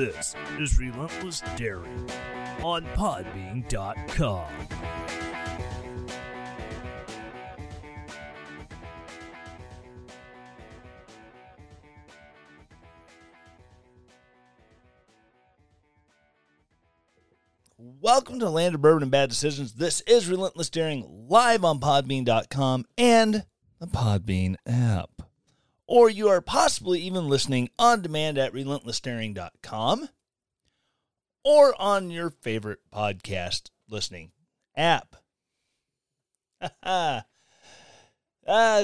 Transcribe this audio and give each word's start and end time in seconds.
This 0.00 0.34
is 0.58 0.78
Relentless 0.78 1.42
Daring 1.56 2.08
on 2.62 2.86
Podbean.com. 2.94 4.46
Welcome 17.76 18.40
to 18.40 18.48
Land 18.48 18.76
of 18.76 18.80
Bourbon 18.80 19.02
and 19.02 19.12
Bad 19.12 19.28
Decisions. 19.28 19.74
This 19.74 20.00
is 20.06 20.30
Relentless 20.30 20.70
Daring 20.70 21.26
live 21.28 21.62
on 21.62 21.78
Podbean.com 21.78 22.86
and 22.96 23.44
the 23.78 23.86
Podbean 23.86 24.56
app. 24.66 25.10
Or 25.90 26.08
you 26.08 26.28
are 26.28 26.40
possibly 26.40 27.00
even 27.00 27.26
listening 27.28 27.68
on 27.76 28.00
demand 28.00 28.38
at 28.38 28.52
relentlessdaring.com 28.52 30.08
or 31.44 31.82
on 31.82 32.12
your 32.12 32.30
favorite 32.30 32.78
podcast 32.94 33.70
listening 33.88 34.30
app. 34.76 35.16
I 36.84 37.24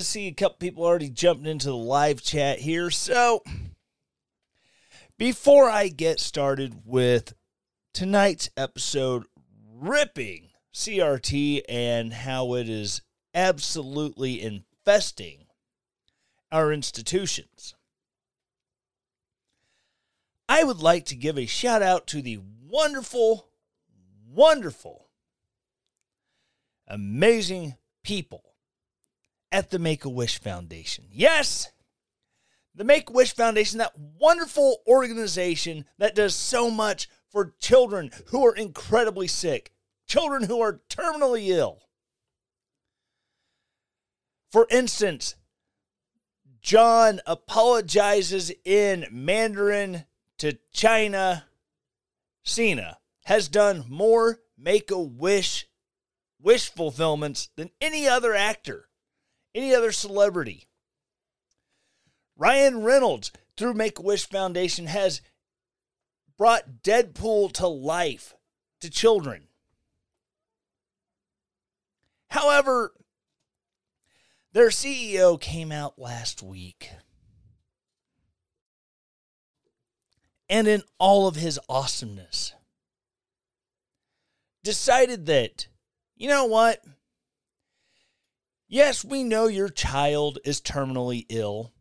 see 0.01 0.27
a 0.27 0.33
couple 0.33 0.57
people 0.57 0.85
already 0.85 1.09
jumping 1.09 1.47
into 1.47 1.69
the 1.69 1.77
live 1.77 2.25
chat 2.25 2.59
here. 2.59 2.91
So, 2.91 3.45
before 5.17 5.71
I 5.71 5.87
get 5.87 6.19
started 6.19 6.83
with 6.85 7.35
tonight's 7.95 8.51
episode 8.57 9.27
ripping 9.73 10.49
CRT 10.75 11.63
and 11.69 12.13
how 12.13 12.55
it 12.55 12.69
is 12.69 13.01
absolutely 13.33 14.43
infesting 14.43 15.46
our 16.51 16.73
institutions. 16.73 17.75
I 20.49 20.65
would 20.65 20.79
like 20.79 21.07
to 21.07 21.17
give 21.17 21.39
a 21.39 21.47
shout 21.47 21.83
out 21.83 22.07
to 22.09 22.23
the 22.23 22.39
wonderful, 22.69 23.49
wonderful, 24.29 25.09
amazing 26.87 27.77
people 28.05 28.45
at 29.51 29.71
the 29.71 29.79
Make 29.79 30.05
a 30.05 30.09
Wish 30.09 30.41
Foundation. 30.41 31.07
Yes, 31.11 31.73
the 32.75 32.85
Make 32.85 33.11
a 33.11 33.13
Wish 33.13 33.35
Foundation, 33.35 33.79
that 33.79 33.99
wonderful 33.99 34.83
organization 34.87 35.85
that 35.99 36.15
does 36.15 36.35
so 36.35 36.71
much 36.71 37.09
for 37.29 37.55
children 37.59 38.11
who 38.27 38.47
are 38.47 38.55
incredibly 38.55 39.27
sick, 39.27 39.73
children 40.07 40.45
who 40.45 40.61
are 40.61 40.81
terminally 40.89 41.49
ill. 41.49 41.81
For 44.53 44.67
instance, 44.71 45.35
John 46.67 47.21
apologizes 47.27 48.53
in 48.65 49.07
Mandarin 49.13 50.05
to 50.39 50.59
China. 50.73 51.45
Cena 52.43 52.99
has 53.27 53.47
done 53.47 53.85
more 53.89 54.41
make 54.59 54.91
a 54.91 54.99
wish 54.99 55.69
wish 56.43 56.69
fulfillments 56.69 57.51
than 57.55 57.71
any 57.81 58.09
other 58.09 58.35
actor, 58.35 58.89
any 59.55 59.77
other 59.77 59.93
celebrity. 59.93 60.65
Ryan 62.37 62.83
Reynolds, 62.83 63.31
through 63.57 63.75
Make 63.75 64.01
a 64.01 64.03
Wish 64.03 64.29
Foundation, 64.29 64.87
has 64.87 65.23
brought 66.37 66.83
Deadpool 66.83 67.53
to 67.53 67.69
life 67.69 68.35
to 68.81 68.91
children. 68.91 69.47
However, 72.31 72.93
their 74.57 74.69
CEO 74.69 75.39
came 75.39 75.71
out 75.71 75.99
last 75.99 76.43
week. 76.43 76.89
And 80.49 80.67
in 80.67 80.83
all 80.99 81.29
of 81.29 81.37
his 81.37 81.61
awesomeness, 81.69 82.55
decided 84.65 85.27
that, 85.27 85.67
you 86.17 86.31
know 86.31 86.47
what? 86.47 86.83
Yes, 88.67 89.05
we 89.05 89.25
know 89.25 89.47
your 89.47 89.69
child 89.69 90.39
is 90.43 90.63
terminally 90.63 91.27
ill. 91.29 91.75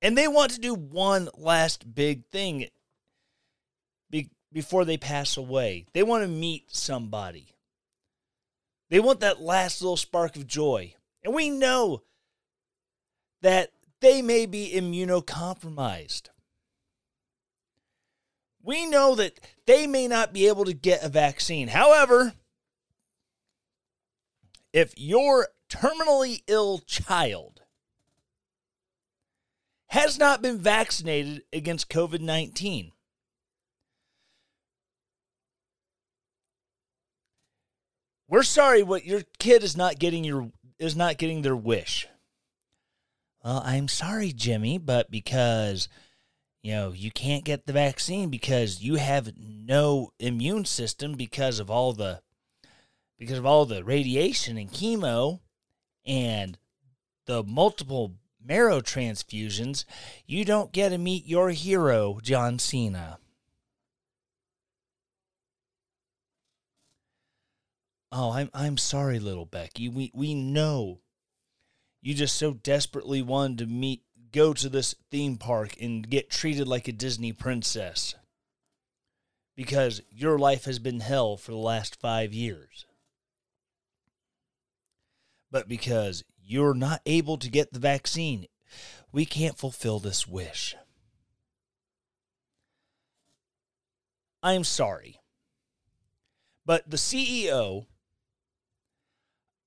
And 0.00 0.16
they 0.16 0.28
want 0.28 0.52
to 0.52 0.58
do 0.58 0.72
one 0.72 1.28
last 1.36 1.94
big 1.94 2.24
thing 2.28 2.68
before 4.50 4.86
they 4.86 4.96
pass 4.96 5.36
away. 5.36 5.84
They 5.92 6.02
want 6.02 6.24
to 6.24 6.28
meet 6.28 6.74
somebody. 6.74 7.48
They 8.88 9.00
want 9.00 9.20
that 9.20 9.42
last 9.42 9.82
little 9.82 9.98
spark 9.98 10.36
of 10.36 10.46
joy. 10.46 10.94
And 11.24 11.34
we 11.34 11.50
know 11.50 12.02
that 13.42 13.70
they 14.00 14.22
may 14.22 14.46
be 14.46 14.72
immunocompromised. 14.74 16.28
We 18.62 18.86
know 18.86 19.14
that 19.16 19.38
they 19.66 19.86
may 19.86 20.08
not 20.08 20.32
be 20.32 20.48
able 20.48 20.64
to 20.64 20.72
get 20.72 21.02
a 21.02 21.08
vaccine. 21.08 21.68
However, 21.68 22.34
if 24.72 24.94
your 24.96 25.48
terminally 25.68 26.42
ill 26.46 26.78
child 26.78 27.62
has 29.88 30.18
not 30.18 30.42
been 30.42 30.58
vaccinated 30.58 31.42
against 31.52 31.90
COVID 31.90 32.20
19, 32.20 32.92
We're 38.32 38.44
sorry 38.44 38.82
what 38.82 39.04
your 39.04 39.24
kid 39.38 39.62
is 39.62 39.76
not 39.76 39.98
getting 39.98 40.24
your 40.24 40.50
is 40.82 40.96
not 40.96 41.18
getting 41.18 41.42
their 41.42 41.56
wish. 41.56 42.06
Well, 43.44 43.62
I'm 43.64 43.88
sorry, 43.88 44.32
Jimmy, 44.32 44.78
but 44.78 45.10
because 45.10 45.88
you 46.62 46.72
know, 46.72 46.92
you 46.92 47.10
can't 47.10 47.44
get 47.44 47.66
the 47.66 47.72
vaccine 47.72 48.30
because 48.30 48.80
you 48.80 48.94
have 48.94 49.32
no 49.36 50.12
immune 50.20 50.64
system 50.64 51.14
because 51.14 51.58
of 51.58 51.70
all 51.70 51.92
the 51.92 52.20
because 53.18 53.38
of 53.38 53.46
all 53.46 53.66
the 53.66 53.84
radiation 53.84 54.56
and 54.56 54.70
chemo 54.70 55.40
and 56.04 56.58
the 57.26 57.42
multiple 57.42 58.14
marrow 58.44 58.80
transfusions, 58.80 59.84
you 60.26 60.44
don't 60.44 60.72
get 60.72 60.88
to 60.88 60.98
meet 60.98 61.26
your 61.26 61.50
hero, 61.50 62.18
John 62.22 62.58
Cena. 62.58 63.18
Oh, 68.14 68.30
I'm 68.30 68.50
I'm 68.52 68.76
sorry, 68.76 69.18
little 69.18 69.46
Becky. 69.46 69.88
We 69.88 70.10
we 70.14 70.34
know 70.34 71.00
you 72.02 72.12
just 72.12 72.36
so 72.36 72.52
desperately 72.52 73.22
wanted 73.22 73.58
to 73.58 73.66
meet 73.66 74.02
go 74.32 74.52
to 74.52 74.68
this 74.68 74.94
theme 75.10 75.38
park 75.38 75.76
and 75.80 76.08
get 76.08 76.30
treated 76.30 76.68
like 76.68 76.88
a 76.88 76.92
Disney 76.92 77.32
princess. 77.32 78.14
Because 79.56 80.02
your 80.10 80.38
life 80.38 80.64
has 80.66 80.78
been 80.78 81.00
hell 81.00 81.36
for 81.36 81.52
the 81.52 81.58
last 81.58 82.00
5 82.00 82.32
years. 82.32 82.86
But 85.50 85.68
because 85.68 86.24
you're 86.42 86.74
not 86.74 87.02
able 87.04 87.36
to 87.36 87.50
get 87.50 87.72
the 87.72 87.78
vaccine, 87.78 88.46
we 89.12 89.26
can't 89.26 89.58
fulfill 89.58 89.98
this 89.98 90.26
wish. 90.26 90.74
I'm 94.42 94.64
sorry. 94.64 95.20
But 96.64 96.90
the 96.90 96.96
CEO 96.96 97.86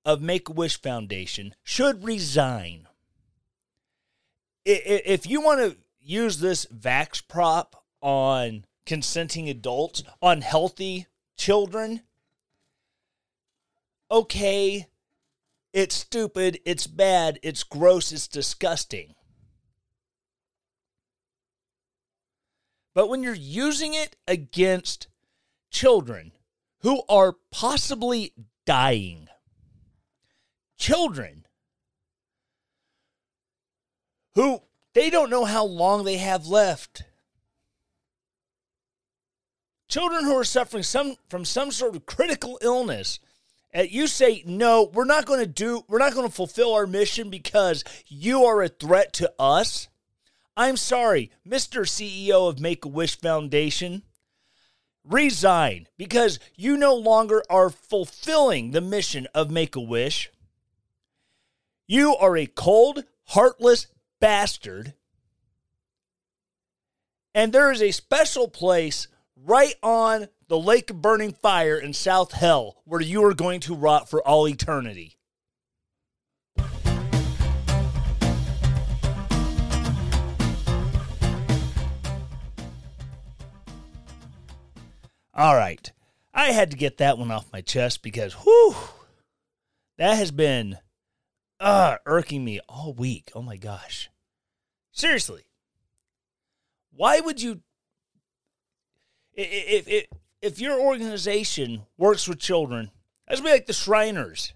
of 0.06 0.22
Make 0.22 0.48
a 0.48 0.52
Wish 0.52 0.80
Foundation 0.80 1.54
should 1.62 2.02
resign. 2.02 2.88
If 4.64 5.26
you 5.26 5.42
want 5.42 5.60
to 5.60 5.76
use 6.00 6.38
this 6.38 6.64
Vax 6.66 7.22
prop 7.26 7.84
on 8.00 8.64
consenting 8.86 9.50
adults, 9.50 10.02
on 10.22 10.40
healthy 10.40 11.06
children, 11.36 12.00
okay, 14.10 14.86
it's 15.72 15.94
stupid, 15.94 16.60
it's 16.64 16.86
bad, 16.86 17.38
it's 17.42 17.64
gross, 17.64 18.12
it's 18.12 18.28
disgusting. 18.28 19.14
But 22.94 23.08
when 23.08 23.22
you're 23.22 23.34
using 23.34 23.92
it 23.92 24.16
against 24.26 25.08
children 25.70 26.32
who 26.80 27.02
are 27.08 27.36
possibly 27.50 28.32
dying. 28.64 29.28
Children 30.78 31.46
who 34.34 34.60
they 34.94 35.10
don't 35.10 35.30
know 35.30 35.44
how 35.44 35.64
long 35.64 36.04
they 36.04 36.18
have 36.18 36.46
left. 36.46 37.04
Children 39.88 40.24
who 40.24 40.36
are 40.36 40.44
suffering 40.44 40.82
some 40.82 41.16
from 41.28 41.44
some 41.44 41.70
sort 41.70 41.96
of 41.96 42.06
critical 42.06 42.58
illness. 42.62 43.18
And 43.72 43.90
you 43.90 44.06
say, 44.06 44.42
no, 44.46 44.90
we're 44.92 45.04
not 45.04 45.26
going 45.26 45.40
to 45.40 45.46
do, 45.46 45.84
we're 45.88 45.98
not 45.98 46.14
going 46.14 46.26
to 46.26 46.34
fulfill 46.34 46.74
our 46.74 46.86
mission 46.86 47.30
because 47.30 47.84
you 48.06 48.44
are 48.44 48.62
a 48.62 48.68
threat 48.68 49.12
to 49.14 49.32
us. 49.38 49.88
I'm 50.56 50.76
sorry, 50.76 51.30
Mr. 51.46 51.82
CEO 51.82 52.48
of 52.48 52.58
Make 52.58 52.84
a 52.84 52.88
Wish 52.88 53.18
Foundation 53.20 54.02
resign 55.04 55.86
because 55.98 56.38
you 56.54 56.76
no 56.76 56.94
longer 56.94 57.42
are 57.50 57.70
fulfilling 57.70 58.70
the 58.70 58.80
mission 58.80 59.26
of 59.34 59.50
Make 59.50 59.76
a 59.76 59.80
Wish. 59.80 60.30
You 61.88 62.16
are 62.16 62.36
a 62.36 62.46
cold, 62.46 63.04
heartless 63.26 63.86
bastard. 64.20 64.94
And 67.32 67.52
there 67.52 67.70
is 67.70 67.80
a 67.80 67.92
special 67.92 68.48
place 68.48 69.06
right 69.36 69.74
on 69.84 70.26
the 70.48 70.58
lake 70.58 70.90
of 70.90 71.00
burning 71.00 71.32
fire 71.32 71.78
in 71.78 71.92
South 71.92 72.32
Hell 72.32 72.82
where 72.84 73.00
you 73.00 73.22
are 73.24 73.34
going 73.34 73.60
to 73.60 73.74
rot 73.74 74.10
for 74.10 74.20
all 74.26 74.48
eternity. 74.48 75.16
All 85.32 85.54
right. 85.54 85.92
I 86.34 86.52
had 86.52 86.72
to 86.72 86.76
get 86.76 86.98
that 86.98 87.16
one 87.18 87.30
off 87.30 87.52
my 87.52 87.60
chest 87.60 88.02
because, 88.02 88.32
whew, 88.32 88.74
that 89.98 90.16
has 90.16 90.32
been 90.32 90.78
uh, 91.60 91.96
irking 92.06 92.44
me 92.44 92.60
all 92.68 92.92
week. 92.92 93.30
Oh 93.34 93.42
my 93.42 93.56
gosh. 93.56 94.10
Seriously. 94.92 95.42
Why 96.90 97.20
would 97.20 97.42
you 97.42 97.60
if 99.34 99.86
if 99.88 100.06
if 100.42 100.60
your 100.60 100.80
organization 100.80 101.82
works 101.96 102.28
with 102.28 102.38
children, 102.38 102.90
that's 103.28 103.40
be 103.40 103.50
like 103.50 103.66
the 103.66 103.72
Shriners. 103.72 104.54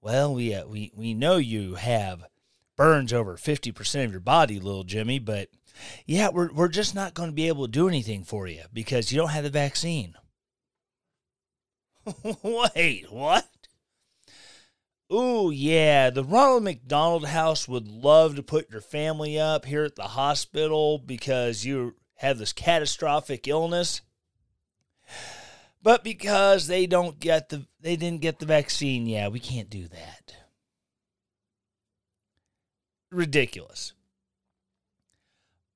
Well, 0.00 0.34
we 0.34 0.54
uh, 0.54 0.66
we 0.66 0.92
we 0.94 1.14
know 1.14 1.36
you 1.36 1.74
have 1.74 2.24
burns 2.76 3.12
over 3.12 3.36
50% 3.36 4.04
of 4.04 4.12
your 4.12 4.20
body, 4.20 4.60
little 4.60 4.84
Jimmy, 4.84 5.18
but 5.18 5.48
yeah, 6.06 6.28
we're 6.28 6.52
we're 6.52 6.68
just 6.68 6.94
not 6.94 7.14
going 7.14 7.28
to 7.28 7.34
be 7.34 7.48
able 7.48 7.66
to 7.66 7.72
do 7.72 7.88
anything 7.88 8.24
for 8.24 8.46
you 8.46 8.62
because 8.72 9.12
you 9.12 9.18
don't 9.18 9.30
have 9.30 9.44
the 9.44 9.50
vaccine. 9.50 10.14
Wait, 12.42 13.10
what? 13.10 13.48
Ooh, 15.12 15.50
yeah, 15.50 16.10
the 16.10 16.22
Ronald 16.22 16.64
McDonald 16.64 17.26
House 17.26 17.66
would 17.66 17.88
love 17.88 18.36
to 18.36 18.42
put 18.42 18.70
your 18.70 18.82
family 18.82 19.40
up 19.40 19.64
here 19.64 19.84
at 19.84 19.96
the 19.96 20.02
hospital 20.02 20.98
because 20.98 21.64
you 21.64 21.94
have 22.16 22.38
this 22.38 22.52
catastrophic 22.52 23.48
illness. 23.48 24.02
But 25.82 26.04
because 26.04 26.66
they 26.66 26.86
don't 26.86 27.18
get 27.20 27.48
the 27.48 27.66
they 27.80 27.96
didn't 27.96 28.20
get 28.20 28.38
the 28.38 28.46
vaccine, 28.46 29.06
yeah, 29.06 29.28
we 29.28 29.40
can't 29.40 29.70
do 29.70 29.88
that. 29.88 30.34
Ridiculous. 33.10 33.94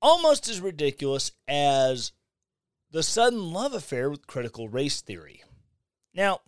Almost 0.03 0.49
as 0.49 0.61
ridiculous 0.61 1.33
as 1.49 2.13
the 2.91 3.03
sudden 3.03 3.53
love 3.53 3.73
affair 3.73 4.11
with 4.11 4.27
critical 4.27 4.69
race 4.69 5.01
theory. 5.01 5.43
Now, 6.13 6.41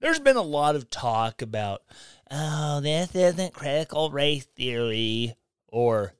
there's 0.00 0.18
been 0.18 0.36
a 0.36 0.42
lot 0.42 0.76
of 0.76 0.90
talk 0.90 1.42
about, 1.42 1.82
oh, 2.30 2.80
this 2.80 3.14
isn't 3.14 3.54
critical 3.54 4.10
race 4.10 4.46
theory, 4.56 5.34
or, 5.68 6.14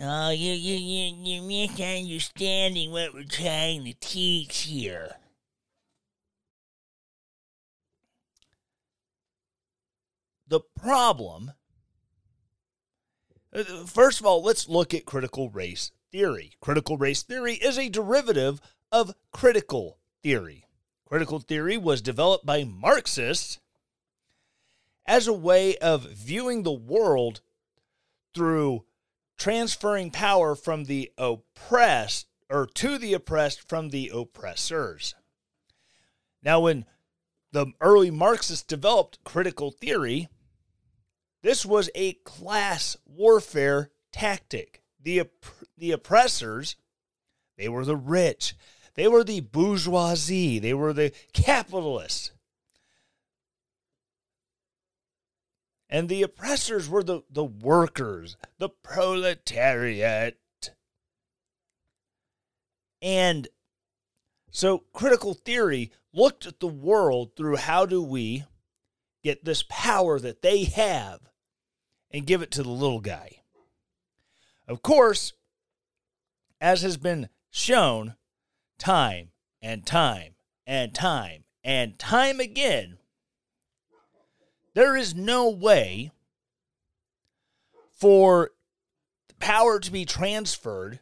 oh, 0.00 0.30
you, 0.30 0.52
you, 0.52 0.76
you, 0.76 1.16
you're 1.24 1.44
misunderstanding 1.44 2.90
what 2.90 3.14
we're 3.14 3.24
trying 3.24 3.84
to 3.84 3.94
teach 3.94 4.62
here. 4.62 5.16
The 10.46 10.60
problem, 10.60 11.52
uh, 13.54 13.62
first 13.86 14.20
of 14.20 14.26
all, 14.26 14.42
let's 14.42 14.68
look 14.68 14.92
at 14.92 15.06
critical 15.06 15.48
race 15.48 15.92
theory. 16.10 16.52
Critical 16.60 16.98
race 16.98 17.22
theory 17.22 17.54
is 17.54 17.78
a 17.78 17.88
derivative 17.88 18.60
of 18.90 19.14
critical 19.32 19.98
theory. 20.24 20.64
Critical 21.10 21.40
theory 21.40 21.76
was 21.76 22.00
developed 22.00 22.46
by 22.46 22.62
Marxists 22.62 23.58
as 25.04 25.26
a 25.26 25.32
way 25.32 25.76
of 25.78 26.04
viewing 26.04 26.62
the 26.62 26.70
world 26.70 27.40
through 28.32 28.84
transferring 29.36 30.12
power 30.12 30.54
from 30.54 30.84
the 30.84 31.10
oppressed 31.18 32.28
or 32.48 32.64
to 32.64 32.96
the 32.96 33.12
oppressed 33.12 33.68
from 33.68 33.88
the 33.88 34.08
oppressors. 34.14 35.16
Now, 36.44 36.60
when 36.60 36.84
the 37.50 37.72
early 37.80 38.12
Marxists 38.12 38.64
developed 38.64 39.24
critical 39.24 39.72
theory, 39.72 40.28
this 41.42 41.66
was 41.66 41.90
a 41.96 42.12
class 42.12 42.96
warfare 43.04 43.90
tactic. 44.12 44.82
The, 45.02 45.28
the 45.76 45.90
oppressors, 45.90 46.76
they 47.58 47.68
were 47.68 47.84
the 47.84 47.96
rich, 47.96 48.54
they 48.94 49.08
were 49.08 49.24
the 49.24 49.40
bourgeoisie, 49.40 50.58
they 50.58 50.74
were 50.74 50.92
the 50.92 51.12
capitalists. 51.32 52.32
And 55.88 56.08
the 56.08 56.22
oppressors 56.22 56.88
were 56.88 57.02
the, 57.02 57.22
the 57.28 57.44
workers, 57.44 58.36
the 58.58 58.68
proletariat. 58.68 60.38
And 63.02 63.48
so 64.52 64.84
critical 64.92 65.34
theory 65.34 65.90
looked 66.12 66.46
at 66.46 66.60
the 66.60 66.68
world 66.68 67.34
through 67.36 67.56
how 67.56 67.86
do 67.86 68.02
we 68.02 68.44
get 69.22 69.44
this 69.44 69.64
power 69.68 70.18
that 70.20 70.42
they 70.42 70.64
have 70.64 71.20
and 72.10 72.26
give 72.26 72.42
it 72.42 72.50
to 72.52 72.62
the 72.62 72.70
little 72.70 73.00
guy. 73.00 73.42
Of 74.66 74.82
course, 74.82 75.32
as 76.60 76.82
has 76.82 76.96
been 76.96 77.28
shown, 77.50 78.14
time 78.80 79.28
and 79.62 79.86
time 79.86 80.34
and 80.66 80.92
time 80.92 81.44
and 81.62 81.98
time 81.98 82.40
again, 82.40 82.98
there 84.74 84.96
is 84.96 85.14
no 85.14 85.48
way 85.48 86.10
for 87.92 88.50
power 89.38 89.78
to 89.78 89.92
be 89.92 90.04
transferred 90.04 91.00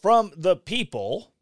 from 0.00 0.32
the 0.36 0.56
people 0.56 1.32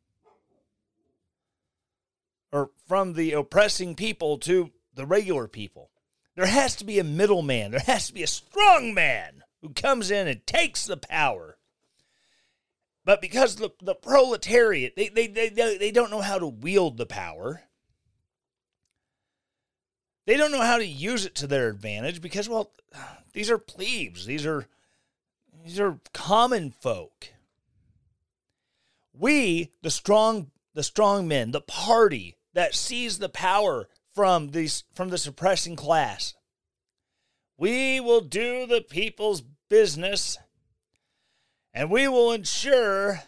or 2.52 2.70
from 2.86 3.14
the 3.14 3.32
oppressing 3.32 3.94
people 3.94 4.36
to 4.38 4.70
the 4.94 5.06
regular 5.06 5.46
people. 5.46 5.90
There 6.34 6.46
has 6.46 6.74
to 6.76 6.84
be 6.84 6.98
a 6.98 7.04
middleman. 7.04 7.70
There 7.70 7.80
has 7.80 8.08
to 8.08 8.14
be 8.14 8.22
a 8.22 8.28
strong 8.28 8.92
man 8.92 9.44
who 9.62 9.70
comes 9.70 10.10
in 10.10 10.26
and 10.26 10.46
takes 10.46 10.86
the 10.86 10.96
power 10.96 11.56
but 13.10 13.20
because 13.20 13.56
the, 13.56 13.70
the 13.82 13.96
proletariat, 13.96 14.94
they, 14.94 15.08
they, 15.08 15.26
they, 15.26 15.48
they 15.48 15.90
don't 15.90 16.12
know 16.12 16.20
how 16.20 16.38
to 16.38 16.46
wield 16.46 16.96
the 16.96 17.06
power. 17.06 17.62
They 20.26 20.36
don't 20.36 20.52
know 20.52 20.60
how 20.60 20.78
to 20.78 20.86
use 20.86 21.26
it 21.26 21.34
to 21.34 21.48
their 21.48 21.66
advantage 21.66 22.20
because, 22.20 22.48
well, 22.48 22.70
these 23.32 23.50
are 23.50 23.58
plebes. 23.58 24.26
These 24.26 24.46
are 24.46 24.68
these 25.64 25.80
are 25.80 25.98
common 26.14 26.70
folk. 26.70 27.30
We, 29.12 29.72
the 29.82 29.90
strong, 29.90 30.52
the 30.74 30.84
strong 30.84 31.26
men, 31.26 31.50
the 31.50 31.60
party 31.60 32.36
that 32.54 32.76
sees 32.76 33.18
the 33.18 33.28
power 33.28 33.88
from 34.14 34.52
these 34.52 34.84
from 34.94 35.08
the 35.08 35.18
suppressing 35.18 35.74
class. 35.74 36.34
We 37.56 37.98
will 37.98 38.20
do 38.20 38.68
the 38.68 38.82
people's 38.82 39.42
business 39.68 40.38
and 41.72 41.90
we 41.90 42.08
will 42.08 42.32
ensure 42.32 43.22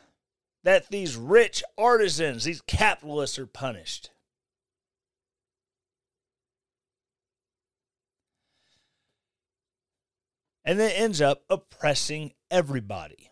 that 0.64 0.88
these 0.88 1.16
rich 1.16 1.62
artisans, 1.76 2.44
these 2.44 2.62
capitalists, 2.62 3.38
are 3.38 3.46
punished. 3.46 4.10
And 10.64 10.78
then 10.78 10.92
ends 10.92 11.20
up 11.20 11.42
oppressing 11.50 12.32
everybody. 12.50 13.30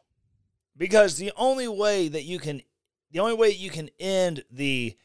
Because 0.76 1.17
the 1.17 1.33
only 1.37 1.69
way 1.69 2.09
that 2.09 2.25
you 2.25 2.38
can 2.38 2.62
the 3.12 3.21
only 3.21 3.35
way 3.35 3.50
you 3.50 3.71
can 3.71 3.90
end 3.99 4.45
the 4.50 4.97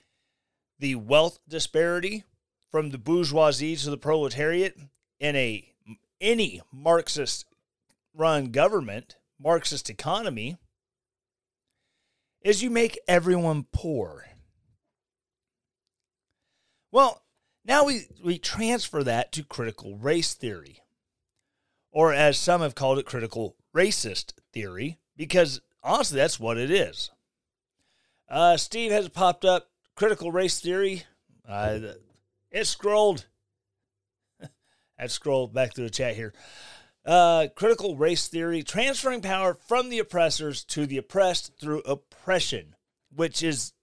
the 0.80 0.96
wealth 0.96 1.40
disparity 1.48 2.24
from 2.72 2.90
the 2.90 2.98
bourgeoisie 2.98 3.76
to 3.76 3.90
the 3.90 3.98
proletariat 3.98 4.76
in 5.20 5.36
a 5.36 5.72
any 6.20 6.62
Marxist 6.72 7.46
run 8.14 8.52
government 8.52 9.18
Marxist 9.40 9.90
economy 9.90 10.58
is 12.42 12.62
you 12.62 12.70
make 12.70 13.00
everyone 13.08 13.66
poor. 13.72 14.26
Well, 16.92 17.24
now 17.66 17.86
we, 17.86 18.08
we 18.24 18.38
transfer 18.38 19.04
that 19.04 19.32
to 19.34 19.44
critical 19.44 19.98
race 19.98 20.34
theory, 20.34 20.80
or 21.92 22.14
as 22.14 22.38
some 22.38 22.62
have 22.62 22.76
called 22.76 23.00
it, 23.00 23.06
critical 23.06 23.56
racist 23.76 24.34
theory, 24.54 25.00
because 25.18 25.60
honestly, 25.84 26.18
that's 26.18 26.40
what 26.40 26.58
it 26.58 26.72
is. 26.72 27.10
Uh, 28.30 28.58
Steve 28.58 28.92
has 28.92 29.10
popped 29.10 29.44
up 29.44 29.70
critical 29.96 30.32
race 30.32 30.60
theory. 30.60 31.04
Uh, 31.48 31.80
it 32.52 32.66
scrolled. 32.66 33.26
I've 35.00 35.12
scrolled 35.12 35.54
back 35.54 35.74
through 35.74 35.86
the 35.86 35.90
chat 35.90 36.16
here. 36.16 36.34
Uh, 37.06 37.48
critical 37.56 37.96
race 37.96 38.28
theory, 38.28 38.64
transferring 38.64 39.22
power 39.22 39.54
from 39.54 39.90
the 39.90 40.00
oppressors 40.00 40.64
to 40.64 40.88
the 40.88 40.98
oppressed 40.98 41.52
through 41.60 41.82
oppression, 41.82 42.76
which 43.14 43.44
is, 43.44 43.74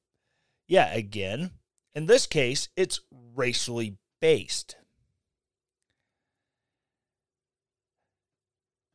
yeah, 0.67 0.93
again, 0.93 1.53
in 1.95 2.07
this 2.07 2.27
case, 2.27 2.69
it's 2.77 3.01
racially 3.35 3.97
based. 4.21 4.77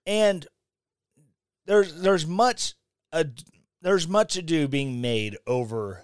And 0.06 0.48
there's 1.66 2.02
there's 2.02 2.26
much 2.26 2.76
there's 3.82 4.08
much 4.08 4.36
ado 4.36 4.68
being 4.68 5.00
made 5.02 5.38
over 5.46 6.04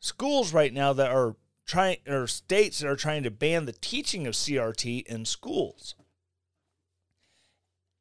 schools 0.00 0.52
right 0.52 0.72
now 0.72 0.92
that 0.92 1.10
are 1.10 1.36
trying 1.66 1.98
or 2.06 2.26
states 2.26 2.78
that 2.80 2.88
are 2.88 2.96
trying 2.96 3.22
to 3.22 3.30
ban 3.30 3.64
the 3.64 3.72
teaching 3.72 4.26
of 4.26 4.34
CRT 4.34 5.06
in 5.06 5.24
schools. 5.24 5.94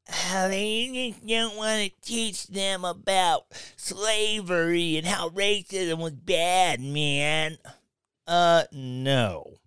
Uh, 0.10 0.48
they 0.48 1.14
just 1.14 1.28
don't 1.28 1.58
want 1.58 1.84
to 1.84 2.02
teach 2.02 2.48
them 2.48 2.86
about 2.86 3.46
slavery 3.76 4.98
and 4.98 5.06
how 5.06 5.30
racism 5.30 6.00
was 6.00 6.14
bad, 6.14 6.80
man. 6.80 7.58
Uh, 8.26 8.64
no. 8.72 9.58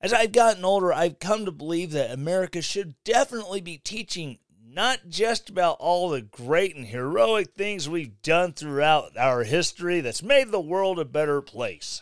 As 0.00 0.12
I've 0.12 0.32
gotten 0.32 0.64
older, 0.64 0.92
I've 0.92 1.18
come 1.18 1.44
to 1.44 1.50
believe 1.50 1.90
that 1.92 2.12
America 2.12 2.62
should 2.62 2.94
definitely 3.02 3.60
be 3.60 3.78
teaching 3.78 4.38
not 4.64 5.08
just 5.08 5.50
about 5.50 5.76
all 5.80 6.10
the 6.10 6.22
great 6.22 6.76
and 6.76 6.86
heroic 6.86 7.54
things 7.56 7.88
we've 7.88 8.22
done 8.22 8.52
throughout 8.52 9.16
our 9.16 9.42
history 9.42 10.00
that's 10.00 10.22
made 10.22 10.52
the 10.52 10.60
world 10.60 11.00
a 11.00 11.04
better 11.04 11.42
place. 11.42 12.00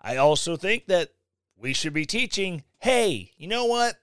I 0.00 0.16
also 0.16 0.56
think 0.56 0.86
that 0.86 1.10
we 1.58 1.74
should 1.74 1.92
be 1.92 2.06
teaching 2.06 2.64
hey, 2.78 3.32
you 3.36 3.48
know 3.48 3.64
what? 3.64 3.96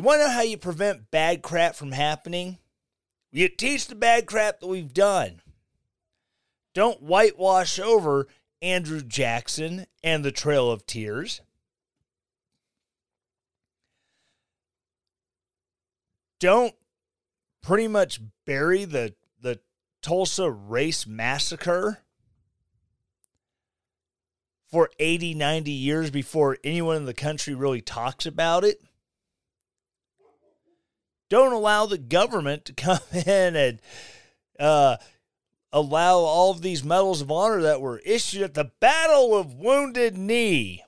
You 0.00 0.04
want 0.04 0.22
to 0.22 0.28
know 0.28 0.32
how 0.32 0.40
you 0.40 0.56
prevent 0.56 1.10
bad 1.10 1.42
crap 1.42 1.74
from 1.74 1.92
happening? 1.92 2.56
You 3.30 3.50
teach 3.50 3.86
the 3.86 3.94
bad 3.94 4.24
crap 4.24 4.60
that 4.60 4.66
we've 4.66 4.94
done. 4.94 5.42
Don't 6.72 7.02
whitewash 7.02 7.78
over 7.78 8.26
Andrew 8.62 9.02
Jackson 9.02 9.84
and 10.02 10.24
the 10.24 10.32
Trail 10.32 10.70
of 10.70 10.86
Tears. 10.86 11.42
don't 16.40 16.74
pretty 17.62 17.86
much 17.86 18.20
bury 18.46 18.84
the 18.84 19.14
the 19.40 19.60
Tulsa 20.02 20.50
race 20.50 21.06
massacre 21.06 21.98
for 24.70 24.90
80, 24.98 25.34
90 25.34 25.70
years 25.70 26.10
before 26.10 26.56
anyone 26.64 26.96
in 26.96 27.04
the 27.04 27.12
country 27.12 27.54
really 27.54 27.82
talks 27.82 28.24
about 28.24 28.64
it. 28.64 28.80
Don't 31.30 31.54
allow 31.54 31.86
the 31.86 31.98
government 31.98 32.66
to 32.66 32.72
come 32.74 32.98
in 33.12 33.56
and 33.56 33.80
uh, 34.58 34.98
allow 35.72 36.18
all 36.18 36.50
of 36.50 36.60
these 36.60 36.84
medals 36.84 37.22
of 37.22 37.30
honor 37.30 37.62
that 37.62 37.80
were 37.80 38.00
issued 38.00 38.42
at 38.42 38.52
the 38.52 38.70
Battle 38.80 39.34
of 39.34 39.54
Wounded 39.54 40.18
Knee. 40.18 40.84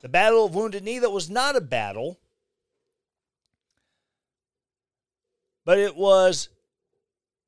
The 0.00 0.08
Battle 0.08 0.44
of 0.44 0.54
Wounded 0.54 0.84
Knee 0.84 1.00
that 1.00 1.10
was 1.10 1.28
not 1.28 1.56
a 1.56 1.60
battle 1.60 2.20
but 5.64 5.78
it 5.78 5.96
was 5.96 6.48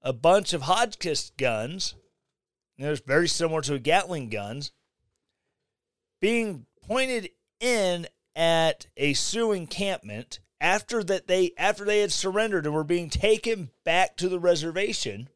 a 0.03 0.13
bunch 0.13 0.53
of 0.53 0.63
Hotchkiss 0.63 1.33
guns. 1.37 1.95
It 2.79 2.89
was 2.89 3.01
very 3.01 3.29
similar 3.29 3.61
to 3.63 3.79
Gatling 3.79 4.29
guns 4.31 4.73
being 6.21 6.67
pointed 6.87 7.31
in 7.61 8.07
at 8.35 8.87
a 8.97 9.15
Sioux 9.15 9.53
encampment 9.53 10.41
after 10.61 11.03
that 11.05 11.27
they 11.27 11.53
after 11.57 11.85
they 11.85 12.01
had 12.01 12.13
surrendered 12.13 12.67
and 12.67 12.75
were 12.75 12.85
being 12.85 13.11
taken 13.11 13.71
back 13.85 14.17
to 14.17 14.29
the 14.29 14.39
reservation. 14.39 15.29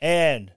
And 0.00 0.52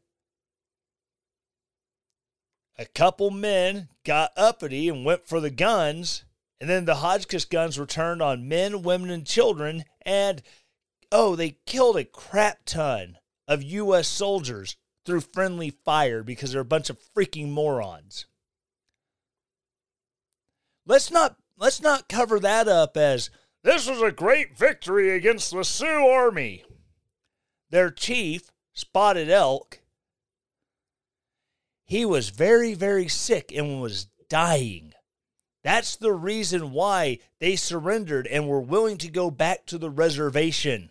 a 2.77 2.85
couple 2.85 3.31
men 3.31 3.89
got 4.03 4.31
uppity 4.37 4.87
and 4.87 5.03
went 5.03 5.27
for 5.27 5.39
the 5.39 5.49
guns 5.49 6.25
and 6.61 6.69
then 6.69 6.85
the 6.85 6.95
Hotchkiss 6.95 7.45
guns 7.45 7.79
were 7.79 7.87
turned 7.87 8.21
on 8.21 8.47
men, 8.47 8.83
women, 8.83 9.09
and 9.09 9.25
children. 9.25 9.83
And 10.03 10.43
oh, 11.11 11.35
they 11.35 11.57
killed 11.65 11.97
a 11.97 12.05
crap 12.05 12.59
ton 12.65 13.17
of 13.47 13.63
U.S. 13.63 14.07
soldiers 14.07 14.77
through 15.03 15.21
friendly 15.21 15.71
fire 15.71 16.21
because 16.21 16.51
they're 16.51 16.61
a 16.61 16.65
bunch 16.65 16.91
of 16.91 16.99
freaking 17.17 17.49
morons. 17.49 18.27
Let's 20.91 21.09
not 21.09 21.37
let's 21.57 21.81
not 21.81 22.09
cover 22.09 22.37
that 22.41 22.67
up 22.67 22.97
as 22.97 23.29
this 23.63 23.87
was 23.87 24.01
a 24.01 24.11
great 24.11 24.57
victory 24.57 25.11
against 25.11 25.51
the 25.51 25.63
Sioux 25.63 26.05
army. 26.05 26.65
Their 27.69 27.89
chief, 27.89 28.51
Spotted 28.73 29.29
Elk, 29.29 29.79
he 31.85 32.03
was 32.03 32.27
very 32.27 32.73
very 32.73 33.07
sick 33.07 33.53
and 33.55 33.81
was 33.81 34.07
dying. 34.27 34.91
That's 35.63 35.95
the 35.95 36.11
reason 36.11 36.73
why 36.73 37.19
they 37.39 37.55
surrendered 37.55 38.27
and 38.27 38.49
were 38.49 38.59
willing 38.59 38.97
to 38.97 39.09
go 39.09 39.31
back 39.31 39.65
to 39.67 39.77
the 39.77 39.89
reservation. 39.89 40.89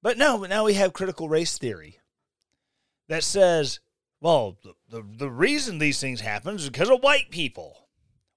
But 0.00 0.16
no, 0.16 0.38
now 0.46 0.64
we 0.64 0.72
have 0.74 0.94
critical 0.94 1.28
race 1.28 1.58
theory 1.58 1.98
that 3.08 3.22
says, 3.22 3.78
well, 4.22 4.56
the, 4.62 4.74
the, 4.88 5.04
the 5.18 5.30
reason 5.30 5.78
these 5.78 6.00
things 6.00 6.20
happen 6.20 6.54
is 6.54 6.70
because 6.70 6.88
of 6.88 7.02
white 7.02 7.30
people. 7.30 7.88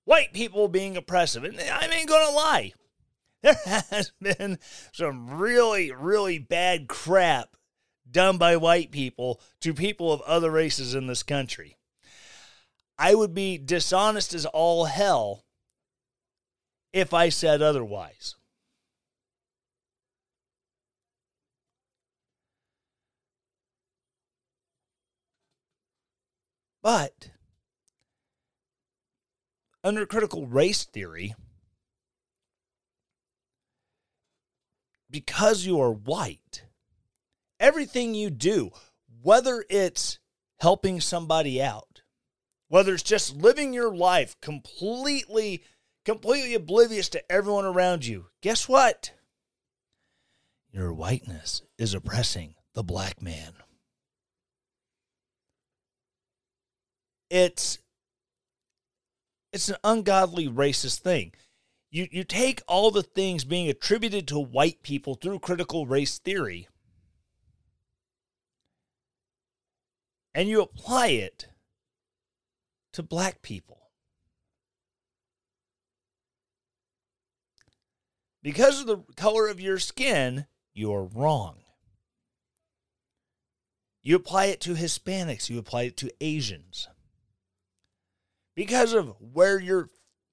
White 0.04 0.34
people 0.34 0.68
being 0.68 0.98
oppressive. 0.98 1.44
And 1.44 1.60
I 1.60 1.86
ain't 1.86 2.10
going 2.10 2.28
to 2.28 2.34
lie. 2.34 2.74
There 3.44 3.54
has 3.92 4.12
been 4.20 4.58
some 4.92 5.38
really, 5.38 5.92
really 5.92 6.40
bad 6.40 6.88
crap 6.88 7.56
done 8.10 8.40
by 8.40 8.58
white 8.58 8.90
people 8.90 9.40
to 9.62 9.72
people 9.72 10.12
of 10.12 10.22
other 10.22 10.50
races 10.50 10.96
in 10.96 11.06
this 11.06 11.22
country. 11.22 11.78
I 12.98 13.14
would 13.14 13.36
be 13.36 13.60
dishonest 13.60 14.34
as 14.34 14.48
all 14.48 14.86
hell 14.86 15.44
if 16.92 17.14
I 17.14 17.30
said 17.30 17.62
otherwise. 17.62 18.36
But 26.86 27.32
under 29.84 30.06
critical 30.06 30.46
race 30.46 30.84
theory, 30.84 31.34
because 35.10 35.66
you 35.66 35.82
are 35.82 35.92
white, 35.92 36.66
everything 37.60 38.14
you 38.14 38.30
do, 38.30 38.70
whether 39.24 39.66
it's 39.68 40.20
helping 40.60 41.02
somebody 41.02 41.60
out, 41.60 42.04
whether 42.68 42.94
it's 42.94 43.02
just 43.02 43.36
living 43.36 43.74
your 43.74 43.92
life 43.92 44.40
completely, 44.40 45.64
completely 46.06 46.54
oblivious 46.54 47.10
to 47.10 47.32
everyone 47.32 47.66
around 47.66 48.06
you, 48.06 48.28
guess 48.44 48.70
what? 48.70 49.10
Your 50.72 50.94
whiteness 50.94 51.64
is 51.80 51.96
oppressing 51.96 52.54
the 52.76 52.84
black 52.84 53.24
man. 53.24 53.54
It's 57.36 57.80
it's 59.52 59.68
an 59.68 59.76
ungodly 59.84 60.48
racist 60.48 61.00
thing. 61.00 61.34
You 61.92 62.08
you 62.10 62.24
take 62.24 62.62
all 62.66 62.92
the 62.92 63.04
things 63.04 63.44
being 63.44 63.68
attributed 63.68 64.26
to 64.30 64.40
white 64.40 64.84
people 64.84 65.16
through 65.16 65.40
critical 65.40 65.86
race 65.86 66.18
theory 66.18 66.70
and 70.34 70.48
you 70.48 70.62
apply 70.62 71.08
it 71.08 71.50
to 72.94 73.04
black 73.04 73.42
people. 73.42 73.90
Because 78.44 78.80
of 78.80 78.88
the 78.88 79.00
color 79.18 79.50
of 79.50 79.60
your 79.60 79.80
skin, 79.80 80.46
you're 80.74 81.04
wrong. 81.04 81.58
You 84.02 84.16
apply 84.16 84.46
it 84.46 84.62
to 84.62 84.76
Hispanics, 84.76 85.50
you 85.50 85.60
apply 85.60 85.84
it 85.84 85.98
to 85.98 86.10
Asians. 86.22 86.88
Because 88.56 88.94
of 88.94 89.16
where 89.20 89.60
your 89.60 89.90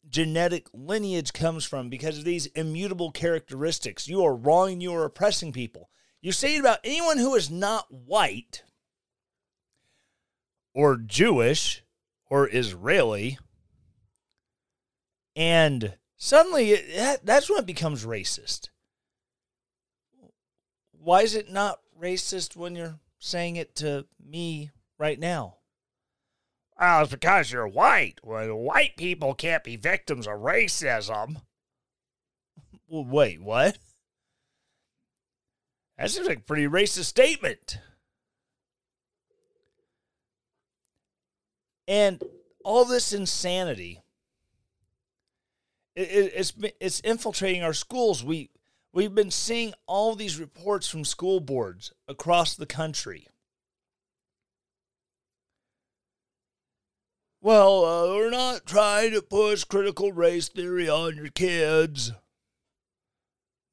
genetic 0.08 0.66
lineage 0.72 1.32
comes 1.32 1.64
from 1.64 1.88
because 1.88 2.18
of 2.18 2.24
these 2.24 2.46
immutable 2.46 3.10
characteristics. 3.10 4.08
You 4.08 4.24
are 4.24 4.34
wrong 4.34 4.80
you 4.80 4.94
are 4.94 5.04
oppressing 5.04 5.52
people. 5.52 5.90
You 6.20 6.32
say 6.32 6.56
it 6.56 6.60
about 6.60 6.78
anyone 6.84 7.18
who 7.18 7.34
is 7.34 7.50
not 7.50 7.92
white 7.92 8.62
or 10.74 10.96
Jewish 10.96 11.82
or 12.30 12.48
Israeli, 12.48 13.38
and 15.34 15.96
suddenly 16.16 16.76
that, 16.94 17.26
that's 17.26 17.50
when 17.50 17.58
it 17.58 17.66
becomes 17.66 18.04
racist. 18.04 18.68
Why 20.92 21.22
is 21.22 21.34
it 21.34 21.50
not 21.50 21.80
racist 22.00 22.54
when 22.56 22.76
you're 22.76 23.00
saying 23.18 23.56
it 23.56 23.74
to 23.76 24.06
me 24.24 24.70
right 24.98 25.18
now? 25.18 25.56
Well, 26.82 27.02
it's 27.02 27.12
because 27.12 27.52
you're 27.52 27.68
white. 27.68 28.18
Well, 28.24 28.56
white 28.56 28.96
people 28.96 29.34
can't 29.34 29.62
be 29.62 29.76
victims 29.76 30.26
of 30.26 30.40
racism. 30.40 31.40
Well, 32.88 33.04
wait, 33.04 33.40
what? 33.40 33.78
That 35.96 36.10
seems 36.10 36.26
like 36.26 36.38
a 36.38 36.40
pretty 36.40 36.66
racist 36.66 37.04
statement. 37.04 37.78
And 41.86 42.20
all 42.64 42.84
this 42.84 43.12
insanity, 43.12 44.00
it, 45.94 46.10
it, 46.10 46.32
it's 46.34 46.52
it's 46.80 46.98
infiltrating 47.00 47.62
our 47.62 47.74
schools. 47.74 48.24
We 48.24 48.50
we've 48.92 49.14
been 49.14 49.30
seeing 49.30 49.72
all 49.86 50.16
these 50.16 50.40
reports 50.40 50.88
from 50.88 51.04
school 51.04 51.38
boards 51.38 51.92
across 52.08 52.56
the 52.56 52.66
country. 52.66 53.28
Well, 57.44 57.84
uh, 57.84 58.14
we're 58.14 58.30
not 58.30 58.66
trying 58.66 59.10
to 59.14 59.20
push 59.20 59.64
critical 59.64 60.12
race 60.12 60.48
theory 60.48 60.88
on 60.88 61.16
your 61.16 61.26
kids. 61.28 62.12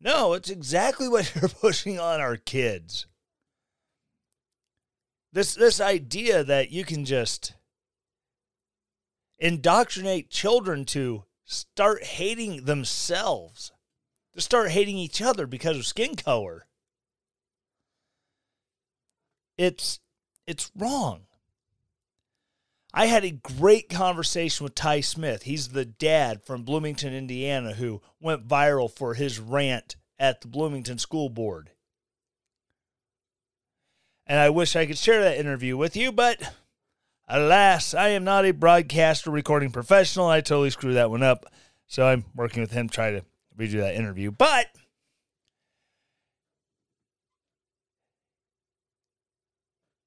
No, 0.01 0.33
it's 0.33 0.49
exactly 0.49 1.07
what 1.07 1.35
you're 1.35 1.49
pushing 1.49 1.99
on 1.99 2.19
our 2.19 2.35
kids. 2.35 3.05
This 5.31 5.53
this 5.53 5.79
idea 5.79 6.43
that 6.43 6.71
you 6.71 6.83
can 6.83 7.05
just 7.05 7.53
indoctrinate 9.37 10.31
children 10.31 10.83
to 10.85 11.25
start 11.45 12.03
hating 12.03 12.65
themselves, 12.65 13.71
to 14.33 14.41
start 14.41 14.71
hating 14.71 14.97
each 14.97 15.21
other 15.21 15.45
because 15.45 15.77
of 15.77 15.85
skin 15.85 16.15
color. 16.15 16.65
It's 19.59 19.99
it's 20.47 20.71
wrong. 20.75 21.27
I 22.93 23.05
had 23.05 23.23
a 23.23 23.31
great 23.31 23.89
conversation 23.89 24.63
with 24.63 24.75
Ty 24.75 25.01
Smith. 25.01 25.43
He's 25.43 25.69
the 25.69 25.85
dad 25.85 26.43
from 26.43 26.63
Bloomington, 26.63 27.13
Indiana, 27.13 27.73
who 27.73 28.01
went 28.19 28.47
viral 28.47 28.91
for 28.91 29.13
his 29.13 29.39
rant 29.39 29.95
at 30.17 30.41
the 30.41 30.47
Bloomington 30.47 30.97
School 30.97 31.29
Board. 31.29 31.71
And 34.25 34.39
I 34.39 34.49
wish 34.49 34.75
I 34.75 34.85
could 34.85 34.97
share 34.97 35.23
that 35.23 35.37
interview 35.37 35.77
with 35.77 35.95
you, 35.95 36.11
but 36.11 36.55
alas, 37.27 37.93
I 37.93 38.09
am 38.09 38.23
not 38.23 38.45
a 38.45 38.51
broadcaster 38.51 39.31
recording 39.31 39.71
professional. 39.71 40.27
I 40.27 40.41
totally 40.41 40.69
screwed 40.71 40.95
that 40.95 41.11
one 41.11 41.23
up. 41.23 41.45
So 41.87 42.05
I'm 42.05 42.25
working 42.35 42.61
with 42.61 42.71
him 42.71 42.89
to 42.89 42.93
try 42.93 43.11
to 43.11 43.23
redo 43.57 43.79
that 43.79 43.95
interview. 43.95 44.31
But 44.31 44.67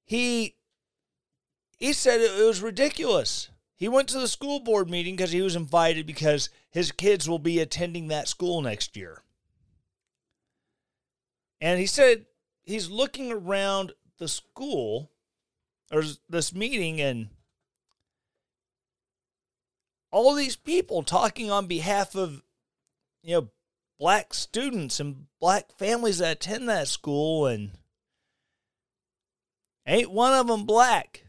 he 0.04 0.56
he 1.82 1.92
said 1.92 2.20
it 2.20 2.46
was 2.46 2.62
ridiculous. 2.62 3.48
He 3.74 3.88
went 3.88 4.06
to 4.10 4.20
the 4.20 4.28
school 4.28 4.60
board 4.60 4.88
meeting 4.88 5.16
because 5.16 5.32
he 5.32 5.42
was 5.42 5.56
invited 5.56 6.06
because 6.06 6.48
his 6.70 6.92
kids 6.92 7.28
will 7.28 7.40
be 7.40 7.58
attending 7.58 8.06
that 8.06 8.28
school 8.28 8.62
next 8.62 8.96
year. 8.96 9.20
And 11.60 11.80
he 11.80 11.86
said 11.86 12.26
he's 12.62 12.88
looking 12.88 13.32
around 13.32 13.94
the 14.18 14.28
school 14.28 15.10
or 15.90 16.04
this 16.28 16.54
meeting 16.54 17.00
and 17.00 17.30
all 20.12 20.36
these 20.36 20.54
people 20.54 21.02
talking 21.02 21.50
on 21.50 21.66
behalf 21.66 22.14
of 22.14 22.44
you 23.24 23.34
know 23.34 23.48
black 23.98 24.34
students 24.34 25.00
and 25.00 25.26
black 25.40 25.76
families 25.76 26.18
that 26.18 26.36
attend 26.36 26.68
that 26.68 26.86
school 26.86 27.46
and 27.46 27.72
ain't 29.84 30.12
one 30.12 30.32
of 30.32 30.46
them 30.46 30.64
black 30.64 31.24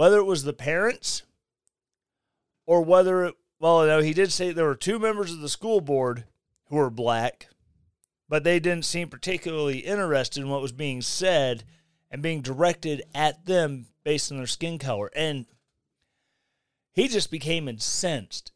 whether 0.00 0.16
it 0.16 0.24
was 0.24 0.44
the 0.44 0.54
parents 0.54 1.24
or 2.64 2.80
whether 2.80 3.26
it, 3.26 3.34
well, 3.58 3.84
no, 3.84 4.00
he 4.00 4.14
did 4.14 4.32
say 4.32 4.50
there 4.50 4.64
were 4.64 4.74
two 4.74 4.98
members 4.98 5.30
of 5.30 5.40
the 5.40 5.48
school 5.50 5.82
board 5.82 6.24
who 6.68 6.76
were 6.76 6.88
black, 6.88 7.48
but 8.26 8.42
they 8.42 8.58
didn't 8.58 8.86
seem 8.86 9.10
particularly 9.10 9.80
interested 9.80 10.40
in 10.40 10.48
what 10.48 10.62
was 10.62 10.72
being 10.72 11.02
said 11.02 11.64
and 12.10 12.22
being 12.22 12.40
directed 12.40 13.02
at 13.14 13.44
them 13.44 13.88
based 14.02 14.32
on 14.32 14.38
their 14.38 14.46
skin 14.46 14.78
color. 14.78 15.10
And 15.14 15.44
he 16.94 17.06
just 17.06 17.30
became 17.30 17.68
incensed. 17.68 18.52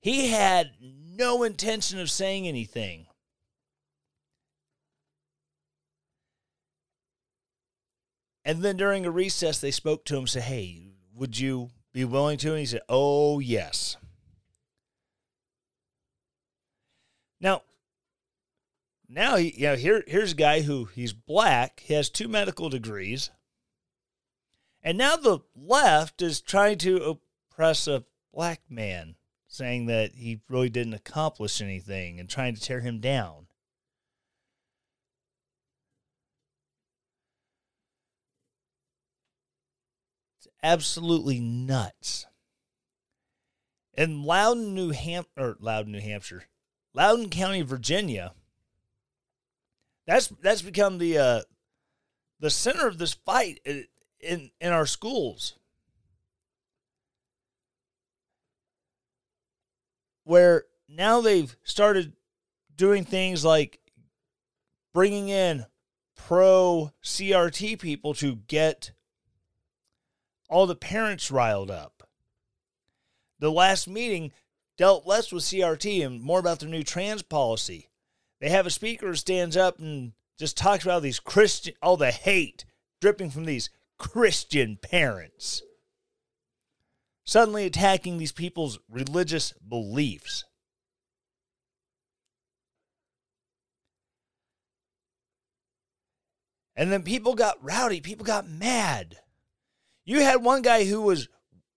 He 0.00 0.28
had 0.28 0.70
no 0.80 1.42
intention 1.42 2.00
of 2.00 2.10
saying 2.10 2.48
anything. 2.48 3.05
And 8.46 8.62
then 8.62 8.76
during 8.76 9.04
a 9.04 9.10
recess, 9.10 9.58
they 9.58 9.72
spoke 9.72 10.04
to 10.04 10.16
him, 10.16 10.28
said, 10.28 10.44
Hey, 10.44 10.92
would 11.12 11.36
you 11.36 11.70
be 11.92 12.04
willing 12.04 12.38
to? 12.38 12.50
And 12.50 12.60
he 12.60 12.66
said, 12.66 12.82
Oh, 12.88 13.40
yes. 13.40 13.96
Now, 17.40 17.62
now 19.08 19.34
he, 19.34 19.52
you 19.56 19.66
know 19.66 19.74
here 19.74 20.04
here's 20.06 20.30
a 20.30 20.36
guy 20.36 20.60
who 20.60 20.84
he's 20.84 21.12
black, 21.12 21.80
he 21.80 21.94
has 21.94 22.08
two 22.08 22.28
medical 22.28 22.68
degrees, 22.68 23.30
and 24.80 24.96
now 24.96 25.16
the 25.16 25.40
left 25.56 26.22
is 26.22 26.40
trying 26.40 26.78
to 26.78 27.18
oppress 27.50 27.88
a 27.88 28.04
black 28.32 28.62
man, 28.70 29.16
saying 29.48 29.86
that 29.86 30.14
he 30.14 30.40
really 30.48 30.70
didn't 30.70 30.94
accomplish 30.94 31.60
anything 31.60 32.20
and 32.20 32.28
trying 32.28 32.54
to 32.54 32.60
tear 32.60 32.80
him 32.80 33.00
down. 33.00 33.45
Absolutely 40.62 41.40
nuts. 41.40 42.26
In 43.94 44.24
Loudoun, 44.24 44.74
New 44.74 44.90
Hampshire, 44.90 45.30
or 45.36 45.56
Loudoun, 45.58 45.92
New 45.92 46.00
Hampshire, 46.00 46.44
Loudoun 46.94 47.30
County, 47.30 47.62
Virginia. 47.62 48.32
That's 50.06 50.28
that's 50.42 50.62
become 50.62 50.98
the 50.98 51.18
uh, 51.18 51.40
the 52.38 52.50
center 52.50 52.86
of 52.86 52.98
this 52.98 53.14
fight 53.14 53.60
in 54.20 54.50
in 54.60 54.72
our 54.72 54.86
schools, 54.86 55.58
where 60.24 60.64
now 60.88 61.20
they've 61.20 61.56
started 61.64 62.12
doing 62.76 63.04
things 63.04 63.44
like 63.44 63.80
bringing 64.92 65.28
in 65.28 65.66
pro 66.16 66.92
CRT 67.02 67.78
people 67.78 68.14
to 68.14 68.36
get 68.48 68.92
all 70.48 70.66
the 70.66 70.74
parents 70.74 71.30
riled 71.30 71.70
up. 71.70 72.08
The 73.38 73.50
last 73.50 73.88
meeting 73.88 74.32
dealt 74.76 75.06
less 75.06 75.32
with 75.32 75.44
CRT 75.44 76.04
and 76.04 76.22
more 76.22 76.38
about 76.38 76.60
their 76.60 76.68
new 76.68 76.82
trans 76.82 77.22
policy. 77.22 77.88
They 78.40 78.48
have 78.50 78.66
a 78.66 78.70
speaker 78.70 79.06
who 79.08 79.14
stands 79.14 79.56
up 79.56 79.78
and 79.78 80.12
just 80.38 80.56
talks 80.56 80.84
about 80.84 81.02
these 81.02 81.18
Christian, 81.20 81.74
all 81.82 81.96
the 81.96 82.10
hate 82.10 82.64
dripping 83.00 83.30
from 83.30 83.44
these 83.44 83.70
Christian 83.98 84.78
parents. 84.80 85.62
Suddenly 87.24 87.66
attacking 87.66 88.18
these 88.18 88.32
people's 88.32 88.78
religious 88.88 89.52
beliefs. 89.52 90.44
And 96.76 96.92
then 96.92 97.02
people 97.02 97.34
got 97.34 97.62
rowdy, 97.64 98.00
people 98.00 98.26
got 98.26 98.48
mad. 98.48 99.16
You 100.06 100.22
had 100.22 100.42
one 100.42 100.62
guy 100.62 100.84
who 100.84 101.02
was 101.02 101.28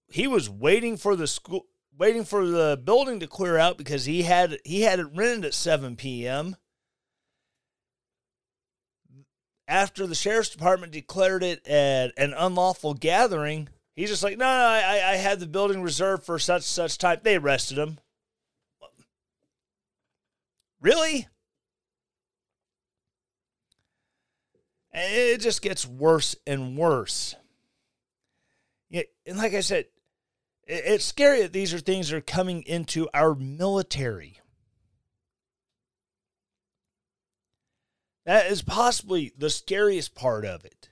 he 0.08 0.28
was 0.28 0.50
waiting 0.50 0.96
for 0.98 1.16
the 1.16 1.28
school 1.28 1.66
waiting 1.98 2.24
for 2.24 2.46
the 2.46 2.80
building 2.82 3.20
to 3.20 3.28
clear 3.28 3.58
out 3.58 3.78
because 3.78 4.06
he 4.06 4.22
had 4.22 4.60
he 4.64 4.82
had 4.82 5.00
it 5.00 5.08
rented 5.14 5.46
at 5.46 5.54
7 5.54 5.96
p.m. 5.96 6.56
After 9.68 10.08
the 10.08 10.16
sheriff's 10.16 10.50
department 10.50 10.92
declared 10.92 11.44
it 11.44 11.68
an 11.68 12.34
unlawful 12.36 12.94
gathering, 12.94 13.70
he's 13.96 14.10
just 14.10 14.24
like, 14.24 14.38
no, 14.38 14.46
no, 14.46 14.66
I, 14.66 15.12
I 15.12 15.16
had 15.16 15.40
the 15.40 15.46
building 15.46 15.82
reserved 15.82 16.24
for 16.24 16.40
such 16.40 16.64
such 16.64 16.98
time. 16.98 17.20
They 17.24 17.36
arrested 17.36 17.78
him. 17.78 18.00
Really? 20.82 21.28
And 24.92 25.14
it 25.14 25.42
just 25.42 25.62
gets 25.62 25.86
worse 25.86 26.36
and 26.48 26.78
worse. 26.78 27.36
Yeah, 28.90 29.04
and 29.26 29.38
like 29.38 29.54
I 29.54 29.62
said, 29.62 29.86
it- 30.64 30.86
it's 30.86 31.06
scary 31.06 31.42
that 31.42 31.54
these 31.54 31.74
are 31.74 31.80
things 31.80 32.10
that 32.10 32.18
are 32.18 32.22
coming 32.22 32.64
into 32.64 33.08
our 33.14 33.36
military. 33.36 34.40
That 38.26 38.52
is 38.52 38.62
possibly 38.62 39.34
the 39.38 39.50
scariest 39.50 40.14
part 40.14 40.46
of 40.46 40.66
it. 40.66 40.90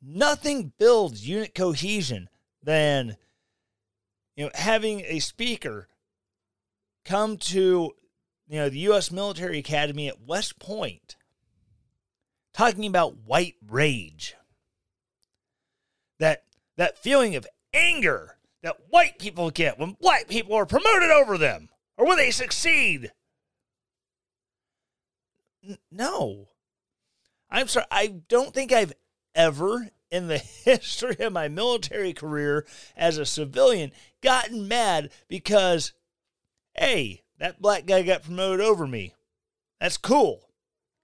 Nothing 0.00 0.72
builds 0.78 1.28
unit 1.28 1.54
cohesion 1.54 2.28
than 2.62 3.16
you 4.36 4.46
know 4.46 4.50
having 4.54 5.00
a 5.00 5.18
speaker 5.18 5.88
come 7.04 7.36
to 7.36 7.94
you 8.46 8.56
know 8.58 8.68
the 8.68 8.80
US 8.80 9.10
Military 9.10 9.58
Academy 9.58 10.08
at 10.08 10.20
West 10.20 10.58
Point 10.58 11.16
talking 12.52 12.86
about 12.86 13.18
white 13.18 13.56
rage. 13.66 14.36
That 16.76 16.98
feeling 16.98 17.36
of 17.36 17.46
anger 17.72 18.38
that 18.64 18.76
white 18.88 19.18
people 19.18 19.50
get 19.50 19.78
when 19.78 19.92
black 20.00 20.26
people 20.26 20.54
are 20.54 20.64
promoted 20.64 21.10
over 21.10 21.36
them 21.36 21.68
or 21.98 22.06
when 22.06 22.16
they 22.16 22.30
succeed. 22.30 23.12
N- 25.68 25.78
no. 25.92 26.48
I'm 27.50 27.68
sorry. 27.68 27.86
I 27.90 28.06
don't 28.28 28.54
think 28.54 28.72
I've 28.72 28.94
ever 29.34 29.90
in 30.10 30.28
the 30.28 30.38
history 30.64 31.16
of 31.20 31.32
my 31.32 31.48
military 31.48 32.14
career 32.14 32.66
as 32.96 33.18
a 33.18 33.26
civilian 33.26 33.92
gotten 34.22 34.66
mad 34.66 35.10
because, 35.28 35.92
hey, 36.74 37.22
that 37.38 37.60
black 37.60 37.84
guy 37.84 38.02
got 38.02 38.22
promoted 38.22 38.64
over 38.64 38.86
me. 38.86 39.12
That's 39.78 39.98
cool. 39.98 40.48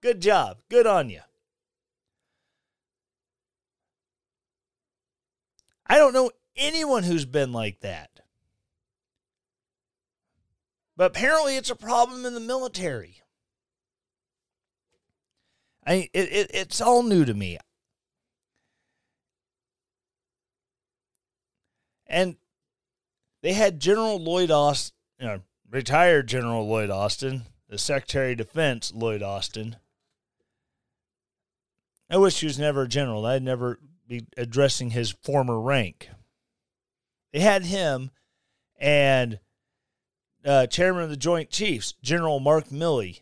Good 0.00 0.22
job. 0.22 0.58
Good 0.70 0.86
on 0.86 1.10
you. 1.10 1.20
I 5.90 5.98
don't 5.98 6.12
know 6.12 6.30
anyone 6.54 7.02
who's 7.02 7.24
been 7.24 7.52
like 7.52 7.80
that. 7.80 8.20
But 10.96 11.06
apparently 11.10 11.56
it's 11.56 11.68
a 11.68 11.74
problem 11.74 12.24
in 12.24 12.32
the 12.32 12.38
military. 12.38 13.22
I 15.84 16.08
it, 16.14 16.32
it 16.32 16.50
it's 16.54 16.80
all 16.80 17.02
new 17.02 17.24
to 17.24 17.34
me. 17.34 17.58
And 22.06 22.36
they 23.42 23.54
had 23.54 23.80
General 23.80 24.20
Lloyd 24.20 24.52
Austin, 24.52 24.94
you 25.18 25.26
know, 25.26 25.40
retired 25.68 26.28
General 26.28 26.68
Lloyd 26.68 26.90
Austin, 26.90 27.46
the 27.68 27.78
Secretary 27.78 28.32
of 28.32 28.38
Defense 28.38 28.92
Lloyd 28.94 29.24
Austin. 29.24 29.74
I 32.08 32.16
wish 32.16 32.38
he 32.38 32.46
was 32.46 32.60
never 32.60 32.82
a 32.82 32.88
general. 32.88 33.26
I'd 33.26 33.42
never 33.42 33.80
be 34.10 34.26
addressing 34.36 34.90
his 34.90 35.12
former 35.22 35.58
rank. 35.58 36.10
They 37.32 37.38
had 37.38 37.64
him 37.64 38.10
and 38.76 39.38
uh, 40.44 40.66
Chairman 40.66 41.04
of 41.04 41.10
the 41.10 41.16
Joint 41.16 41.48
Chiefs, 41.48 41.94
General 42.02 42.40
Mark 42.40 42.70
Milley, 42.70 43.20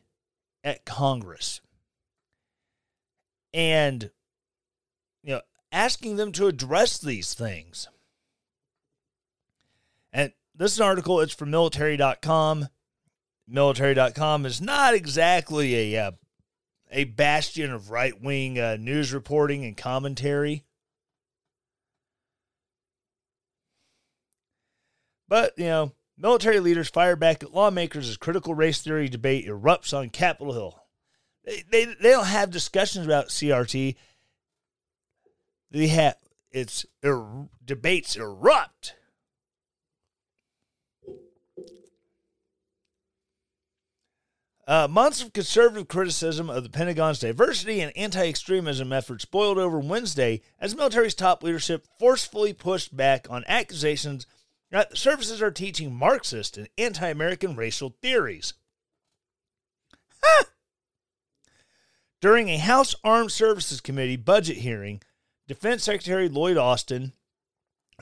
at 0.64 0.87
Congress. 0.87 1.61
And, 3.53 4.11
you 5.22 5.35
know, 5.35 5.42
asking 5.70 6.16
them 6.16 6.33
to 6.33 6.46
address 6.46 6.96
these 6.96 7.35
things. 7.35 7.88
And 10.11 10.33
this 10.55 10.72
is 10.72 10.81
an 10.81 10.87
article, 10.87 11.20
it's 11.20 11.35
from 11.35 11.51
military.com. 11.51 12.68
Military.com 13.46 14.46
is 14.46 14.61
not 14.62 14.94
exactly 14.94 15.94
a, 15.94 16.07
uh, 16.07 16.12
a 16.90 17.05
bastion 17.05 17.72
of 17.72 17.90
right 17.90 18.18
wing 18.18 18.59
uh, 18.59 18.79
news 18.81 19.12
reporting 19.12 19.66
and 19.66 19.77
commentary. 19.77 20.64
But, 25.29 25.53
you 25.59 25.67
know, 25.67 25.93
military 26.17 26.61
leaders 26.61 26.88
fire 26.88 27.17
back 27.17 27.43
at 27.43 27.55
lawmakers 27.55 28.09
as 28.09 28.17
critical 28.17 28.55
race 28.55 28.81
theory 28.81 29.09
debate 29.09 29.47
erupts 29.47 29.97
on 29.97 30.11
Capitol 30.11 30.53
Hill. 30.53 30.83
They, 31.45 31.64
they, 31.71 31.85
they 31.85 32.11
don't 32.11 32.27
have 32.27 32.51
discussions 32.51 33.07
about 33.07 33.29
CRT. 33.29 33.97
They 35.71 35.87
have 35.88 36.17
it's 36.51 36.87
er, 37.05 37.47
debates 37.64 38.17
erupt. 38.17 38.95
Uh, 44.67 44.87
months 44.87 45.23
of 45.23 45.33
conservative 45.33 45.88
criticism 45.88 46.51
of 46.51 46.62
the 46.62 46.69
Pentagon's 46.69 47.19
diversity 47.19 47.81
and 47.81 47.91
anti 47.97 48.29
extremism 48.29 48.93
efforts 48.93 49.25
boiled 49.25 49.57
over 49.57 49.79
Wednesday 49.79 50.43
as 50.61 50.77
military's 50.77 51.14
top 51.14 51.43
leadership 51.43 51.87
forcefully 51.99 52.53
pushed 52.53 52.95
back 52.95 53.27
on 53.31 53.45
accusations 53.47 54.27
that 54.70 54.90
the 54.90 54.96
services 54.96 55.40
are 55.40 55.50
teaching 55.50 55.94
Marxist 55.94 56.57
and 56.57 56.68
anti 56.76 57.09
American 57.09 57.57
racial 57.57 57.96
theories. 58.02 58.54
During 62.20 62.48
a 62.48 62.59
House 62.59 62.94
Armed 63.04 63.31
Services 63.31 63.81
Committee 63.81 64.16
budget 64.16 64.59
hearing, 64.59 65.00
Defense 65.46 65.85
Secretary 65.85 66.28
Lloyd 66.28 66.57
Austin 66.57 67.12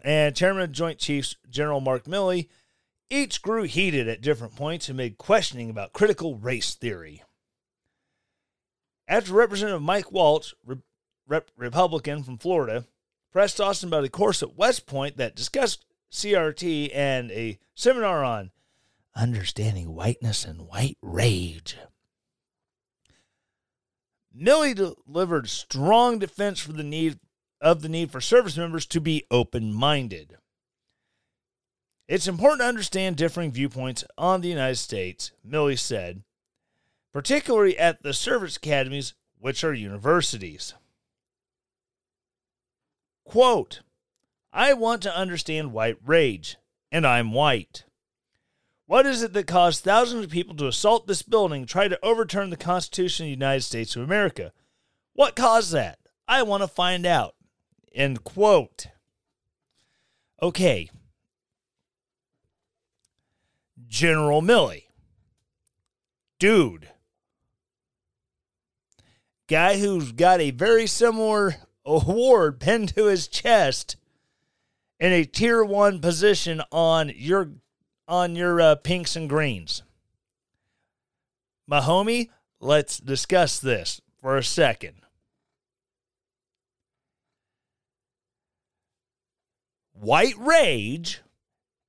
and 0.03 0.35
Chairman 0.35 0.63
of 0.63 0.73
Joint 0.73 0.99
Chiefs 0.99 1.37
General 1.49 1.81
Mark 1.81 2.05
Milley 2.05 2.49
each 3.09 3.41
grew 3.41 3.63
heated 3.63 4.09
at 4.09 4.21
different 4.21 4.57
points 4.57 4.89
amid 4.89 5.19
questioning 5.19 5.71
about 5.71 5.93
critical 5.93 6.37
race 6.37 6.75
theory. 6.75 7.23
After 9.07 9.33
Representative 9.33 9.83
Mike 9.83 10.11
Waltz, 10.11 10.55
Rep- 11.29 11.51
Republican 11.57 12.25
from 12.25 12.39
Florida, 12.39 12.85
pressed 13.31 13.61
Austin 13.61 13.89
about 13.89 14.05
a 14.05 14.09
course 14.09 14.43
at 14.43 14.57
West 14.57 14.87
Point 14.87 15.19
that 15.19 15.37
discussed 15.37 15.85
CRT 16.11 16.91
and 16.95 17.31
a 17.31 17.59
seminar 17.75 18.25
on 18.25 18.51
understanding 19.15 19.95
whiteness 19.95 20.45
and 20.45 20.69
white 20.69 20.99
rage. 21.03 21.77
Milley 24.39 24.75
delivered 24.75 25.49
strong 25.49 26.19
defense 26.19 26.61
for 26.61 26.73
the 26.73 26.83
need 26.83 27.19
of 27.61 27.81
the 27.81 27.89
need 27.89 28.11
for 28.11 28.21
service 28.21 28.57
members 28.57 28.85
to 28.87 29.01
be 29.01 29.25
open-minded. 29.31 30.37
It's 32.07 32.29
important 32.29 32.61
to 32.61 32.67
understand 32.67 33.17
differing 33.17 33.51
viewpoints 33.51 34.05
on 34.17 34.41
the 34.41 34.49
United 34.49 34.77
States, 34.77 35.33
Milley 35.47 35.79
said, 35.79 36.23
particularly 37.13 37.79
at 37.79 38.03
the 38.03 38.13
service 38.13 38.57
academies, 38.57 39.15
which 39.39 39.65
are 39.65 39.73
universities. 39.73 40.75
Quote, 43.25 43.81
I 44.57 44.73
want 44.73 45.03
to 45.03 45.15
understand 45.15 45.75
white 45.75 45.99
rage, 46.03 46.57
and 46.91 47.07
I'm 47.07 47.31
white. 47.31 47.85
What 48.87 49.05
is 49.05 49.23
it 49.23 49.35
that 49.35 49.47
caused 49.47 49.85
thousands 49.85 50.25
of 50.25 50.31
people 50.31 50.57
to 50.57 50.67
assault 50.67 51.07
this 51.07 51.21
building, 51.21 51.67
try 51.67 51.89
to 51.89 52.03
overturn 52.03 52.49
the 52.49 52.57
Constitution 52.57 53.25
of 53.25 53.27
the 53.27 53.33
United 53.33 53.65
States 53.65 53.95
of 53.95 54.03
America? 54.03 54.53
What 55.13 55.37
caused 55.37 55.75
that? 55.75 55.99
I 56.27 56.43
want 56.43 56.63
to 56.63 56.69
find 56.69 57.05
out. 57.05 57.35
End 57.95 58.25
quote. 58.25 58.87
Okay. 60.41 60.89
General 63.87 64.41
Milley. 64.41 64.85
Dude. 66.39 66.89
Guy 69.49 69.77
who's 69.79 70.13
got 70.13 70.41
a 70.41 70.51
very 70.51 70.87
similar 70.87 71.57
award 71.85 72.59
pinned 72.61 72.95
to 72.97 73.05
his 73.05 73.29
chest 73.29 73.97
in 74.99 75.13
a 75.13 75.25
tier 75.25 75.65
one 75.65 76.01
position 76.01 76.63
on 76.73 77.13
your 77.15 77.51
on 78.09 78.37
your 78.37 78.61
uh, 78.61 78.75
pinks 78.77 79.17
and 79.17 79.29
greens. 79.29 79.83
My 81.67 81.81
homie, 81.81 82.31
let's 82.61 82.99
discuss 82.99 83.59
this 83.59 84.01
for 84.21 84.37
a 84.37 84.45
second. 84.45 84.95
White 89.93 90.39
rage, 90.39 91.23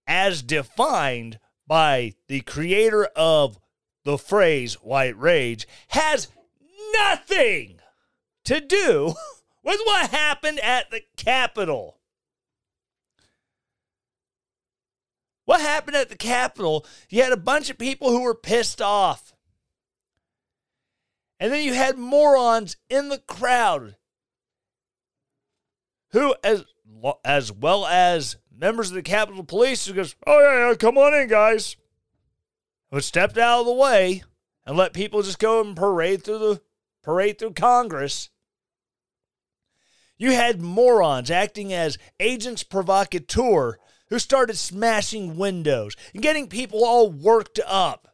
as 0.07 0.41
defined 0.41 1.39
by 1.67 2.13
the 2.27 2.41
creator 2.41 3.05
of 3.15 3.59
the 4.05 4.17
phrase 4.17 4.75
white 4.75 5.17
rage, 5.17 5.67
has 5.89 6.29
nothing 6.93 7.79
to 8.45 8.61
do 8.61 9.13
with 9.63 9.79
what 9.83 10.09
happened 10.09 10.59
at 10.61 10.89
the 10.89 11.01
Capitol. 11.17 11.96
What 15.47 15.61
happened 15.61 15.95
at 15.95 16.09
the 16.09 16.17
Capitol? 16.17 16.85
You 17.09 17.23
had 17.23 17.31
a 17.31 17.37
bunch 17.37 17.69
of 17.69 17.77
people 17.77 18.09
who 18.11 18.23
were 18.23 18.35
pissed 18.35 18.81
off. 18.81 19.33
And 21.39 21.53
then 21.53 21.63
you 21.63 21.73
had 21.73 21.97
morons 21.97 22.75
in 22.89 23.07
the 23.07 23.19
crowd 23.19 23.95
who, 26.11 26.35
as, 26.43 26.65
as 27.23 27.49
well 27.49 27.85
as 27.85 28.35
members 28.53 28.89
of 28.89 28.95
the 28.95 29.01
Capitol 29.01 29.45
Police, 29.45 29.85
who 29.85 29.93
goes, 29.93 30.17
Oh, 30.25 30.37
yeah, 30.37 30.67
yeah, 30.67 30.75
come 30.75 30.97
on 30.97 31.13
in, 31.13 31.29
guys. 31.29 31.77
Who 32.91 32.99
stepped 32.99 33.37
out 33.37 33.61
of 33.61 33.67
the 33.67 33.71
way 33.71 34.23
and 34.65 34.75
let 34.75 34.91
people 34.91 35.21
just 35.21 35.39
go 35.39 35.61
and 35.61 35.77
parade 35.77 36.25
through 36.25 36.39
the 36.39 36.61
parade 37.03 37.39
through 37.39 37.53
Congress. 37.53 38.31
You 40.17 40.33
had 40.33 40.61
morons 40.61 41.31
acting 41.31 41.71
as 41.71 41.97
agents 42.19 42.63
provocateur 42.63 43.79
who 44.09 44.19
started 44.19 44.57
smashing 44.57 45.37
windows 45.37 45.95
and 46.13 46.23
getting 46.23 46.47
people 46.47 46.83
all 46.83 47.09
worked 47.09 47.59
up. 47.65 48.07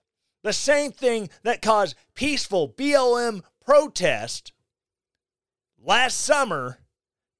The 0.43 0.53
same 0.53 0.91
thing 0.91 1.29
that 1.43 1.61
caused 1.61 1.95
peaceful 2.15 2.69
BLM 2.69 3.41
protest 3.65 4.51
last 5.81 6.19
summer 6.19 6.79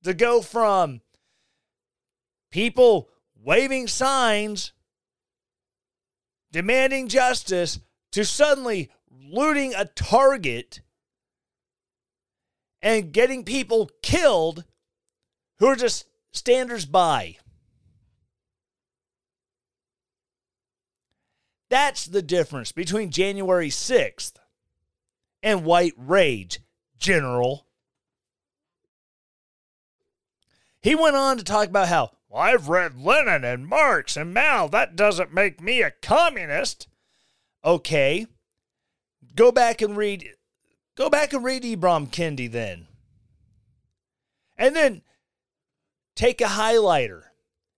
to 0.03 0.13
go 0.13 0.41
from 0.41 1.01
people 2.51 3.09
waving 3.35 3.87
signs 3.87 4.73
demanding 6.51 7.07
justice 7.07 7.79
to 8.11 8.23
suddenly 8.23 8.89
looting 9.09 9.73
a 9.73 9.85
target 9.85 10.81
and 12.81 13.11
getting 13.11 13.43
people 13.43 13.89
killed 14.01 14.63
who 15.59 15.67
are 15.67 15.75
just 15.75 16.05
standers 16.31 16.85
by. 16.85 17.37
That's 21.73 22.05
the 22.05 22.21
difference 22.21 22.71
between 22.71 23.09
January 23.09 23.69
6th 23.69 24.33
and 25.41 25.65
white 25.65 25.95
rage, 25.97 26.59
General. 26.99 27.65
He 30.83 30.93
went 30.93 31.15
on 31.15 31.39
to 31.39 31.43
talk 31.43 31.69
about 31.69 31.87
how 31.87 32.11
well, 32.29 32.43
I've 32.43 32.69
read 32.69 32.99
Lenin 32.99 33.43
and 33.43 33.65
Marx 33.65 34.15
and 34.15 34.35
Mao. 34.35 34.67
That 34.67 34.95
doesn't 34.95 35.33
make 35.33 35.61
me 35.61 35.81
a 35.81 35.89
communist. 35.89 36.87
Okay. 37.65 38.27
Go 39.33 39.51
back 39.51 39.81
and 39.81 39.97
read 39.97 40.29
go 40.93 41.09
back 41.09 41.33
and 41.33 41.43
read 41.43 41.63
Ibram 41.63 42.11
Kendi 42.11 42.51
then. 42.51 42.85
And 44.55 44.75
then 44.75 45.01
take 46.15 46.39
a 46.39 46.43
highlighter 46.43 47.23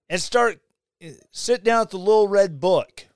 and 0.06 0.20
start 0.20 0.60
eh, 1.00 1.12
sit 1.30 1.64
down 1.64 1.80
at 1.80 1.90
the 1.92 1.96
little 1.96 2.28
red 2.28 2.60
book. 2.60 3.06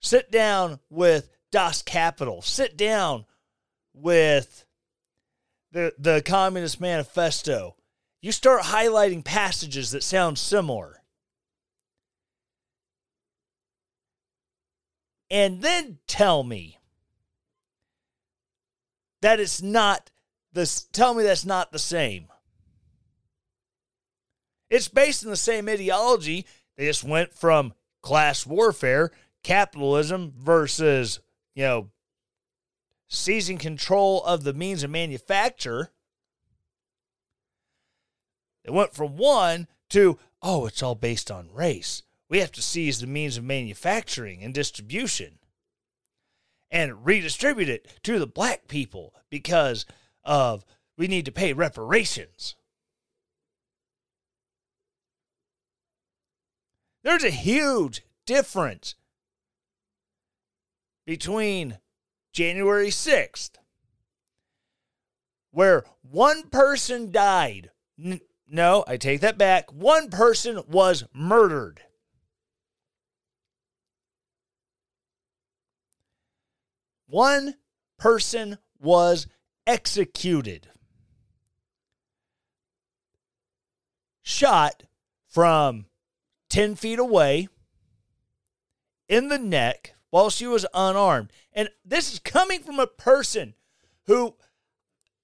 Sit 0.00 0.30
down 0.30 0.80
with 0.88 1.30
Das 1.50 1.82
Kapital. 1.82 2.42
Sit 2.42 2.76
down 2.76 3.26
with 3.92 4.64
the 5.72 5.94
the 5.98 6.22
Communist 6.22 6.80
Manifesto. 6.80 7.76
You 8.22 8.32
start 8.32 8.62
highlighting 8.62 9.24
passages 9.24 9.90
that 9.92 10.02
sound 10.02 10.38
similar. 10.38 11.02
And 15.30 15.62
then 15.62 15.98
tell 16.06 16.42
me 16.42 16.78
that 19.22 19.38
it's 19.38 19.62
not 19.62 20.10
this 20.52 20.82
tell 20.82 21.14
me 21.14 21.22
that's 21.22 21.44
not 21.44 21.72
the 21.72 21.78
same. 21.78 22.26
It's 24.68 24.88
based 24.88 25.24
on 25.24 25.30
the 25.30 25.36
same 25.36 25.68
ideology. 25.68 26.46
They 26.76 26.86
just 26.86 27.04
went 27.04 27.34
from 27.34 27.74
class 28.02 28.46
warfare, 28.46 29.10
capitalism 29.42 30.32
versus, 30.36 31.20
you 31.54 31.62
know, 31.62 31.90
seizing 33.08 33.58
control 33.58 34.22
of 34.24 34.44
the 34.44 34.52
means 34.52 34.82
of 34.82 34.90
manufacture. 34.90 35.90
It 38.64 38.72
went 38.72 38.94
from 38.94 39.16
one 39.16 39.66
to, 39.90 40.18
oh, 40.42 40.66
it's 40.66 40.82
all 40.82 40.94
based 40.94 41.30
on 41.30 41.52
race. 41.52 42.02
We 42.28 42.38
have 42.38 42.52
to 42.52 42.62
seize 42.62 43.00
the 43.00 43.06
means 43.06 43.36
of 43.36 43.44
manufacturing 43.44 44.44
and 44.44 44.54
distribution 44.54 45.38
and 46.70 47.04
redistribute 47.04 47.68
it 47.68 47.88
to 48.04 48.18
the 48.18 48.26
black 48.26 48.68
people 48.68 49.14
because 49.28 49.86
of 50.22 50.64
we 50.96 51.08
need 51.08 51.24
to 51.24 51.32
pay 51.32 51.52
reparations. 51.52 52.54
There's 57.02 57.24
a 57.24 57.30
huge 57.30 58.02
difference 58.26 58.94
between 61.10 61.76
January 62.32 62.86
6th, 62.86 63.56
where 65.50 65.82
one 66.02 66.48
person 66.50 67.10
died. 67.10 67.72
N- 68.00 68.20
no, 68.48 68.84
I 68.86 68.96
take 68.96 69.20
that 69.22 69.36
back. 69.36 69.72
One 69.72 70.08
person 70.08 70.62
was 70.68 71.02
murdered. 71.12 71.80
One 77.08 77.56
person 77.98 78.58
was 78.78 79.26
executed. 79.66 80.68
Shot 84.22 84.84
from 85.28 85.86
10 86.50 86.76
feet 86.76 87.00
away 87.00 87.48
in 89.08 89.28
the 89.28 89.38
neck 89.38 89.96
while 90.10 90.30
she 90.30 90.46
was 90.46 90.66
unarmed. 90.74 91.32
And 91.52 91.70
this 91.84 92.12
is 92.12 92.18
coming 92.18 92.62
from 92.62 92.78
a 92.78 92.86
person 92.86 93.54
who, 94.06 94.34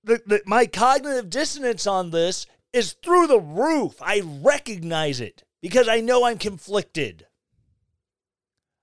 the, 0.03 0.23
the, 0.27 0.43
my 0.47 0.67
cognitive 0.67 1.31
dissonance 1.31 1.87
on 1.87 2.11
this 2.11 2.47
is 2.73 2.93
through 2.93 3.27
the 3.27 3.41
roof. 3.41 3.97
I 4.01 4.23
recognize 4.25 5.21
it 5.21 5.45
because 5.61 5.89
I 5.89 6.01
know 6.01 6.25
I'm 6.25 6.39
conflicted. 6.39 7.27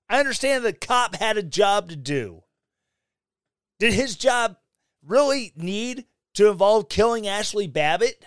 I 0.08 0.20
understand 0.20 0.64
the 0.64 0.72
cop 0.72 1.16
had 1.16 1.36
a 1.36 1.42
job 1.42 1.88
to 1.88 1.96
do. 1.96 2.42
Did 3.78 3.92
his 3.92 4.16
job 4.16 4.56
really 5.02 5.52
need 5.56 6.04
to 6.34 6.50
involve 6.50 6.88
killing 6.88 7.26
Ashley 7.26 7.66
Babbitt? 7.66 8.24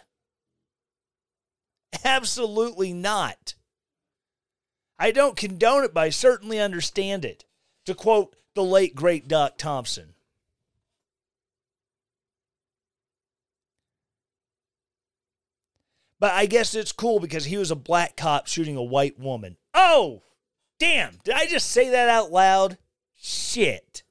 Absolutely 2.03 2.93
not. 2.93 3.55
I 4.99 5.11
don't 5.11 5.37
condone 5.37 5.83
it, 5.83 5.93
but 5.93 6.01
I 6.01 6.09
certainly 6.09 6.59
understand 6.59 7.23
it. 7.23 7.45
To 7.87 7.95
quote 7.95 8.35
the 8.53 8.65
late, 8.65 8.95
great 8.95 9.29
Doc 9.29 9.57
Thompson. 9.57 10.13
But 16.19 16.33
I 16.33 16.47
guess 16.47 16.75
it's 16.75 16.91
cool 16.91 17.21
because 17.21 17.45
he 17.45 17.55
was 17.55 17.71
a 17.71 17.77
black 17.77 18.17
cop 18.17 18.47
shooting 18.47 18.75
a 18.75 18.83
white 18.83 19.17
woman. 19.17 19.55
Oh, 19.73 20.23
damn. 20.79 21.19
Did 21.23 21.35
I 21.35 21.45
just 21.45 21.71
say 21.71 21.89
that 21.91 22.09
out 22.09 22.29
loud? 22.29 22.77
Shit. 23.15 24.03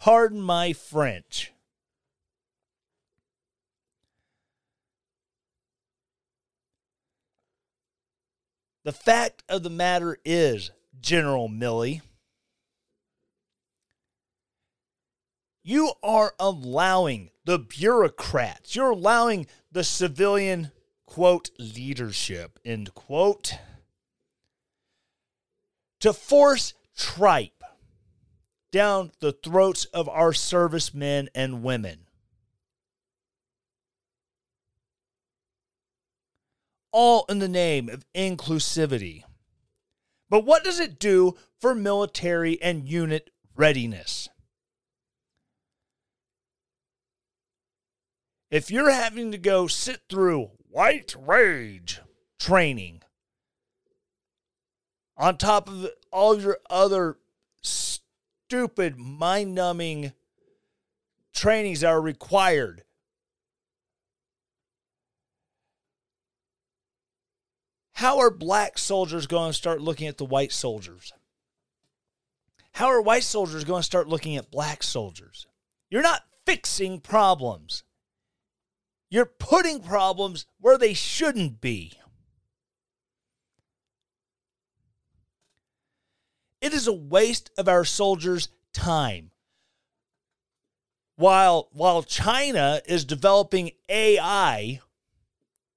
Pardon 0.00 0.40
my 0.40 0.72
French. 0.72 1.52
The 8.82 8.92
fact 8.92 9.42
of 9.46 9.62
the 9.62 9.68
matter 9.68 10.16
is, 10.24 10.70
General 11.02 11.50
Milley, 11.50 12.00
you 15.64 15.92
are 16.02 16.34
allowing 16.38 17.30
the 17.44 17.58
bureaucrats, 17.58 18.76
you're 18.76 18.90
allowing 18.90 19.46
the 19.72 19.82
civilian, 19.82 20.70
quote, 21.06 21.50
leadership, 21.58 22.60
end 22.64 22.94
quote, 22.94 23.54
to 25.98 26.12
force 26.12 26.74
tripe 26.96 27.64
down 28.70 29.10
the 29.18 29.32
throats 29.32 29.86
of 29.86 30.08
our 30.08 30.32
servicemen 30.32 31.28
and 31.34 31.64
women. 31.64 32.04
all 36.94 37.26
in 37.28 37.40
the 37.40 37.48
name 37.48 37.88
of 37.88 38.06
inclusivity. 38.14 39.24
But 40.30 40.44
what 40.44 40.62
does 40.62 40.78
it 40.78 41.00
do 41.00 41.34
for 41.60 41.74
military 41.74 42.62
and 42.62 42.88
unit 42.88 43.30
readiness? 43.56 44.28
If 48.54 48.70
you're 48.70 48.92
having 48.92 49.32
to 49.32 49.38
go 49.38 49.66
sit 49.66 50.02
through 50.08 50.52
white 50.70 51.16
rage 51.18 52.00
training 52.38 53.02
on 55.16 55.38
top 55.38 55.68
of 55.68 55.88
all 56.12 56.40
your 56.40 56.58
other 56.70 57.16
stupid, 57.62 58.96
mind 58.96 59.56
numbing 59.56 60.12
trainings 61.32 61.80
that 61.80 61.88
are 61.88 62.00
required 62.00 62.84
How 67.94 68.18
are 68.18 68.30
black 68.30 68.78
soldiers 68.78 69.26
going 69.26 69.50
to 69.50 69.56
start 69.56 69.80
looking 69.80 70.06
at 70.06 70.18
the 70.18 70.24
white 70.24 70.52
soldiers? 70.52 71.12
How 72.72 72.86
are 72.86 73.00
white 73.00 73.24
soldiers 73.24 73.64
going 73.64 73.80
to 73.80 73.86
start 73.86 74.06
looking 74.06 74.36
at 74.36 74.52
black 74.52 74.84
soldiers? 74.84 75.48
You're 75.90 76.02
not 76.02 76.22
fixing 76.46 77.00
problems. 77.00 77.83
You're 79.14 79.26
putting 79.26 79.78
problems 79.78 80.44
where 80.58 80.76
they 80.76 80.92
shouldn't 80.92 81.60
be. 81.60 81.92
It 86.60 86.74
is 86.74 86.88
a 86.88 86.92
waste 86.92 87.52
of 87.56 87.68
our 87.68 87.84
soldiers' 87.84 88.48
time. 88.72 89.30
While, 91.14 91.68
while 91.70 92.02
China 92.02 92.80
is 92.86 93.04
developing 93.04 93.70
AI 93.88 94.80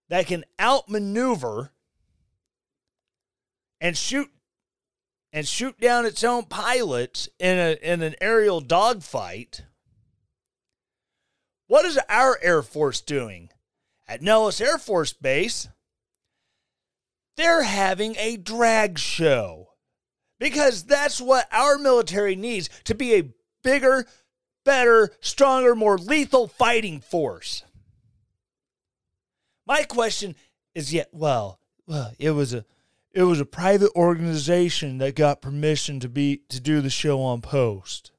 that 0.09 0.25
can 0.25 0.43
outmaneuver 0.59 1.73
and 3.79 3.95
shoot 3.95 4.31
and 5.31 5.47
shoot 5.47 5.79
down 5.79 6.07
its 6.07 6.23
own 6.23 6.45
pilots 6.45 7.29
in 7.37 7.59
a 7.59 7.77
in 7.83 8.01
an 8.01 8.15
aerial 8.19 8.61
dogfight. 8.61 9.61
What 11.67 11.85
is 11.85 11.99
our 12.09 12.39
Air 12.41 12.61
Force 12.61 13.01
doing? 13.01 13.49
At 14.07 14.21
Nellis 14.21 14.61
Air 14.61 14.77
Force 14.77 15.11
Base, 15.13 15.67
they're 17.35 17.63
having 17.63 18.15
a 18.17 18.37
drag 18.37 18.97
show 18.97 19.69
because 20.39 20.83
that's 20.83 21.19
what 21.19 21.47
our 21.51 21.77
military 21.77 22.35
needs 22.35 22.69
to 22.85 22.95
be 22.95 23.15
a 23.15 23.29
bigger, 23.63 24.05
better, 24.63 25.11
stronger, 25.19 25.75
more 25.75 25.97
lethal 25.97 26.47
fighting 26.47 27.01
force. 27.01 27.63
My 29.65 29.83
question 29.83 30.35
is 30.73 30.93
yet 30.93 31.09
well, 31.11 31.59
well, 31.85 32.13
it 32.17 32.31
was 32.31 32.53
a 32.53 32.65
it 33.11 33.23
was 33.23 33.39
a 33.39 33.45
private 33.45 33.91
organization 33.95 34.99
that 34.99 35.15
got 35.15 35.41
permission 35.41 35.99
to 35.99 36.07
be 36.07 36.43
to 36.49 36.61
do 36.61 36.81
the 36.81 36.89
show 36.89 37.21
on 37.21 37.41
post. 37.41 38.11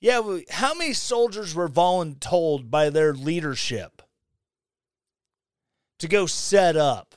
Yeah, 0.00 0.38
how 0.48 0.72
many 0.72 0.94
soldiers 0.94 1.54
were 1.54 1.68
voluntold 1.68 2.70
by 2.70 2.88
their 2.88 3.12
leadership 3.12 4.00
to 5.98 6.08
go 6.08 6.24
set 6.24 6.74
up, 6.74 7.14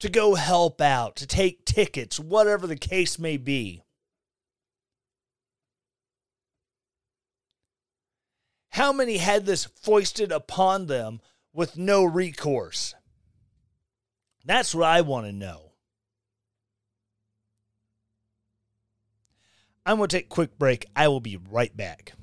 to 0.00 0.08
go 0.08 0.34
help 0.34 0.80
out, 0.80 1.14
to 1.16 1.26
take 1.26 1.64
tickets, 1.64 2.18
whatever 2.18 2.66
the 2.66 2.76
case 2.76 3.20
may 3.20 3.36
be? 3.36 3.84
How 8.70 8.92
many 8.92 9.18
had 9.18 9.46
this 9.46 9.64
foisted 9.64 10.32
upon 10.32 10.86
them 10.86 11.20
with 11.54 11.78
no 11.78 12.04
recourse? 12.04 12.94
That's 14.44 14.74
what 14.74 14.86
I 14.86 15.02
want 15.02 15.26
to 15.26 15.32
know. 15.32 15.65
I'm 19.88 19.98
going 19.98 20.08
to 20.08 20.16
take 20.16 20.26
a 20.26 20.28
quick 20.28 20.58
break. 20.58 20.84
I 20.96 21.06
will 21.06 21.20
be 21.20 21.38
right 21.48 21.74
back. 21.76 22.14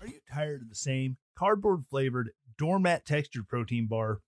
Are 0.00 0.08
you 0.08 0.18
tired 0.34 0.62
of 0.62 0.68
the 0.68 0.74
same 0.74 1.18
cardboard 1.38 1.84
flavored, 1.88 2.30
doormat 2.58 3.06
textured 3.06 3.46
protein 3.46 3.86
bar? 3.86 4.18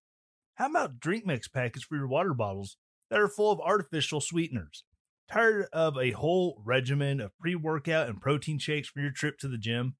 How 0.54 0.70
about 0.70 1.00
drink 1.00 1.26
mix 1.26 1.48
packets 1.48 1.84
for 1.84 1.96
your 1.96 2.06
water 2.06 2.32
bottles 2.32 2.76
that 3.10 3.18
are 3.18 3.26
full 3.26 3.50
of 3.50 3.58
artificial 3.58 4.20
sweeteners? 4.20 4.84
Tired 5.28 5.66
of 5.72 5.98
a 5.98 6.12
whole 6.12 6.62
regimen 6.64 7.20
of 7.20 7.36
pre 7.40 7.56
workout 7.56 8.08
and 8.08 8.20
protein 8.20 8.60
shakes 8.60 8.88
for 8.88 9.00
your 9.00 9.10
trip 9.10 9.38
to 9.38 9.48
the 9.48 9.58
gym? 9.58 9.96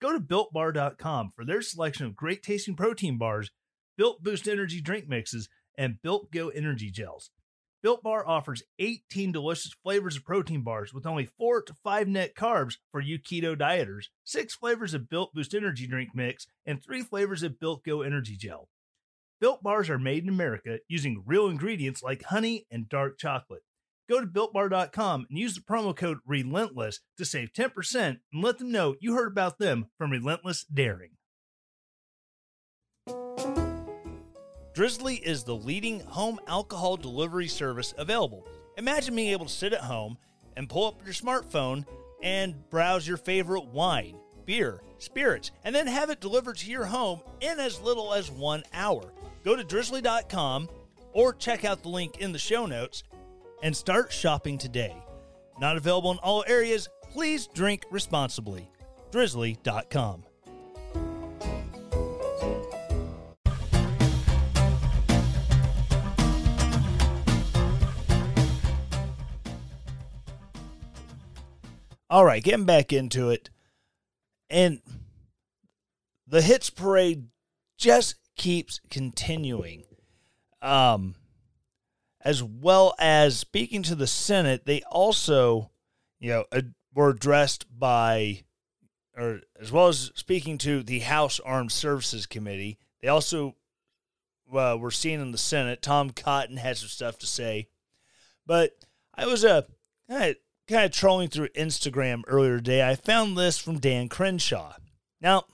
Go 0.00 0.12
to 0.12 0.20
builtbar.com 0.20 1.32
for 1.34 1.44
their 1.44 1.60
selection 1.60 2.06
of 2.06 2.14
great 2.14 2.44
tasting 2.44 2.76
protein 2.76 3.18
bars, 3.18 3.50
built 4.02 4.20
boost 4.20 4.48
energy 4.48 4.80
drink 4.80 5.08
mixes, 5.08 5.48
and 5.78 6.02
built 6.02 6.32
go 6.32 6.48
energy 6.48 6.90
gels. 6.90 7.30
Built 7.84 8.02
Bar 8.02 8.26
offers 8.26 8.64
18 8.80 9.30
delicious 9.30 9.72
flavors 9.80 10.16
of 10.16 10.24
protein 10.24 10.62
bars 10.62 10.92
with 10.92 11.06
only 11.06 11.26
4 11.38 11.62
to 11.62 11.74
5 11.84 12.08
net 12.08 12.34
carbs 12.34 12.78
for 12.90 13.00
you 13.00 13.16
keto 13.20 13.56
dieters, 13.56 14.06
6 14.24 14.56
flavors 14.56 14.92
of 14.92 15.08
Built 15.08 15.32
Boost 15.32 15.54
Energy 15.54 15.86
Drink 15.86 16.08
Mix, 16.16 16.48
and 16.66 16.82
3 16.82 17.02
flavors 17.02 17.44
of 17.44 17.60
Built 17.60 17.84
Go 17.84 18.02
Energy 18.02 18.36
Gel. 18.36 18.68
Built 19.40 19.62
Bars 19.62 19.88
are 19.88 20.00
made 20.00 20.24
in 20.24 20.28
America 20.28 20.78
using 20.88 21.22
real 21.24 21.46
ingredients 21.46 22.02
like 22.02 22.24
honey 22.24 22.66
and 22.72 22.88
dark 22.88 23.20
chocolate. 23.20 23.62
Go 24.10 24.20
to 24.20 24.26
builtbar.com 24.26 25.26
and 25.30 25.38
use 25.38 25.54
the 25.54 25.60
promo 25.60 25.94
code 25.94 26.18
RELENTLESS 26.26 26.98
to 27.18 27.24
save 27.24 27.52
10% 27.52 27.70
and 27.94 28.18
let 28.42 28.58
them 28.58 28.72
know 28.72 28.96
you 28.98 29.14
heard 29.14 29.30
about 29.30 29.60
them 29.60 29.86
from 29.96 30.10
Relentless 30.10 30.64
Daring. 30.64 31.12
Drizly 34.74 35.20
is 35.20 35.44
the 35.44 35.54
leading 35.54 36.00
home 36.00 36.40
alcohol 36.46 36.96
delivery 36.96 37.46
service 37.46 37.92
available. 37.98 38.46
Imagine 38.78 39.14
being 39.14 39.28
able 39.28 39.44
to 39.44 39.52
sit 39.52 39.74
at 39.74 39.82
home 39.82 40.16
and 40.56 40.68
pull 40.68 40.86
up 40.86 41.04
your 41.04 41.12
smartphone 41.12 41.84
and 42.22 42.54
browse 42.70 43.06
your 43.06 43.18
favorite 43.18 43.66
wine, 43.66 44.16
beer, 44.46 44.82
spirits, 44.96 45.50
and 45.64 45.74
then 45.74 45.86
have 45.86 46.08
it 46.08 46.20
delivered 46.20 46.56
to 46.56 46.70
your 46.70 46.86
home 46.86 47.20
in 47.40 47.60
as 47.60 47.82
little 47.82 48.14
as 48.14 48.30
one 48.30 48.62
hour. 48.72 49.12
Go 49.44 49.56
to 49.56 49.62
drizly.com 49.62 50.70
or 51.12 51.34
check 51.34 51.66
out 51.66 51.82
the 51.82 51.90
link 51.90 52.18
in 52.18 52.32
the 52.32 52.38
show 52.38 52.64
notes 52.64 53.02
and 53.62 53.76
start 53.76 54.10
shopping 54.10 54.56
today. 54.56 54.96
Not 55.60 55.76
available 55.76 56.12
in 56.12 56.18
all 56.18 56.44
areas. 56.46 56.88
Please 57.10 57.46
drink 57.46 57.84
responsibly. 57.90 58.70
Drizly.com. 59.10 60.24
All 72.12 72.26
right, 72.26 72.44
getting 72.44 72.66
back 72.66 72.92
into 72.92 73.30
it. 73.30 73.48
And 74.50 74.82
the 76.26 76.42
hits 76.42 76.68
parade 76.68 77.28
just 77.78 78.16
keeps 78.36 78.82
continuing. 78.90 79.84
Um, 80.60 81.14
as 82.20 82.42
well 82.42 82.94
as 82.98 83.38
speaking 83.38 83.82
to 83.84 83.94
the 83.94 84.06
Senate, 84.06 84.66
they 84.66 84.82
also, 84.90 85.70
you 86.20 86.28
know, 86.28 86.44
ad- 86.52 86.74
were 86.94 87.08
addressed 87.08 87.64
by, 87.78 88.42
or 89.16 89.40
as 89.58 89.72
well 89.72 89.88
as 89.88 90.12
speaking 90.14 90.58
to 90.58 90.82
the 90.82 90.98
House 90.98 91.40
Armed 91.40 91.72
Services 91.72 92.26
Committee. 92.26 92.78
They 93.00 93.08
also 93.08 93.56
uh, 94.54 94.76
were 94.78 94.90
seen 94.90 95.18
in 95.18 95.32
the 95.32 95.38
Senate. 95.38 95.80
Tom 95.80 96.10
Cotton 96.10 96.58
had 96.58 96.76
some 96.76 96.88
stuff 96.88 97.16
to 97.20 97.26
say, 97.26 97.68
but 98.44 98.72
I 99.14 99.24
was 99.24 99.44
a 99.44 99.64
uh, 100.10 100.32
kind 100.72 100.84
of, 100.84 100.92
trolling 100.92 101.28
through 101.28 101.48
Instagram 101.48 102.22
earlier 102.26 102.56
today. 102.56 102.88
I 102.88 102.94
found 102.94 103.36
this 103.36 103.58
from 103.58 103.78
Dan 103.78 104.08
Crenshaw. 104.08 104.74
Now, 105.20 105.44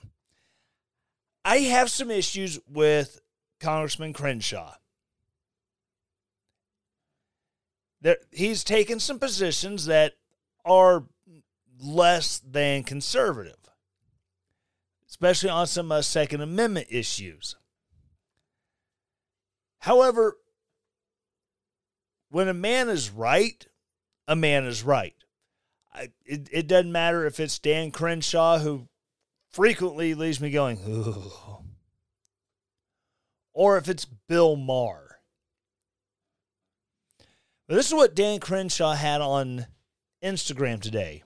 I 1.45 1.57
have 1.57 1.91
some 1.91 2.09
issues 2.09 2.59
with 2.67 3.21
Congressman 3.59 4.13
Crenshaw. 4.13 4.75
There, 8.01 8.17
he's 8.31 8.63
taken 8.63 8.99
some 8.99 9.19
positions 9.19 9.85
that 9.85 10.13
are 10.63 11.03
less 11.81 12.39
than 12.39 12.83
conservative, 12.83 13.57
especially 15.07 15.49
on 15.49 15.67
some 15.67 15.91
uh, 15.91 16.01
Second 16.01 16.41
Amendment 16.41 16.87
issues. 16.89 17.55
However, 19.79 20.37
when 22.29 22.47
a 22.47 22.53
man 22.53 22.89
is 22.89 23.09
right, 23.09 23.65
a 24.29 24.35
man 24.35 24.63
is 24.65 24.83
right. 24.83 25.15
I, 25.91 26.09
it, 26.23 26.47
it 26.51 26.67
doesn't 26.67 26.91
matter 26.91 27.25
if 27.25 27.39
it's 27.39 27.57
Dan 27.57 27.89
Crenshaw, 27.89 28.59
who 28.59 28.87
frequently 29.51 30.13
leaves 30.13 30.39
me 30.39 30.51
going, 30.51 30.79
Ooh. 30.87 31.63
or 33.53 33.77
if 33.77 33.89
it's 33.89 34.05
Bill 34.05 34.55
Maher. 34.55 35.17
But 37.67 37.75
this 37.75 37.87
is 37.87 37.93
what 37.93 38.15
Dan 38.15 38.39
Crenshaw 38.39 38.93
had 38.93 39.19
on 39.19 39.65
Instagram 40.23 40.79
today. 40.79 41.23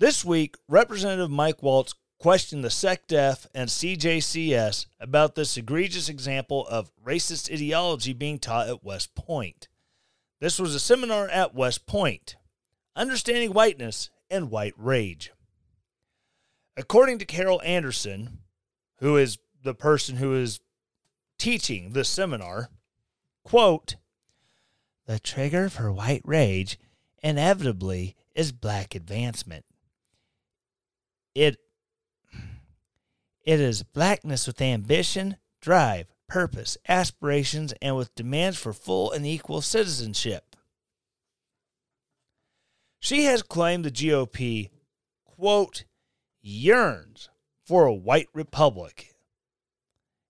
This 0.00 0.24
week, 0.24 0.56
Representative 0.68 1.30
Mike 1.30 1.62
Waltz 1.62 1.94
questioned 2.18 2.64
the 2.64 2.68
SecDef 2.68 3.46
and 3.54 3.68
CJCS 3.68 4.86
about 4.98 5.34
this 5.34 5.56
egregious 5.56 6.08
example 6.08 6.66
of 6.66 6.90
racist 7.04 7.52
ideology 7.52 8.12
being 8.12 8.38
taught 8.38 8.68
at 8.68 8.84
West 8.84 9.14
Point. 9.14 9.68
This 10.40 10.58
was 10.58 10.74
a 10.74 10.80
seminar 10.80 11.28
at 11.28 11.54
West 11.54 11.86
Point 11.86 12.36
Understanding 12.96 13.52
Whiteness 13.52 14.10
and 14.30 14.50
White 14.50 14.74
Rage. 14.76 15.32
According 16.76 17.18
to 17.18 17.24
Carol 17.24 17.62
Anderson, 17.62 18.38
who 18.98 19.16
is 19.16 19.38
the 19.62 19.74
person 19.74 20.16
who 20.16 20.34
is 20.34 20.60
teaching 21.38 21.92
this 21.92 22.08
seminar, 22.08 22.68
quote, 23.44 23.96
the 25.06 25.18
trigger 25.18 25.68
for 25.68 25.92
white 25.92 26.22
rage 26.24 26.78
inevitably 27.22 28.14
is 28.34 28.52
black 28.52 28.94
advancement. 28.94 29.64
It 31.34 31.58
it 33.42 33.60
is 33.60 33.82
blackness 33.82 34.46
with 34.46 34.60
ambition, 34.60 35.36
drive, 35.60 36.06
purpose, 36.28 36.76
aspirations, 36.88 37.72
and 37.80 37.96
with 37.96 38.14
demands 38.14 38.58
for 38.58 38.72
full 38.72 39.10
and 39.12 39.26
equal 39.26 39.60
citizenship. 39.60 40.56
She 43.00 43.24
has 43.24 43.42
claimed 43.42 43.84
the 43.84 43.90
GOP, 43.90 44.70
quote, 45.24 45.84
yearns 46.40 47.30
for 47.64 47.86
a 47.86 47.94
white 47.94 48.28
republic, 48.34 49.14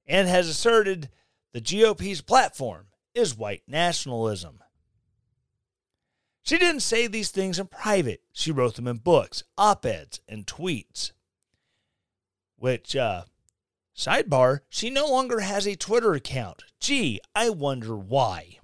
and 0.07 0.29
has 0.29 0.49
asserted 0.49 1.09
the 1.53 1.61
GOP's 1.61 2.21
platform 2.21 2.89
is 3.15 3.37
white 3.37 3.63
nationalism. 3.67 4.61
She 6.43 6.57
didn't 6.57 6.81
say 6.81 7.07
these 7.07 7.31
things 7.31 7.59
in 7.59 7.67
private. 7.67 8.23
She 8.33 8.53
wrote 8.53 8.77
them 8.77 8.89
in 8.89 8.99
books, 8.99 9.43
op 9.59 9.85
eds, 9.85 10.21
and 10.29 10.47
tweets. 10.47 11.13
Which, 12.59 12.97
uh, 12.97 13.25
sidebar, 13.97 14.61
she 14.69 14.91
no 14.91 15.07
longer 15.07 15.41
has 15.41 15.67
a 15.67 15.77
Twitter 15.77 16.13
account. 16.13 16.65
Gee, 16.81 17.21
I 17.35 17.51
wonder 17.51 17.97
why. 17.97 18.59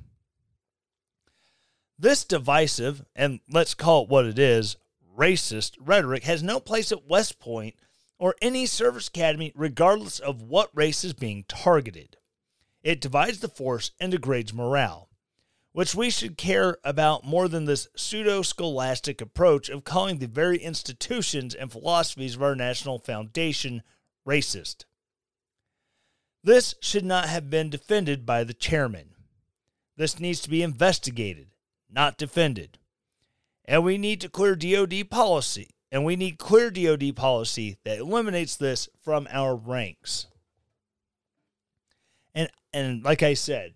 This 1.98 2.24
divisive, 2.24 3.04
and 3.14 3.40
let's 3.48 3.74
call 3.74 4.02
it 4.02 4.08
what 4.08 4.26
it 4.26 4.38
is, 4.38 4.76
racist 5.16 5.76
rhetoric 5.78 6.24
has 6.24 6.42
no 6.42 6.58
place 6.58 6.90
at 6.90 7.06
West 7.06 7.38
Point 7.38 7.76
or 8.18 8.34
any 8.42 8.66
service 8.66 9.08
academy, 9.08 9.52
regardless 9.54 10.18
of 10.18 10.42
what 10.42 10.70
race 10.74 11.04
is 11.04 11.12
being 11.12 11.44
targeted. 11.46 12.16
It 12.82 13.00
divides 13.00 13.38
the 13.38 13.48
force 13.48 13.92
and 14.00 14.12
degrades 14.12 14.52
morale, 14.52 15.08
which 15.74 15.92
we 15.92 16.08
should 16.08 16.38
care 16.38 16.78
about 16.84 17.24
more 17.24 17.48
than 17.48 17.64
this 17.64 17.88
pseudo 17.96 18.42
scholastic 18.42 19.20
approach 19.20 19.68
of 19.68 19.82
calling 19.82 20.18
the 20.18 20.28
very 20.28 20.56
institutions 20.56 21.52
and 21.52 21.72
philosophies 21.72 22.36
of 22.36 22.42
our 22.44 22.54
national 22.54 22.96
foundation 23.00 23.82
racist. 24.24 24.84
This 26.44 26.76
should 26.80 27.04
not 27.04 27.28
have 27.28 27.50
been 27.50 27.70
defended 27.70 28.24
by 28.24 28.44
the 28.44 28.54
chairman. 28.54 29.16
This 29.96 30.20
needs 30.20 30.38
to 30.42 30.50
be 30.50 30.62
investigated, 30.62 31.48
not 31.90 32.18
defended. 32.18 32.78
And 33.64 33.82
we 33.82 33.98
need 33.98 34.20
to 34.20 34.28
clear 34.28 34.54
DoD 34.54 35.10
policy, 35.10 35.70
and 35.90 36.04
we 36.04 36.14
need 36.14 36.38
clear 36.38 36.70
DoD 36.70 37.16
policy 37.16 37.78
that 37.84 37.98
eliminates 37.98 38.54
this 38.54 38.88
from 39.02 39.26
our 39.28 39.56
ranks. 39.56 40.28
And 42.32 42.48
and 42.72 43.02
like 43.02 43.24
I 43.24 43.34
said, 43.34 43.74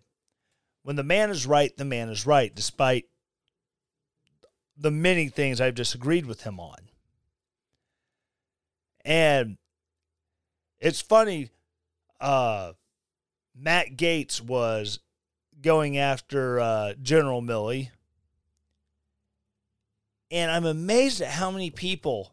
when 0.88 0.96
the 0.96 1.02
man 1.02 1.28
is 1.28 1.46
right, 1.46 1.76
the 1.76 1.84
man 1.84 2.08
is 2.08 2.24
right, 2.24 2.54
despite 2.54 3.04
the 4.74 4.90
many 4.90 5.28
things 5.28 5.60
I've 5.60 5.74
disagreed 5.74 6.24
with 6.24 6.44
him 6.44 6.58
on. 6.58 6.78
And 9.04 9.58
it's 10.78 11.02
funny, 11.02 11.50
uh, 12.22 12.72
Matt 13.54 13.98
Gaetz 13.98 14.40
was 14.40 15.00
going 15.60 15.98
after 15.98 16.58
uh, 16.58 16.94
General 17.02 17.42
Milley. 17.42 17.90
And 20.30 20.50
I'm 20.50 20.64
amazed 20.64 21.20
at 21.20 21.32
how 21.32 21.50
many 21.50 21.68
people, 21.68 22.32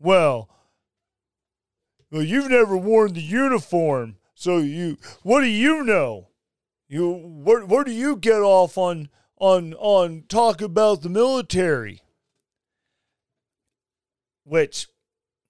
well, 0.00 0.50
well, 2.10 2.22
you've 2.22 2.50
never 2.50 2.76
worn 2.76 3.12
the 3.12 3.22
uniform, 3.22 4.16
so 4.34 4.58
you, 4.58 4.98
what 5.22 5.42
do 5.42 5.46
you 5.46 5.84
know? 5.84 6.29
You, 6.90 7.12
where, 7.12 7.64
where 7.64 7.84
do 7.84 7.92
you 7.92 8.16
get 8.16 8.40
off 8.40 8.76
on, 8.76 9.10
on, 9.38 9.74
on 9.74 10.24
talk 10.28 10.60
about 10.60 11.02
the 11.02 11.08
military? 11.08 12.02
Which, 14.42 14.88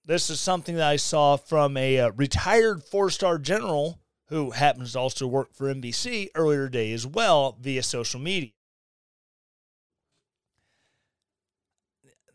this 0.04 0.28
is 0.28 0.38
something 0.38 0.76
that 0.76 0.86
I 0.86 0.96
saw 0.96 1.38
from 1.38 1.78
a 1.78 1.98
uh, 1.98 2.10
retired 2.10 2.84
four 2.84 3.08
star 3.08 3.38
general 3.38 4.02
who 4.28 4.50
happens 4.50 4.92
to 4.92 4.98
also 4.98 5.26
work 5.26 5.54
for 5.54 5.72
NBC 5.72 6.28
earlier 6.34 6.66
today 6.66 6.92
as 6.92 7.06
well 7.06 7.56
via 7.58 7.82
social 7.82 8.20
media. 8.20 8.50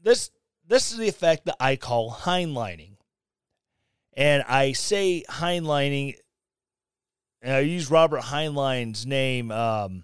This 0.02 0.32
this 0.68 0.92
is 0.92 0.98
the 0.98 1.08
effect 1.08 1.46
that 1.46 1.58
I 1.60 1.76
call 1.76 2.12
Heinleining. 2.12 2.98
And 4.18 4.44
I 4.48 4.72
say 4.72 5.24
Heinleining, 5.30 6.16
and 7.46 7.54
I 7.54 7.60
use 7.60 7.92
Robert 7.92 8.22
Heinlein's 8.22 9.06
name 9.06 9.52
um, 9.52 10.04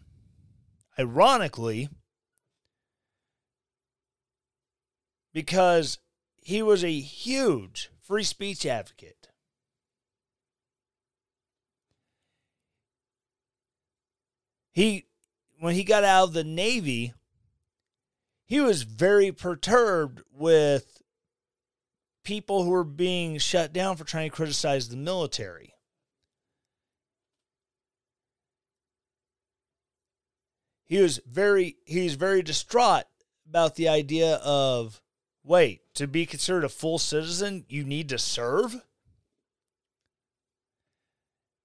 ironically 0.99 1.89
because 5.33 5.97
he 6.43 6.61
was 6.61 6.83
a 6.83 6.99
huge 6.99 7.89
free 8.03 8.23
speech 8.23 8.63
advocate. 8.63 9.29
He, 14.71 15.05
when 15.59 15.73
he 15.73 15.83
got 15.83 16.03
out 16.03 16.25
of 16.25 16.33
the 16.33 16.43
Navy, 16.43 17.11
he 18.45 18.59
was 18.59 18.83
very 18.83 19.31
perturbed 19.31 20.21
with 20.31 21.01
people 22.23 22.63
who 22.63 22.69
were 22.69 22.83
being 22.83 23.39
shut 23.39 23.73
down 23.73 23.97
for 23.97 24.03
trying 24.03 24.29
to 24.29 24.35
criticize 24.35 24.89
the 24.89 24.95
military. 24.95 25.70
He 30.91 30.99
was 30.99 31.21
very 31.25 31.77
he's 31.85 32.15
very 32.15 32.41
distraught 32.41 33.05
about 33.47 33.75
the 33.75 33.87
idea 33.87 34.35
of 34.43 35.01
wait, 35.41 35.83
to 35.93 36.05
be 36.05 36.25
considered 36.25 36.65
a 36.65 36.69
full 36.69 36.99
citizen, 36.99 37.63
you 37.69 37.85
need 37.85 38.09
to 38.09 38.17
serve? 38.17 38.75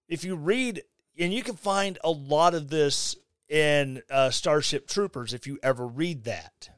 If 0.09 0.23
you 0.23 0.37
read 0.37 0.83
and 1.19 1.35
you 1.35 1.43
can 1.43 1.57
find 1.57 1.99
a 2.05 2.11
lot 2.13 2.55
of 2.55 2.71
this 2.71 3.17
in 3.49 4.01
uh, 4.09 4.31
Starship 4.31 4.87
Troopers 4.87 5.35
if 5.35 5.45
you 5.45 5.59
ever 5.61 5.89
read 5.89 6.23
that. 6.23 6.71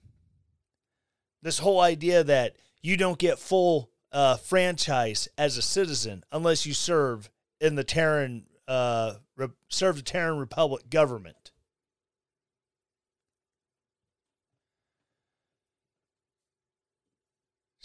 This 1.42 1.58
whole 1.58 1.80
idea 1.80 2.24
that 2.24 2.56
you 2.80 2.96
don't 2.96 3.18
get 3.18 3.38
full 3.38 3.90
uh, 4.10 4.38
franchise 4.38 5.28
as 5.36 5.58
a 5.58 5.62
citizen 5.62 6.24
unless 6.32 6.64
you 6.64 6.72
serve 6.72 7.28
in 7.60 7.74
the 7.74 7.84
Terran 7.84 8.46
uh, 8.66 9.16
re- 9.36 9.48
serve 9.68 9.96
the 9.96 10.02
Terran 10.02 10.38
Republic 10.38 10.88
government. 10.88 11.47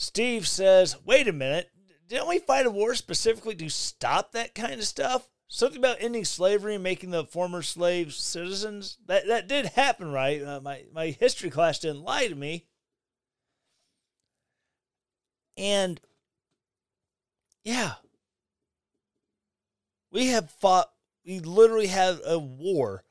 Steve 0.04 0.48
says, 0.48 0.98
"Wait 1.06 1.28
a 1.30 1.34
minute, 1.34 1.72
didn't 2.08 2.28
we 2.28 2.38
fight 2.38 2.66
a 2.66 2.72
war 2.72 2.94
specifically 2.94 3.56
to 3.56 3.70
stop 3.70 4.34
that 4.34 4.54
kind 4.54 4.74
of 4.74 4.84
stuff? 4.84 5.30
Something 5.48 5.80
about 5.80 6.02
ending 6.02 6.26
slavery 6.26 6.76
and 6.76 6.84
making 6.84 7.12
the 7.12 7.26
former 7.26 7.62
slaves 7.62 8.18
citizens? 8.18 8.98
That 9.06 9.28
that 9.28 9.48
did 9.48 9.68
happen, 9.68 10.12
right? 10.12 10.44
Uh, 10.44 10.60
my 10.60 10.86
my 10.92 11.08
history 11.08 11.50
class 11.50 11.80
didn't 11.80 12.04
lie 12.04 12.28
to 12.28 12.36
me." 12.36 12.66
And 15.56 16.02
yeah, 17.64 17.94
we 20.12 20.28
have 20.28 20.52
fought, 20.52 20.92
we 21.26 21.40
literally 21.40 21.88
had 21.88 22.20
a 22.26 22.38
war 22.38 23.06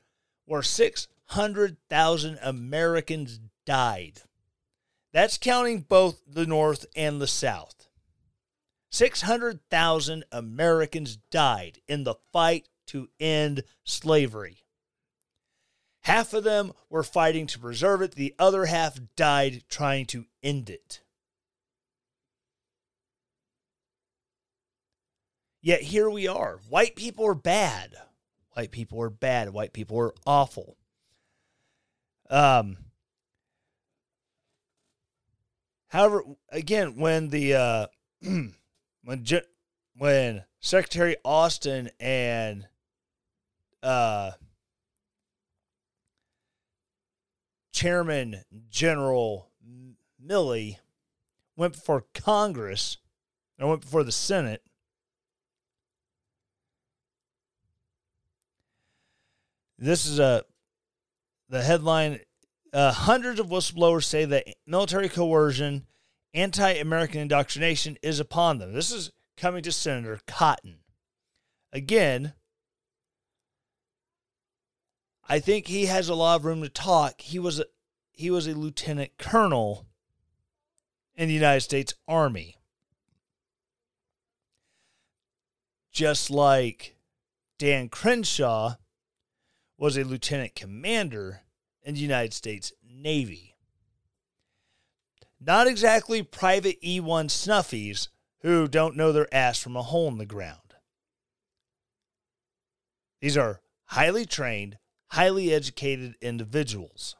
where 0.45 0.61
600,000 0.61 2.39
Americans 2.41 3.39
died. 3.65 4.21
That's 5.13 5.37
counting 5.37 5.81
both 5.81 6.21
the 6.27 6.47
North 6.47 6.85
and 6.95 7.21
the 7.21 7.27
South. 7.27 7.87
600,000 8.91 10.25
Americans 10.31 11.17
died 11.31 11.79
in 11.87 12.03
the 12.03 12.15
fight 12.31 12.67
to 12.87 13.09
end 13.19 13.63
slavery. 13.83 14.63
Half 16.01 16.33
of 16.33 16.43
them 16.43 16.73
were 16.89 17.03
fighting 17.03 17.47
to 17.47 17.59
preserve 17.59 18.01
it, 18.01 18.15
the 18.15 18.35
other 18.37 18.65
half 18.65 18.99
died 19.15 19.63
trying 19.69 20.05
to 20.07 20.25
end 20.41 20.69
it. 20.69 21.01
Yet 25.61 25.81
here 25.81 26.09
we 26.09 26.27
are. 26.27 26.59
White 26.67 26.95
people 26.95 27.25
are 27.25 27.35
bad. 27.35 27.95
White 28.51 28.71
people 28.71 29.01
are 29.01 29.09
bad. 29.09 29.51
White 29.51 29.71
people 29.71 29.97
are 29.97 30.13
awful. 30.27 30.75
Um, 32.29 32.77
however, 35.93 36.23
again, 36.49 36.97
when 36.97 37.29
the 37.29 37.53
uh, 37.53 37.87
when 38.21 39.25
when 39.97 40.43
Secretary 40.59 41.15
Austin 41.23 41.89
and 42.01 42.67
uh, 43.81 44.31
Chairman 47.71 48.43
General 48.69 49.49
Milley 50.21 50.79
went 51.55 51.73
before 51.73 52.05
Congress 52.13 52.97
and 53.57 53.69
went 53.69 53.81
before 53.81 54.03
the 54.03 54.11
Senate 54.11 54.61
This 59.83 60.05
is 60.05 60.17
a 60.17 60.45
the 61.49 61.61
headline. 61.61 62.21
Uh, 62.73 62.91
hundreds 62.91 63.39
of 63.39 63.47
whistleblowers 63.47 64.03
say 64.03 64.25
that 64.25 64.47
military 64.65 65.07
coercion, 65.07 65.85
anti-American 66.33 67.21
indoctrination 67.21 67.97
is 68.01 68.19
upon 68.19 68.57
them. 68.57 68.73
This 68.73 68.91
is 68.91 69.11
coming 69.37 69.61
to 69.61 69.71
Senator 69.71 70.19
Cotton. 70.25 70.79
Again, 71.71 72.33
I 75.29 75.39
think 75.39 75.67
he 75.67 75.85
has 75.85 76.09
a 76.09 76.15
lot 76.15 76.37
of 76.37 76.45
room 76.45 76.63
to 76.63 76.69
talk. 76.69 77.21
He 77.21 77.37
was 77.37 77.59
a, 77.59 77.65
he 78.11 78.31
was 78.31 78.47
a 78.47 78.55
lieutenant 78.55 79.19
colonel 79.19 79.85
in 81.15 81.27
the 81.27 81.33
United 81.35 81.61
States 81.61 81.93
Army. 82.07 82.57
Just 85.91 86.31
like 86.31 86.95
Dan 87.59 87.87
Crenshaw 87.87 88.77
was 89.77 89.95
a 89.95 90.03
lieutenant 90.03 90.55
commander 90.55 91.42
in 91.83 91.95
the 91.95 91.99
United 91.99 92.33
States 92.33 92.71
Navy. 92.83 93.55
Not 95.39 95.67
exactly 95.67 96.23
private 96.23 96.81
E1 96.81 97.25
snuffies 97.25 98.07
who 98.41 98.67
don't 98.67 98.95
know 98.95 99.11
their 99.11 99.33
ass 99.33 99.59
from 99.59 99.75
a 99.75 99.83
hole 99.83 100.07
in 100.07 100.17
the 100.17 100.25
ground. 100.25 100.59
These 103.21 103.37
are 103.37 103.61
highly 103.85 104.25
trained, 104.25 104.77
highly 105.07 105.53
educated 105.53 106.15
individuals. 106.21 107.15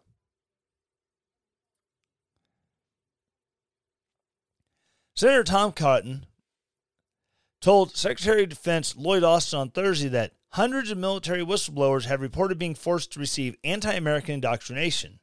Senator 5.16 5.44
Tom 5.44 5.72
Cotton 5.72 6.26
told 7.62 7.96
Secretary 7.96 8.44
of 8.44 8.50
Defense 8.50 8.96
Lloyd 8.98 9.24
Austin 9.24 9.60
on 9.60 9.70
Thursday 9.70 10.10
that 10.10 10.34
hundreds 10.54 10.92
of 10.92 10.98
military 10.98 11.44
whistleblowers 11.44 12.06
have 12.06 12.22
reported 12.22 12.60
being 12.60 12.76
forced 12.76 13.12
to 13.12 13.20
receive 13.20 13.58
anti 13.64 13.92
American 13.94 14.36
indoctrination, 14.36 15.20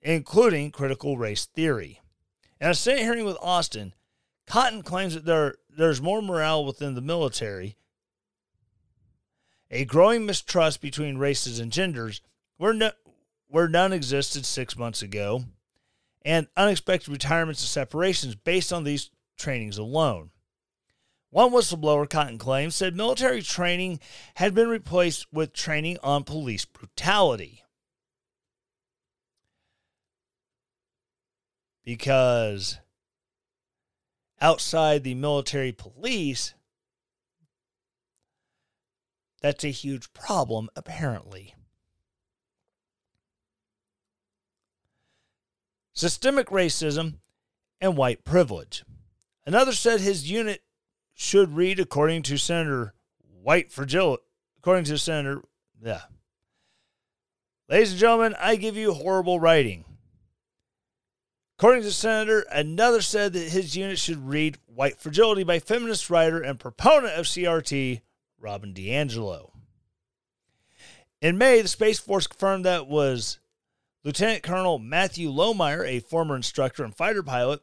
including 0.00 0.70
critical 0.70 1.16
race 1.16 1.46
theory. 1.46 2.00
In 2.60 2.70
a 2.70 2.74
Senate 2.74 3.02
hearing 3.02 3.24
with 3.24 3.36
Austin, 3.40 3.94
Cotton 4.46 4.82
claims 4.82 5.14
that 5.14 5.24
there, 5.24 5.56
there's 5.68 6.00
more 6.00 6.22
morale 6.22 6.64
within 6.64 6.94
the 6.94 7.00
military, 7.00 7.76
a 9.70 9.84
growing 9.84 10.26
mistrust 10.26 10.80
between 10.80 11.18
races 11.18 11.58
and 11.58 11.70
genders, 11.70 12.20
where, 12.56 12.72
no, 12.72 12.92
where 13.48 13.68
none 13.68 13.92
existed 13.92 14.46
six 14.46 14.76
months 14.76 15.02
ago, 15.02 15.44
and 16.24 16.46
unexpected 16.56 17.10
retirements 17.10 17.62
and 17.62 17.68
separations 17.68 18.34
based 18.34 18.72
on 18.72 18.84
these 18.84 19.10
trainings 19.36 19.78
alone. 19.78 20.30
One 21.32 21.50
whistleblower, 21.50 22.08
Cotton 22.08 22.38
claims, 22.38 22.76
said 22.76 22.94
military 22.94 23.42
training 23.42 23.98
had 24.34 24.54
been 24.54 24.68
replaced 24.68 25.26
with 25.32 25.52
training 25.52 25.98
on 26.02 26.22
police 26.22 26.64
brutality. 26.64 27.64
Because 31.84 32.78
outside 34.40 35.02
the 35.02 35.14
military 35.14 35.72
police, 35.72 36.54
that's 39.40 39.64
a 39.64 39.68
huge 39.68 40.12
problem, 40.12 40.68
apparently. 40.76 41.56
systemic 45.94 46.48
racism, 46.48 47.18
and 47.80 47.96
white 47.96 48.24
privilege. 48.24 48.84
Another 49.46 49.72
said 49.72 50.00
his 50.00 50.30
unit 50.30 50.62
should 51.14 51.54
read, 51.54 51.78
according 51.78 52.22
to 52.22 52.36
Senator 52.36 52.94
White 53.42 53.72
Fragility, 53.72 54.22
according 54.58 54.84
to 54.84 54.98
Senator, 54.98 55.42
yeah. 55.82 56.02
Ladies 57.68 57.92
and 57.92 58.00
gentlemen, 58.00 58.34
I 58.38 58.56
give 58.56 58.76
you 58.76 58.92
horrible 58.92 59.40
writing. 59.40 59.84
According 61.58 61.82
to 61.84 61.92
Senator, 61.92 62.44
another 62.52 63.00
said 63.00 63.32
that 63.34 63.50
his 63.50 63.76
unit 63.76 63.98
should 63.98 64.28
read 64.28 64.58
White 64.66 64.98
Fragility 64.98 65.44
by 65.44 65.58
feminist 65.58 66.10
writer 66.10 66.40
and 66.40 66.58
proponent 66.58 67.18
of 67.18 67.26
CRT, 67.26 68.00
Robin 68.40 68.74
DiAngelo. 68.74 69.52
In 71.20 71.38
May, 71.38 71.62
the 71.62 71.68
Space 71.68 72.00
Force 72.00 72.26
confirmed 72.26 72.64
that 72.64 72.88
was 72.88 73.38
Lieutenant 74.02 74.42
Colonel 74.42 74.80
Matthew 74.80 75.30
Lohmeyer, 75.30 75.86
a 75.86 76.00
former 76.00 76.34
instructor 76.34 76.82
and 76.82 76.94
fighter 76.96 77.22
pilot, 77.22 77.62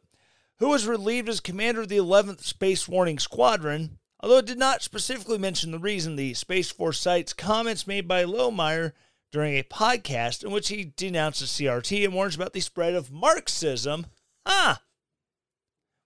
who 0.60 0.68
was 0.68 0.86
relieved 0.86 1.28
as 1.28 1.40
commander 1.40 1.80
of 1.80 1.88
the 1.88 1.96
11th 1.96 2.42
Space 2.42 2.86
Warning 2.86 3.18
Squadron, 3.18 3.98
although 4.20 4.38
it 4.38 4.46
did 4.46 4.58
not 4.58 4.82
specifically 4.82 5.38
mention 5.38 5.70
the 5.70 5.78
reason 5.78 6.14
the 6.14 6.34
Space 6.34 6.70
Force 6.70 7.00
cites 7.00 7.32
comments 7.32 7.86
made 7.86 8.06
by 8.06 8.24
Lohmeyer 8.24 8.92
during 9.32 9.56
a 9.56 9.62
podcast 9.62 10.44
in 10.44 10.50
which 10.50 10.68
he 10.68 10.92
denounces 10.96 11.48
CRT 11.50 12.04
and 12.04 12.12
warns 12.12 12.36
about 12.36 12.52
the 12.52 12.60
spread 12.60 12.94
of 12.94 13.10
Marxism 13.10 14.06
ah, 14.44 14.82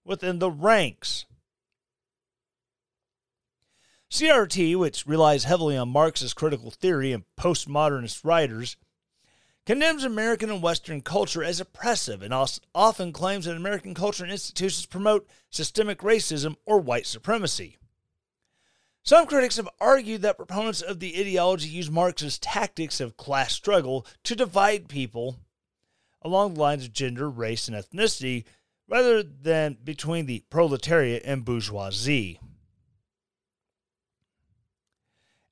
within 0.05 0.39
the 0.39 0.51
ranks. 0.51 1.25
CRT, 4.09 4.77
which 4.77 5.05
relies 5.05 5.43
heavily 5.43 5.75
on 5.75 5.89
Marxist 5.89 6.37
critical 6.37 6.71
theory 6.71 7.11
and 7.11 7.25
postmodernist 7.37 8.23
writers, 8.23 8.77
condemns 9.65 10.03
American 10.03 10.49
and 10.49 10.61
Western 10.61 11.01
culture 11.01 11.43
as 11.43 11.59
oppressive 11.59 12.21
and 12.21 12.33
often 12.73 13.11
claims 13.11 13.45
that 13.45 13.55
American 13.55 13.93
culture 13.93 14.23
and 14.23 14.31
institutions 14.31 14.85
promote 14.85 15.27
systemic 15.49 15.99
racism 15.99 16.55
or 16.65 16.79
white 16.79 17.07
supremacy. 17.07 17.77
Some 19.03 19.27
critics 19.27 19.57
have 19.57 19.69
argued 19.79 20.23
that 20.23 20.37
proponents 20.37 20.81
of 20.81 20.99
the 20.99 21.19
ideology 21.19 21.69
use 21.69 21.91
Marxist 21.91 22.41
tactics 22.41 22.99
of 22.99 23.17
class 23.17 23.53
struggle 23.53 24.05
to 24.23 24.35
divide 24.35 24.87
people 24.87 25.37
along 26.23 26.55
the 26.55 26.59
lines 26.59 26.85
of 26.85 26.93
gender, 26.93 27.29
race, 27.29 27.67
and 27.67 27.77
ethnicity 27.77 28.45
rather 28.87 29.21
than 29.21 29.77
between 29.83 30.25
the 30.25 30.43
proletariat 30.49 31.21
and 31.23 31.45
bourgeoisie. 31.45 32.39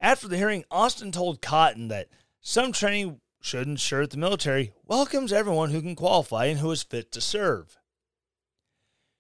After 0.02 0.28
the 0.28 0.38
hearing, 0.38 0.66
Austin 0.70 1.12
told 1.12 1.42
Cotton 1.42 1.88
that 1.90 2.10
some 2.42 2.72
training 2.72 3.22
should 3.44 3.68
ensure 3.68 4.02
that 4.02 4.12
the 4.12 4.18
military 4.18 4.72
welcomes 4.88 5.34
everyone 5.34 5.72
who 5.72 5.82
can 5.82 5.96
qualify 5.96 6.46
and 6.46 6.60
who 6.60 6.72
is 6.72 6.82
fit 6.82 7.12
to 7.12 7.20
serve. 7.20 7.78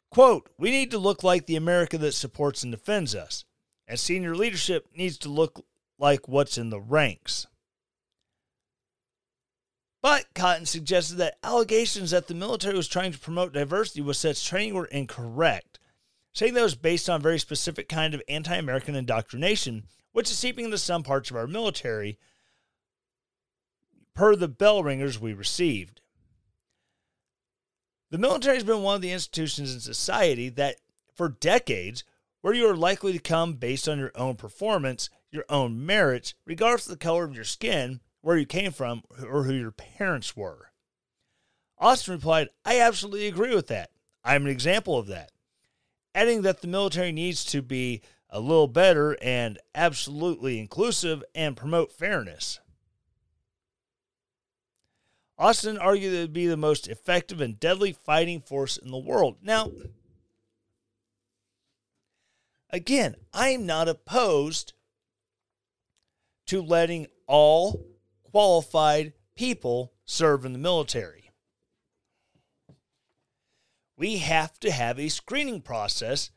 Quote, 0.09 0.49
we 0.57 0.71
need 0.71 0.91
to 0.91 0.97
look 0.97 1.24
like 1.24 1.45
the 1.45 1.57
America 1.57 1.97
that 1.97 2.13
supports 2.13 2.63
and 2.63 2.71
defends 2.71 3.13
us, 3.13 3.43
and 3.86 3.99
senior 3.99 4.34
leadership 4.34 4.88
needs 4.95 5.17
to 5.17 5.30
look 5.30 5.65
like 5.99 6.30
what's 6.30 6.57
in 6.57 6.69
the 6.69 6.80
ranks. 6.80 7.47
But 10.01 10.28
Cotton 10.34 10.65
suggested 10.65 11.15
that 11.15 11.38
allegations 11.43 12.11
that 12.11 12.28
the 12.28 12.34
military 12.34 12.76
was 12.76 12.88
trying 12.88 13.11
to 13.11 13.19
promote 13.19 13.51
diversity 13.51 14.01
with 14.01 14.15
such 14.15 14.47
training 14.47 14.74
were 14.74 14.86
incorrect, 14.86 15.80
saying 16.34 16.53
that 16.53 16.63
was 16.63 16.76
based 16.76 17.09
on 17.09 17.19
a 17.19 17.24
very 17.24 17.39
specific 17.39 17.89
kind 17.89 18.13
of 18.13 18.21
anti 18.30 18.55
American 18.55 18.95
indoctrination, 18.95 19.84
which 20.13 20.32
is 20.32 20.38
seeping 20.38 20.65
into 20.65 20.78
some 20.78 21.03
parts 21.03 21.30
of 21.30 21.36
our 21.36 21.47
military 21.47 22.17
per 24.16 24.36
the 24.36 24.47
bell 24.47 24.84
ringers 24.84 25.20
we 25.20 25.34
received. 25.34 26.01
The 28.11 28.18
military 28.18 28.57
has 28.57 28.64
been 28.64 28.84
one 28.84 28.95
of 28.95 29.01
the 29.01 29.11
institutions 29.11 29.74
in 29.74 29.80
society 29.80 30.49
that, 30.49 30.76
for 31.16 31.30
decades, 31.30 32.03
where 32.41 32.53
you 32.53 32.70
are 32.70 32.76
likely 32.76 33.14
to 33.14 33.20
come 33.20 33.53
based 33.53 33.88
on 33.88 33.97
your 33.97 34.11
own 34.16 34.36
performance, 34.36 35.09
your 35.32 35.45
own 35.49 35.84
merits, 35.86 36.36
regardless 36.45 36.86
of 36.86 36.91
the 36.91 37.03
color 37.03 37.24
of 37.24 37.34
your 37.34 37.43
skin, 37.43 38.01
where 38.22 38.38
you 38.38 38.45
came 38.45 38.72
from, 38.72 39.01
or 39.28 39.43
who 39.43 39.53
your 39.53 39.72
parents 39.72 40.36
were. 40.36 40.72
Austin 41.80 42.14
replied, 42.14 42.49
I 42.64 42.80
absolutely 42.80 43.28
agree 43.28 43.55
with 43.55 43.68
that. 43.68 43.89
I'm 44.24 44.43
an 44.45 44.51
example 44.51 44.97
of 44.97 45.07
that. 45.07 45.32
Adding 46.14 46.43
that 46.43 46.61
the 46.61 46.68
military 46.68 47.11
needs 47.11 47.43
to 47.45 47.61
be 47.61 48.01
a 48.30 48.39
little 48.39 48.68
better 48.68 49.18
and 49.22 49.57
absolutely 49.74 50.59
inclusive 50.59 51.24
and 51.34 51.57
promote 51.57 51.91
fairness. 51.91 52.59
Austin 55.44 55.78
argued 55.78 56.14
it 56.14 56.22
would 56.22 56.32
be 56.32 56.48
the 56.48 56.56
most 56.56 56.88
effective 56.88 57.41
and 57.41 57.60
deadly 57.60 57.91
fighting 57.91 58.39
force 58.39 58.78
in 58.78 58.91
the 58.91 58.98
world. 58.98 59.36
Now, 59.41 59.72
again, 62.70 63.18
I'm 63.34 63.66
not 63.66 63.89
opposed 63.89 64.72
to 66.48 66.62
letting 66.62 67.08
all 67.28 67.86
qualified 68.24 69.12
people 69.36 69.91
serve 70.06 70.46
in 70.46 70.54
the 70.54 70.60
military. 70.60 71.30
We 73.98 74.20
have 74.20 74.58
to 74.62 74.72
have 74.72 74.98
a 74.98 75.10
screening 75.10 75.60
process 75.62 76.32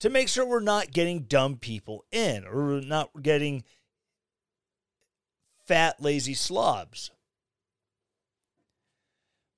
to 0.00 0.08
make 0.08 0.28
sure 0.28 0.46
we're 0.46 0.60
not 0.60 0.92
getting 0.92 1.24
dumb 1.24 1.58
people 1.58 2.06
in 2.10 2.46
or 2.46 2.80
not 2.80 3.22
getting 3.22 3.64
fat, 5.66 6.00
lazy 6.00 6.32
slobs. 6.32 7.10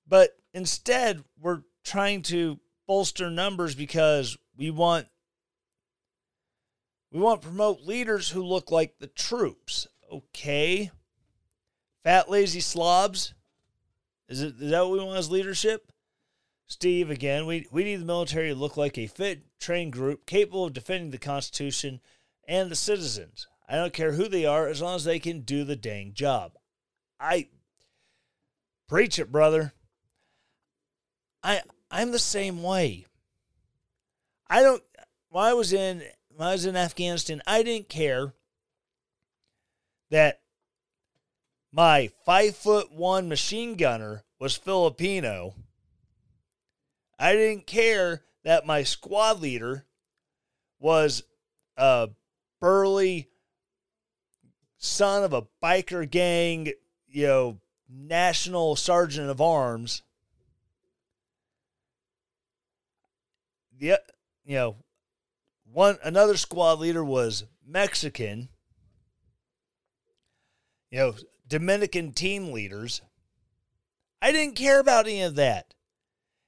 But 0.09 0.31
instead, 0.55 1.25
we're 1.41 1.63
trying 1.85 2.23
to 2.23 2.59
bolster 2.87 3.31
numbers 3.31 3.75
because 3.75 4.37
we 4.57 4.71
want 4.71 5.07
we 7.11 7.21
want 7.21 7.41
to 7.41 7.49
promote 7.49 7.83
leaders 7.83 8.31
who 8.31 8.43
look 8.43 8.71
like 8.71 8.99
the 8.99 9.07
troops. 9.07 9.87
Okay. 10.13 10.91
Fat 12.05 12.31
lazy 12.31 12.61
slobs. 12.61 13.35
Is 14.29 14.43
it 14.43 14.55
is 14.61 14.71
that 14.71 14.83
what 14.83 14.93
we 14.93 15.05
want 15.05 15.19
as 15.19 15.31
leadership? 15.31 15.91
Steve, 16.67 17.11
again, 17.11 17.47
we, 17.47 17.67
we 17.71 17.83
need 17.83 17.97
the 17.97 18.05
military 18.05 18.51
to 18.51 18.55
look 18.55 18.77
like 18.77 18.99
a 18.99 19.07
fit, 19.07 19.59
trained 19.59 19.91
group 19.91 20.27
capable 20.27 20.67
of 20.67 20.75
defending 20.75 21.11
the 21.11 21.19
Constitution 21.19 21.99
and 22.47 22.71
the 22.71 22.77
citizens. 22.77 23.47
I 23.67 23.77
don't 23.77 23.95
care 23.95 24.13
who 24.13 24.29
they 24.29 24.45
are 24.45 24.69
as 24.69 24.83
long 24.83 24.97
as 24.97 25.05
they 25.05 25.19
can 25.19 25.41
do 25.41 25.65
the 25.65 25.77
dang 25.77 26.13
job. 26.13 26.53
I 27.19 27.49
preach 28.87 29.19
it, 29.19 29.33
brother. 29.33 29.73
I 31.49 31.63
I'm 31.91 32.13
the 32.13 32.19
same 32.19 32.63
way. 32.63 33.07
I 34.51 34.63
don't 34.63 34.83
when 35.31 35.45
I 35.45 35.55
was 35.55 35.73
in 35.73 36.03
when 36.29 36.47
I 36.47 36.53
was 36.53 36.67
in 36.67 36.77
Afghanistan, 36.77 37.41
I 37.47 37.63
didn't 37.63 37.89
care 37.89 38.35
that 40.11 40.43
my 41.73 42.11
five 42.27 42.55
foot 42.55 42.93
one 42.93 43.31
machine 43.31 43.77
gunner 43.77 44.25
was 44.39 44.57
Filipino. 44.57 45.55
I 47.19 47.33
didn't 47.33 47.67
care 47.67 48.25
that 48.45 48.67
my 48.67 48.83
squad 48.83 49.41
leader 49.41 49.87
was 50.79 51.23
a 51.79 52.11
burly 52.61 53.29
son 54.77 55.25
of 55.25 55.33
a 55.33 55.47
biker 55.63 56.09
gang, 56.09 56.73
you 57.07 57.27
know, 57.27 57.61
national 57.89 58.77
sergeant 58.77 59.31
of 59.31 59.41
arms. 59.41 60.03
The 63.79 64.01
you 64.45 64.57
know, 64.57 64.77
one 65.65 65.99
another 66.03 66.37
squad 66.37 66.81
leader 66.81 67.05
was 67.05 67.45
Mexican. 67.65 68.49
You 70.91 70.99
know, 70.99 71.15
Dominican 71.47 72.13
team 72.13 72.53
leaders. 72.53 73.03
I 74.21 74.33
didn't 74.33 74.57
care 74.57 74.81
about 74.81 75.07
any 75.07 75.23
of 75.23 75.37
that. 75.37 75.75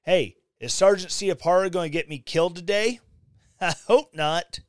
Hey, 0.03 0.37
is 0.59 0.75
Sergeant 0.75 1.11
Ciapara 1.11 1.71
going 1.71 1.91
to 1.91 1.99
get 1.99 2.09
me 2.09 2.19
killed 2.19 2.57
today? 2.57 3.01
I 3.61 3.75
hope 3.87 4.15
not. 4.15 4.61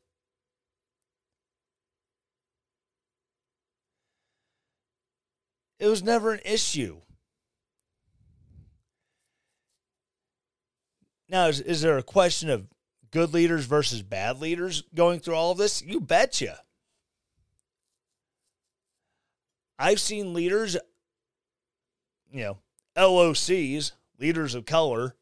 It 5.80 5.88
was 5.88 6.04
never 6.04 6.32
an 6.32 6.42
issue. 6.46 7.02
Now, 11.32 11.48
is, 11.48 11.62
is 11.62 11.82
there 11.82 11.98
a 11.98 12.04
question 12.04 12.50
of 12.50 12.68
good 13.10 13.34
leaders 13.34 13.66
versus 13.66 14.02
bad 14.02 14.42
leaders 14.42 14.84
going 14.94 15.22
through 15.22 15.36
all 15.36 15.52
of 15.52 15.58
this? 15.58 15.82
You 15.82 16.02
betcha. 16.02 16.60
I've 19.80 20.02
seen 20.02 20.34
leaders, 20.34 20.76
you 22.34 22.44
know, 22.44 22.58
LOCs, 22.98 23.94
leaders 24.20 24.56
of 24.56 24.66
color, 24.66 25.16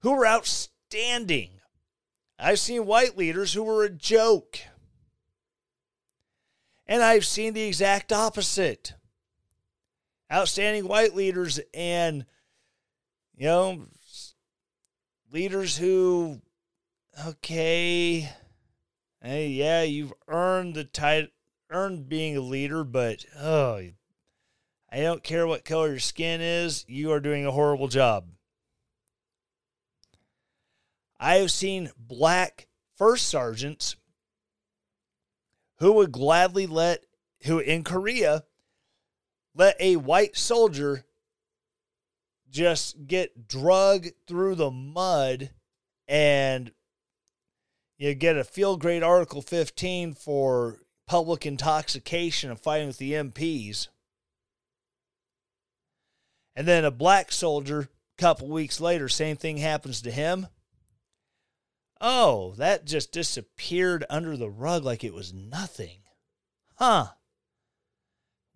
who 0.00 0.14
were 0.14 0.26
outstanding. 0.26 1.50
I've 2.38 2.58
seen 2.58 2.86
white 2.86 3.18
leaders 3.18 3.52
who 3.52 3.62
were 3.64 3.84
a 3.84 3.90
joke. 3.90 4.58
And 6.86 7.02
I've 7.02 7.26
seen 7.26 7.52
the 7.52 7.64
exact 7.64 8.14
opposite. 8.14 8.94
Outstanding 10.32 10.88
white 10.88 11.14
leaders 11.14 11.60
and, 11.74 12.24
you 13.36 13.46
know, 13.46 13.86
leaders 15.30 15.76
who, 15.76 16.40
okay, 17.26 18.30
hey, 19.22 19.48
yeah, 19.48 19.82
you've 19.82 20.12
earned 20.26 20.74
the 20.74 20.84
title, 20.84 21.30
earned 21.70 22.08
being 22.08 22.36
a 22.36 22.40
leader, 22.40 22.84
but 22.84 23.24
oh, 23.38 23.82
I 24.90 25.00
don't 25.00 25.22
care 25.22 25.46
what 25.46 25.64
color 25.64 25.88
your 25.88 25.98
skin 25.98 26.40
is, 26.40 26.84
you 26.88 27.12
are 27.12 27.20
doing 27.20 27.44
a 27.44 27.52
horrible 27.52 27.88
job. 27.88 28.28
I 31.20 31.36
have 31.36 31.50
seen 31.50 31.90
black 31.98 32.68
first 32.96 33.28
sergeants 33.28 33.96
who 35.78 35.92
would 35.92 36.12
gladly 36.12 36.66
let, 36.66 37.04
who 37.44 37.58
in 37.58 37.84
Korea, 37.84 38.44
let 39.54 39.76
a 39.80 39.96
white 39.96 40.36
soldier 40.36 41.04
just 42.50 43.06
get 43.06 43.48
drug 43.48 44.08
through 44.26 44.54
the 44.54 44.70
mud 44.70 45.50
and 46.06 46.72
you 47.98 48.14
get 48.14 48.36
a 48.36 48.44
field 48.44 48.80
grade 48.80 49.02
Article 49.02 49.42
15 49.42 50.14
for 50.14 50.78
public 51.06 51.44
intoxication 51.44 52.50
and 52.50 52.60
fighting 52.60 52.86
with 52.86 52.98
the 52.98 53.12
MPs. 53.12 53.88
And 56.54 56.66
then 56.66 56.84
a 56.84 56.90
black 56.90 57.32
soldier, 57.32 57.80
a 57.80 58.20
couple 58.20 58.48
weeks 58.48 58.80
later, 58.80 59.08
same 59.08 59.36
thing 59.36 59.58
happens 59.58 60.02
to 60.02 60.10
him. 60.10 60.48
Oh, 62.00 62.54
that 62.58 62.84
just 62.84 63.12
disappeared 63.12 64.04
under 64.08 64.36
the 64.36 64.50
rug 64.50 64.84
like 64.84 65.02
it 65.02 65.14
was 65.14 65.32
nothing. 65.32 66.00
Huh. 66.76 67.08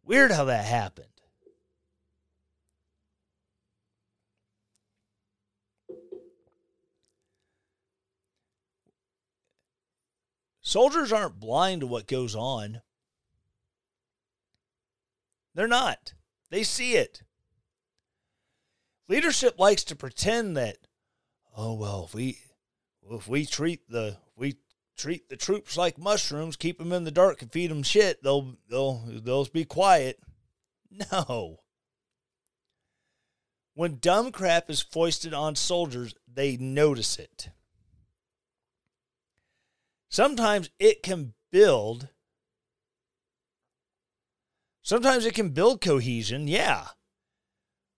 Weird 0.04 0.30
how 0.30 0.44
that 0.44 0.64
happened. 0.64 1.11
Soldiers 10.72 11.12
aren't 11.12 11.38
blind 11.38 11.82
to 11.82 11.86
what 11.86 12.06
goes 12.06 12.34
on. 12.34 12.80
They're 15.54 15.68
not. 15.68 16.14
They 16.48 16.62
see 16.62 16.94
it. 16.94 17.20
Leadership 19.06 19.58
likes 19.58 19.84
to 19.84 19.94
pretend 19.94 20.56
that, 20.56 20.78
oh 21.54 21.74
well, 21.74 22.04
if 22.06 22.14
we 22.14 22.38
if 23.10 23.28
we 23.28 23.44
treat 23.44 23.86
the 23.90 24.16
we 24.34 24.56
treat 24.96 25.28
the 25.28 25.36
troops 25.36 25.76
like 25.76 25.98
mushrooms, 25.98 26.56
keep 26.56 26.78
them 26.78 26.94
in 26.94 27.04
the 27.04 27.10
dark 27.10 27.42
and 27.42 27.52
feed 27.52 27.70
them 27.70 27.82
shit, 27.82 28.22
they'll 28.22 28.56
they'll 28.70 29.02
they'll 29.22 29.44
be 29.44 29.66
quiet. 29.66 30.20
No. 31.12 31.58
When 33.74 33.98
dumb 33.98 34.32
crap 34.32 34.70
is 34.70 34.80
foisted 34.80 35.34
on 35.34 35.54
soldiers, 35.54 36.14
they 36.26 36.56
notice 36.56 37.18
it. 37.18 37.50
Sometimes 40.12 40.68
it 40.78 41.02
can 41.02 41.32
build. 41.50 42.08
Sometimes 44.82 45.24
it 45.24 45.32
can 45.32 45.48
build 45.48 45.80
cohesion, 45.80 46.46
yeah. 46.46 46.88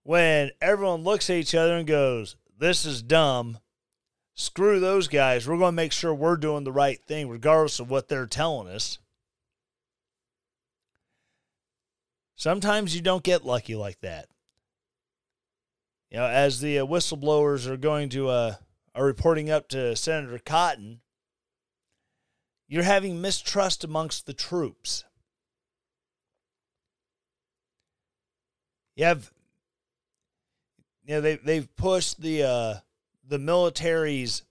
When 0.04 0.52
everyone 0.62 1.02
looks 1.02 1.28
at 1.28 1.38
each 1.38 1.56
other 1.56 1.76
and 1.76 1.88
goes, 1.88 2.36
This 2.56 2.84
is 2.84 3.02
dumb. 3.02 3.58
Screw 4.36 4.78
those 4.78 5.08
guys. 5.08 5.48
We're 5.48 5.58
going 5.58 5.72
to 5.72 5.76
make 5.76 5.90
sure 5.90 6.14
we're 6.14 6.36
doing 6.36 6.62
the 6.62 6.70
right 6.70 7.02
thing, 7.04 7.28
regardless 7.28 7.80
of 7.80 7.90
what 7.90 8.06
they're 8.06 8.26
telling 8.26 8.68
us. 8.68 9.00
Sometimes 12.36 12.94
you 12.94 13.02
don't 13.02 13.24
get 13.24 13.44
lucky 13.44 13.74
like 13.74 13.98
that. 14.02 14.28
You 16.12 16.18
know, 16.18 16.26
as 16.26 16.60
the 16.60 16.78
uh, 16.78 16.86
whistleblowers 16.86 17.66
are 17.66 17.76
going 17.76 18.08
to 18.10 18.28
uh, 18.28 18.54
are 18.94 19.04
reporting 19.04 19.50
up 19.50 19.66
to 19.70 19.96
Senator 19.96 20.38
Cotton, 20.38 21.00
you're 22.68 22.82
having 22.82 23.20
mistrust 23.20 23.84
amongst 23.84 24.26
the 24.26 24.32
troops. 24.32 25.04
You 28.96 29.04
have, 29.06 29.30
you 31.04 31.14
know, 31.14 31.20
they 31.20 31.36
they've 31.36 31.76
pushed 31.76 32.20
the 32.20 32.44
uh, 32.44 32.74
the 33.26 33.38
military's, 33.38 34.42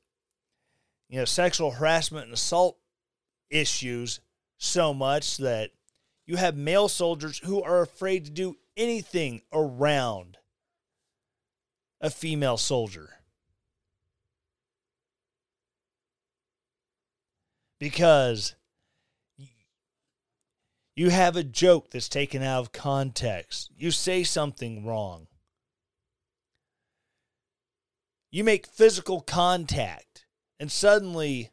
you 1.09 1.19
know, 1.19 1.25
sexual 1.25 1.71
harassment 1.71 2.25
and 2.25 2.33
assault 2.33 2.77
issues 3.49 4.19
so 4.57 4.93
much 4.93 5.37
that 5.37 5.71
you 6.25 6.37
have 6.37 6.55
male 6.55 6.89
soldiers 6.89 7.39
who 7.39 7.61
are 7.61 7.81
afraid 7.81 8.25
to 8.25 8.31
do 8.31 8.57
anything 8.75 9.41
around 9.51 10.37
a 12.01 12.09
female 12.09 12.57
soldier. 12.57 13.09
Because 17.83 18.55
you 20.95 21.09
have 21.09 21.35
a 21.35 21.43
joke 21.43 21.91
that's 21.91 22.07
taken 22.07 22.41
out 22.41 22.61
of 22.61 22.71
context. 22.71 23.71
You 23.75 23.91
say 23.91 24.23
something 24.23 24.85
wrong. 24.85 25.27
You 28.31 28.45
make 28.45 28.67
physical 28.67 29.19
contact 29.19 30.25
and 30.61 30.71
suddenly 30.71 31.51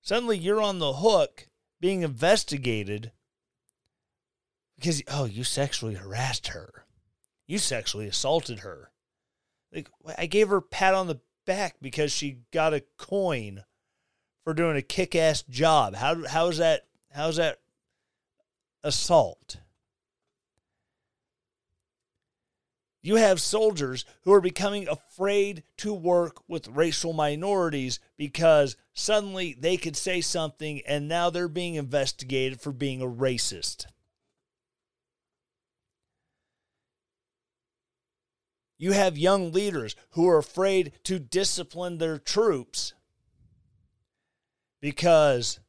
suddenly 0.00 0.38
you're 0.38 0.62
on 0.62 0.78
the 0.78 0.94
hook 0.94 1.46
being 1.78 2.00
investigated 2.00 3.12
because 4.78 5.02
oh, 5.08 5.26
you 5.26 5.44
sexually 5.44 5.96
harassed 5.96 6.46
her. 6.48 6.86
You 7.46 7.58
sexually 7.58 8.06
assaulted 8.06 8.60
her. 8.60 8.92
Like 9.74 9.90
I 10.16 10.24
gave 10.24 10.48
her 10.48 10.56
a 10.56 10.62
pat 10.62 10.94
on 10.94 11.06
the 11.06 11.20
back 11.44 11.76
because 11.82 12.12
she 12.12 12.38
got 12.50 12.72
a 12.72 12.84
coin 12.96 13.64
for 14.44 14.54
doing 14.54 14.76
a 14.76 14.82
kick-ass 14.82 15.42
job. 15.48 15.94
How 15.94 16.26
how 16.26 16.48
is 16.48 16.58
that 16.58 16.86
how 17.12 17.28
is 17.28 17.36
that 17.36 17.58
assault? 18.82 19.58
You 23.04 23.16
have 23.16 23.40
soldiers 23.40 24.04
who 24.22 24.32
are 24.32 24.40
becoming 24.40 24.86
afraid 24.86 25.64
to 25.78 25.92
work 25.92 26.36
with 26.46 26.68
racial 26.68 27.12
minorities 27.12 27.98
because 28.16 28.76
suddenly 28.92 29.56
they 29.58 29.76
could 29.76 29.96
say 29.96 30.20
something 30.20 30.80
and 30.86 31.08
now 31.08 31.28
they're 31.28 31.48
being 31.48 31.74
investigated 31.74 32.60
for 32.60 32.70
being 32.70 33.02
a 33.02 33.06
racist. 33.06 33.86
You 38.78 38.92
have 38.92 39.18
young 39.18 39.50
leaders 39.50 39.96
who 40.10 40.28
are 40.28 40.38
afraid 40.38 40.92
to 41.04 41.18
discipline 41.18 41.98
their 41.98 42.18
troops 42.18 42.94
because 44.82 45.60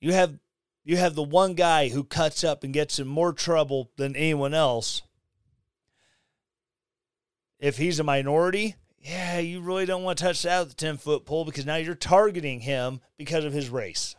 you 0.00 0.12
have 0.12 0.38
you 0.84 0.98
have 0.98 1.16
the 1.16 1.22
one 1.22 1.54
guy 1.54 1.88
who 1.88 2.04
cuts 2.04 2.44
up 2.44 2.62
and 2.62 2.72
gets 2.72 3.00
in 3.00 3.08
more 3.08 3.32
trouble 3.32 3.90
than 3.96 4.14
anyone 4.14 4.54
else. 4.54 5.02
If 7.58 7.78
he's 7.78 7.98
a 7.98 8.04
minority, 8.04 8.76
yeah, 9.00 9.38
you 9.38 9.62
really 9.62 9.86
don't 9.86 10.02
want 10.02 10.18
to 10.18 10.24
touch 10.24 10.42
that 10.42 10.60
with 10.60 10.68
the 10.68 10.74
10 10.74 10.98
foot 10.98 11.24
pole 11.24 11.46
because 11.46 11.64
now 11.64 11.76
you're 11.76 11.94
targeting 11.94 12.60
him 12.60 13.00
because 13.16 13.46
of 13.46 13.54
his 13.54 13.70
race. 13.70 14.14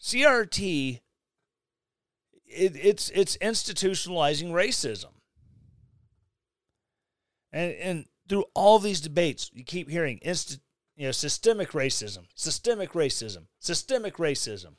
CRT, 0.00 1.00
it, 2.46 2.76
it's 2.76 3.10
it's 3.10 3.36
institutionalizing 3.38 4.50
racism, 4.50 5.13
and 7.54 7.72
and 7.74 8.04
through 8.28 8.44
all 8.54 8.78
these 8.78 9.00
debates, 9.00 9.50
you 9.54 9.64
keep 9.64 9.88
hearing 9.88 10.18
inst, 10.22 10.58
you 10.96 11.06
know, 11.06 11.12
systemic 11.12 11.70
racism, 11.70 12.24
systemic 12.34 12.92
racism, 12.92 13.44
systemic 13.60 14.16
racism. 14.16 14.74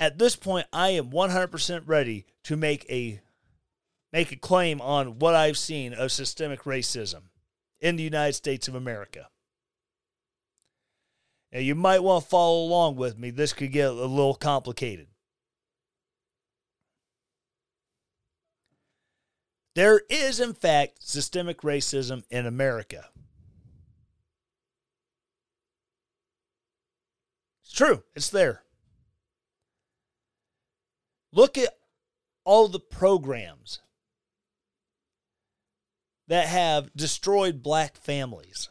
At 0.00 0.18
this 0.18 0.34
point, 0.34 0.66
I 0.72 0.90
am 0.90 1.10
100% 1.10 1.82
ready 1.86 2.26
to 2.44 2.56
make 2.56 2.84
a 2.90 3.20
make 4.12 4.32
a 4.32 4.36
claim 4.36 4.80
on 4.80 5.18
what 5.18 5.34
I've 5.34 5.58
seen 5.58 5.92
of 5.92 6.10
systemic 6.10 6.62
racism 6.62 7.22
in 7.80 7.96
the 7.96 8.02
United 8.02 8.34
States 8.34 8.66
of 8.68 8.74
America. 8.74 9.28
Now, 11.52 11.60
you 11.60 11.74
might 11.74 12.02
want 12.02 12.24
to 12.24 12.30
follow 12.30 12.64
along 12.64 12.96
with 12.96 13.18
me. 13.18 13.30
This 13.30 13.52
could 13.52 13.72
get 13.72 13.88
a 13.88 13.92
little 13.92 14.34
complicated. 14.34 15.08
There 19.74 20.02
is, 20.08 20.38
in 20.38 20.54
fact, 20.54 21.02
systemic 21.02 21.62
racism 21.62 22.22
in 22.30 22.46
America. 22.46 23.08
It's 27.62 27.72
true, 27.72 28.04
it's 28.14 28.30
there. 28.30 28.62
Look 31.32 31.58
at 31.58 31.76
all 32.44 32.68
the 32.68 32.78
programs 32.78 33.80
that 36.28 36.46
have 36.46 36.94
destroyed 36.94 37.62
black 37.62 37.96
families. 37.96 38.68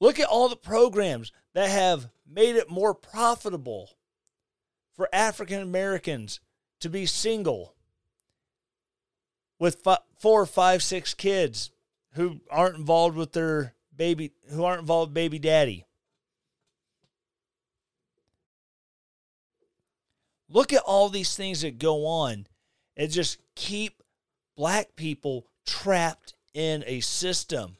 Look 0.00 0.20
at 0.20 0.28
all 0.28 0.48
the 0.48 0.56
programs 0.56 1.32
that 1.54 1.68
have 1.68 2.10
made 2.28 2.54
it 2.54 2.70
more 2.70 2.94
profitable 2.94 3.90
for 4.94 5.08
African 5.12 5.60
Americans 5.60 6.38
to 6.80 6.88
be 6.88 7.06
single 7.06 7.74
with 9.58 9.86
four, 10.18 10.46
five, 10.46 10.82
six 10.82 11.14
kids 11.14 11.70
who 12.12 12.40
aren't 12.50 12.76
involved 12.76 13.16
with 13.16 13.32
their 13.32 13.74
baby, 13.94 14.32
who 14.50 14.64
aren't 14.64 14.80
involved 14.80 15.10
with 15.10 15.14
baby 15.14 15.38
daddy. 15.38 15.84
Look 20.48 20.72
at 20.72 20.82
all 20.82 21.08
these 21.08 21.34
things 21.34 21.62
that 21.62 21.78
go 21.78 22.06
on 22.06 22.46
and 22.96 23.10
just 23.10 23.38
keep 23.54 24.02
black 24.56 24.94
people 24.96 25.46
trapped 25.66 26.34
in 26.54 26.84
a 26.86 27.00
system 27.00 27.76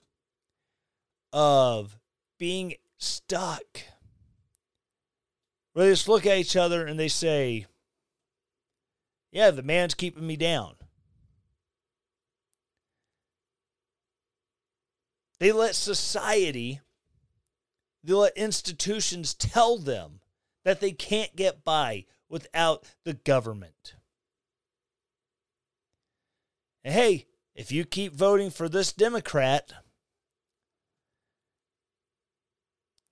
of 1.33 1.97
being 2.39 2.75
stuck. 2.99 3.83
Where 5.73 5.87
they 5.87 5.93
just 5.93 6.09
look 6.09 6.27
at 6.27 6.39
each 6.39 6.57
other 6.57 6.87
and 6.87 6.99
they 6.99 7.09
say, 7.09 7.67
Yeah, 9.37 9.51
the 9.51 9.63
man's 9.63 9.93
keeping 9.93 10.27
me 10.27 10.37
down. 10.37 10.77
They 15.39 15.53
let 15.53 15.75
society, 15.75 16.81
they 18.03 18.15
let 18.15 18.35
institutions 18.35 19.35
tell 19.35 19.77
them 19.77 20.21
that 20.65 20.81
they 20.81 20.93
can't 20.93 21.37
get 21.37 21.65
by 21.65 22.07
without 22.31 22.87
the 23.05 23.13
government. 23.13 23.97
And 26.83 26.95
hey, 26.95 27.27
if 27.55 27.71
you 27.71 27.85
keep 27.85 28.15
voting 28.15 28.49
for 28.49 28.71
this 28.71 28.91
Democrat, 28.91 29.71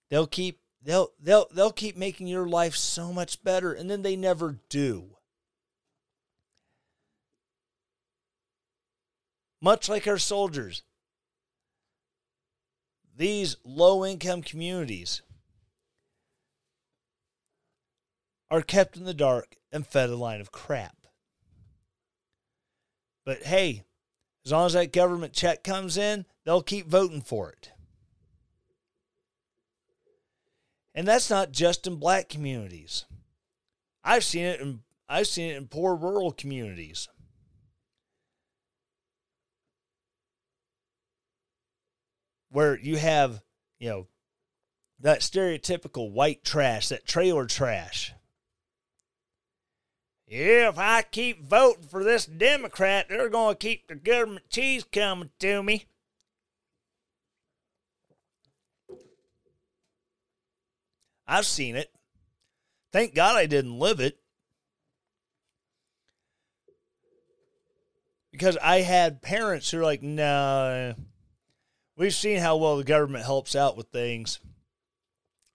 They'll 0.08 0.26
keep 0.26 0.60
they'll 0.82 1.10
they'll 1.20 1.48
they'll 1.52 1.72
keep 1.72 1.98
making 1.98 2.28
your 2.28 2.46
life 2.46 2.76
so 2.76 3.12
much 3.12 3.42
better 3.42 3.74
and 3.74 3.90
then 3.90 4.00
they 4.00 4.16
never 4.16 4.60
do. 4.70 5.14
Much 9.64 9.88
like 9.88 10.06
our 10.06 10.18
soldiers, 10.18 10.82
these 13.16 13.56
low 13.64 14.04
income 14.04 14.42
communities 14.42 15.22
are 18.50 18.60
kept 18.60 18.98
in 18.98 19.04
the 19.04 19.14
dark 19.14 19.56
and 19.72 19.86
fed 19.86 20.10
a 20.10 20.16
line 20.16 20.42
of 20.42 20.52
crap. 20.52 21.06
But 23.24 23.44
hey, 23.44 23.84
as 24.44 24.52
long 24.52 24.66
as 24.66 24.74
that 24.74 24.92
government 24.92 25.32
check 25.32 25.64
comes 25.64 25.96
in, 25.96 26.26
they'll 26.44 26.60
keep 26.60 26.86
voting 26.86 27.22
for 27.22 27.48
it. 27.48 27.70
And 30.94 31.08
that's 31.08 31.30
not 31.30 31.52
just 31.52 31.86
in 31.86 31.96
black 31.96 32.28
communities. 32.28 33.06
I've 34.04 34.24
seen 34.24 34.44
it 34.44 34.60
in 34.60 34.80
I've 35.08 35.26
seen 35.26 35.52
it 35.52 35.56
in 35.56 35.68
poor 35.68 35.96
rural 35.96 36.32
communities. 36.32 37.08
Where 42.54 42.78
you 42.78 42.98
have, 42.98 43.42
you 43.80 43.88
know, 43.88 44.06
that 45.00 45.22
stereotypical 45.22 46.12
white 46.12 46.44
trash, 46.44 46.88
that 46.90 47.04
trailer 47.04 47.46
trash. 47.46 48.12
Yeah, 50.28 50.68
if 50.68 50.78
I 50.78 51.02
keep 51.02 51.42
voting 51.42 51.88
for 51.88 52.04
this 52.04 52.26
Democrat, 52.26 53.06
they're 53.08 53.28
going 53.28 53.56
to 53.56 53.58
keep 53.58 53.88
the 53.88 53.96
government 53.96 54.48
cheese 54.50 54.84
coming 54.84 55.30
to 55.40 55.64
me. 55.64 55.86
I've 61.26 61.46
seen 61.46 61.74
it. 61.74 61.90
Thank 62.92 63.16
God 63.16 63.34
I 63.34 63.46
didn't 63.46 63.80
live 63.80 63.98
it. 63.98 64.16
Because 68.30 68.56
I 68.58 68.82
had 68.82 69.22
parents 69.22 69.72
who 69.72 69.78
were 69.78 69.82
like, 69.82 70.04
no, 70.04 70.94
nah, 70.96 71.04
we've 71.96 72.14
seen 72.14 72.38
how 72.38 72.56
well 72.56 72.76
the 72.76 72.84
government 72.84 73.24
helps 73.24 73.54
out 73.54 73.76
with 73.76 73.88
things. 73.88 74.40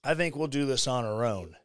I 0.04 0.14
think 0.14 0.36
we'll 0.36 0.48
do 0.48 0.66
this 0.66 0.88
on 0.88 1.06
our 1.06 1.26
own. 1.26 1.56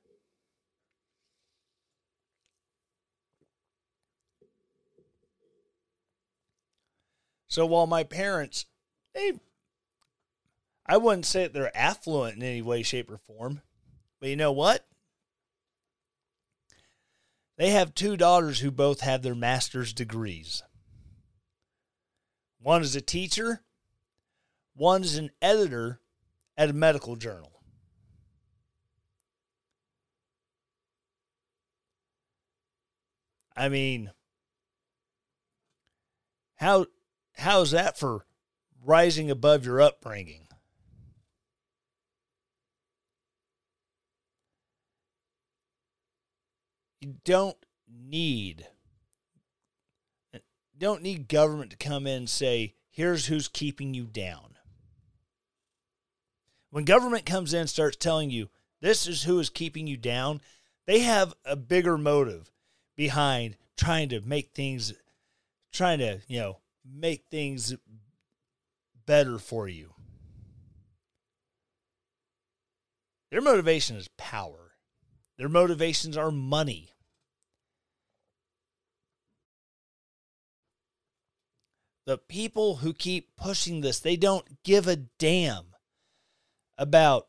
So 7.49 7.65
while 7.67 7.87
my 7.87 8.03
parents, 8.03 8.67
they, 9.15 9.35
I 10.85 10.97
wouldn't 10.97 11.25
say 11.25 11.45
that 11.45 11.53
they're 11.53 11.77
affluent 11.77 12.37
in 12.37 12.43
any 12.43 12.63
way, 12.63 12.83
shape, 12.83 13.09
or 13.09 13.19
form. 13.19 13.63
But 14.21 14.31
you 14.31 14.35
know 14.35 14.51
what? 14.51 14.85
They 17.57 17.71
have 17.71 17.95
two 17.95 18.17
daughters 18.17 18.59
who 18.59 18.73
both 18.73 19.03
have 19.03 19.23
their 19.23 19.37
master's 19.37 19.93
degrees. 19.93 20.65
One 22.59 22.83
is 22.83 22.97
a 22.97 23.01
teacher, 23.01 23.63
one 24.75 25.03
is 25.03 25.17
an 25.17 25.31
editor 25.41 26.01
at 26.57 26.71
a 26.71 26.73
medical 26.73 27.17
journal. 27.17 27.63
I 33.57 33.69
mean, 33.69 34.11
how 36.57 36.87
how 37.37 37.61
is 37.61 37.71
that 37.71 37.99
for 37.99 38.27
rising 38.85 39.31
above 39.31 39.65
your 39.65 39.81
upbringing? 39.81 40.49
You 47.01 47.17
don't 47.25 47.59
need 47.87 48.67
don't 50.77 51.03
need 51.03 51.29
government 51.29 51.71
to 51.71 51.77
come 51.77 52.07
in 52.07 52.17
and 52.17 52.31
say, 52.31 52.75
here's 52.91 53.27
who's 53.27 53.49
keeping 53.49 53.95
you 53.95 54.05
down. 54.05 54.54
When 56.75 56.85
government 56.85 57.25
comes 57.25 57.55
in 57.55 57.69
starts 57.69 57.97
telling 57.97 58.31
you 58.31 58.49
this 58.81 59.07
is 59.07 59.23
who 59.23 59.39
is 59.39 59.49
keeping 59.49 59.87
you 59.87 59.97
down, 59.97 60.41
they 60.89 60.99
have 60.99 61.33
a 61.45 61.55
bigger 61.55 61.97
motive 61.97 62.51
behind 62.97 63.57
trying 63.77 64.09
to 64.09 64.21
make 64.21 64.51
things 64.55 64.93
trying 65.71 66.01
to, 66.01 66.19
you 66.27 66.41
know, 66.41 66.59
make 66.85 67.27
things 67.31 67.77
better 69.07 69.39
for 69.39 69.69
you. 69.69 69.95
Their 73.31 73.41
motivation 73.41 73.97
is 73.97 74.09
power. 74.19 74.73
Their 75.39 75.49
motivations 75.49 76.17
are 76.17 76.33
money. 76.33 76.91
the 82.05 82.19
people 82.19 82.77
who 82.77 82.93
keep 82.93 83.37
pushing 83.37 83.81
this, 83.81 84.01
they 84.01 84.17
don't 84.17 84.63
give 84.65 84.89
a 84.89 84.97
damn 84.97 85.74
about 86.77 87.29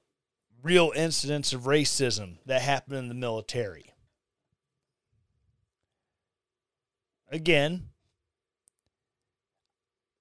real 0.62 0.92
incidents 0.96 1.54
of 1.54 1.64
racism 1.64 2.38
that 2.46 2.62
happen 2.62 2.96
in 2.96 3.08
the 3.08 3.14
military. 3.14 3.94
Again, 7.30 7.90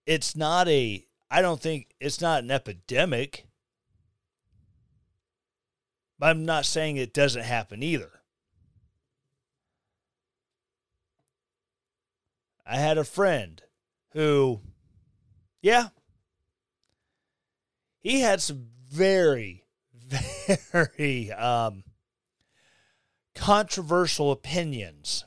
it's 0.07 0.37
not 0.37 0.69
a 0.69 1.07
I 1.31 1.43
don't 1.43 1.61
think 1.61 1.89
it's 2.01 2.21
not 2.21 2.43
an 2.43 2.51
epidemic. 2.51 3.47
I'm 6.21 6.47
not 6.47 6.65
saying 6.65 6.97
it 6.97 7.13
doesn't 7.13 7.43
happen 7.43 7.83
either. 7.83 8.11
I 12.67 12.77
had 12.77 12.97
a 12.97 13.05
friend 13.05 13.61
who, 14.13 14.61
yeah, 15.61 15.89
he 18.01 18.21
had 18.21 18.41
some 18.41 18.69
very, 18.95 19.65
very 20.73 21.33
um, 21.33 21.83
controversial 23.35 24.31
opinions 24.31 25.25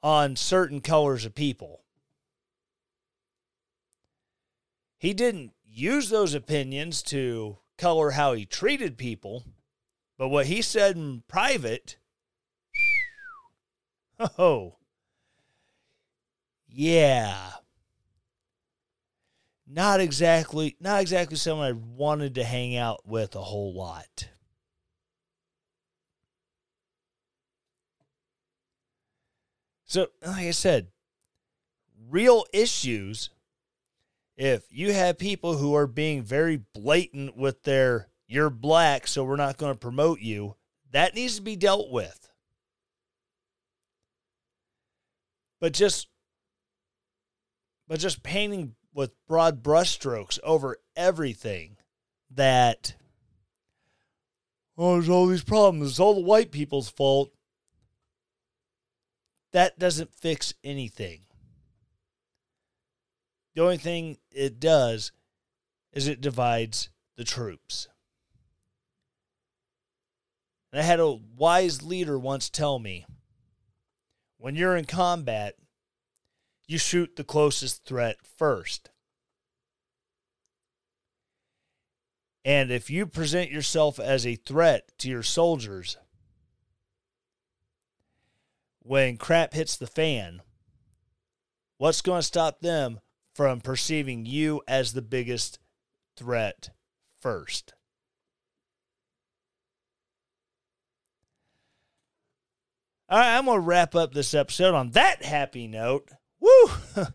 on 0.00 0.36
certain 0.36 0.80
colors 0.80 1.24
of 1.24 1.34
people. 1.34 1.80
He 4.96 5.12
didn't 5.12 5.52
use 5.64 6.08
those 6.08 6.34
opinions 6.34 7.02
to 7.04 7.58
color 7.76 8.12
how 8.12 8.34
he 8.34 8.46
treated 8.46 8.96
people, 8.96 9.44
but 10.16 10.28
what 10.28 10.46
he 10.46 10.62
said 10.62 10.94
in 10.94 11.24
private, 11.26 11.96
oh, 14.38 14.76
yeah. 16.68 17.53
Not 19.74 19.98
exactly 19.98 20.76
not 20.78 21.00
exactly 21.00 21.36
someone 21.36 21.66
I 21.66 21.72
wanted 21.72 22.36
to 22.36 22.44
hang 22.44 22.76
out 22.76 23.00
with 23.08 23.34
a 23.34 23.40
whole 23.40 23.74
lot. 23.74 24.28
So, 29.84 30.06
like 30.24 30.46
I 30.46 30.52
said, 30.52 30.92
real 32.08 32.46
issues 32.52 33.30
if 34.36 34.62
you 34.70 34.92
have 34.92 35.18
people 35.18 35.56
who 35.56 35.74
are 35.74 35.88
being 35.88 36.22
very 36.22 36.62
blatant 36.72 37.36
with 37.36 37.64
their 37.64 38.06
you're 38.28 38.50
black 38.50 39.08
so 39.08 39.24
we're 39.24 39.34
not 39.34 39.56
going 39.56 39.72
to 39.72 39.78
promote 39.78 40.20
you, 40.20 40.54
that 40.92 41.16
needs 41.16 41.34
to 41.34 41.42
be 41.42 41.56
dealt 41.56 41.90
with. 41.90 42.30
But 45.60 45.72
just 45.72 46.06
but 47.88 47.98
just 47.98 48.22
painting 48.22 48.76
with 48.94 49.12
broad 49.26 49.62
brushstrokes 49.62 50.38
over 50.44 50.78
everything 50.96 51.76
that 52.30 52.94
oh 54.78 54.94
there's 54.94 55.08
all 55.08 55.26
these 55.26 55.44
problems. 55.44 55.90
It's 55.90 56.00
all 56.00 56.14
the 56.14 56.20
white 56.20 56.50
people's 56.50 56.88
fault. 56.88 57.32
That 59.52 59.78
doesn't 59.78 60.14
fix 60.14 60.54
anything. 60.64 61.20
The 63.54 63.62
only 63.62 63.76
thing 63.76 64.18
it 64.32 64.58
does 64.58 65.12
is 65.92 66.08
it 66.08 66.20
divides 66.20 66.88
the 67.16 67.24
troops. 67.24 67.88
And 70.72 70.80
i 70.80 70.84
had 70.84 70.98
a 70.98 71.20
wise 71.36 71.84
leader 71.84 72.18
once 72.18 72.50
tell 72.50 72.80
me 72.80 73.06
when 74.38 74.56
you're 74.56 74.76
in 74.76 74.86
combat 74.86 75.54
you 76.66 76.78
shoot 76.78 77.16
the 77.16 77.24
closest 77.24 77.84
threat 77.84 78.16
first. 78.38 78.90
And 82.44 82.70
if 82.70 82.90
you 82.90 83.06
present 83.06 83.50
yourself 83.50 83.98
as 83.98 84.26
a 84.26 84.36
threat 84.36 84.92
to 84.98 85.08
your 85.08 85.22
soldiers, 85.22 85.96
when 88.80 89.16
crap 89.16 89.54
hits 89.54 89.76
the 89.76 89.86
fan, 89.86 90.42
what's 91.78 92.02
going 92.02 92.18
to 92.20 92.26
stop 92.26 92.60
them 92.60 93.00
from 93.34 93.60
perceiving 93.60 94.26
you 94.26 94.60
as 94.68 94.92
the 94.92 95.02
biggest 95.02 95.58
threat 96.16 96.70
first? 97.20 97.72
All 103.08 103.18
right, 103.18 103.36
I'm 103.36 103.46
going 103.46 103.56
to 103.56 103.66
wrap 103.66 103.94
up 103.94 104.12
this 104.12 104.34
episode 104.34 104.74
on 104.74 104.90
that 104.90 105.24
happy 105.24 105.66
note. 105.66 106.10
Woo! 106.44 106.70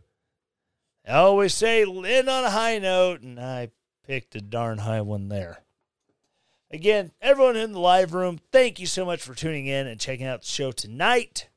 I 1.07 1.13
always 1.13 1.53
say 1.53 1.83
end 1.83 2.29
on 2.29 2.43
a 2.43 2.49
high 2.49 2.79
note, 2.79 3.21
and 3.21 3.39
I 3.39 3.69
picked 4.07 4.35
a 4.35 4.41
darn 4.41 4.79
high 4.79 5.01
one 5.01 5.29
there. 5.29 5.59
Again, 6.71 7.11
everyone 7.21 7.55
in 7.55 7.73
the 7.73 7.79
live 7.79 8.15
room, 8.15 8.39
thank 8.51 8.79
you 8.79 8.87
so 8.87 9.05
much 9.05 9.21
for 9.21 9.35
tuning 9.35 9.67
in 9.67 9.85
and 9.85 9.99
checking 9.99 10.25
out 10.25 10.41
the 10.41 10.47
show 10.47 10.71
tonight. 10.71 11.49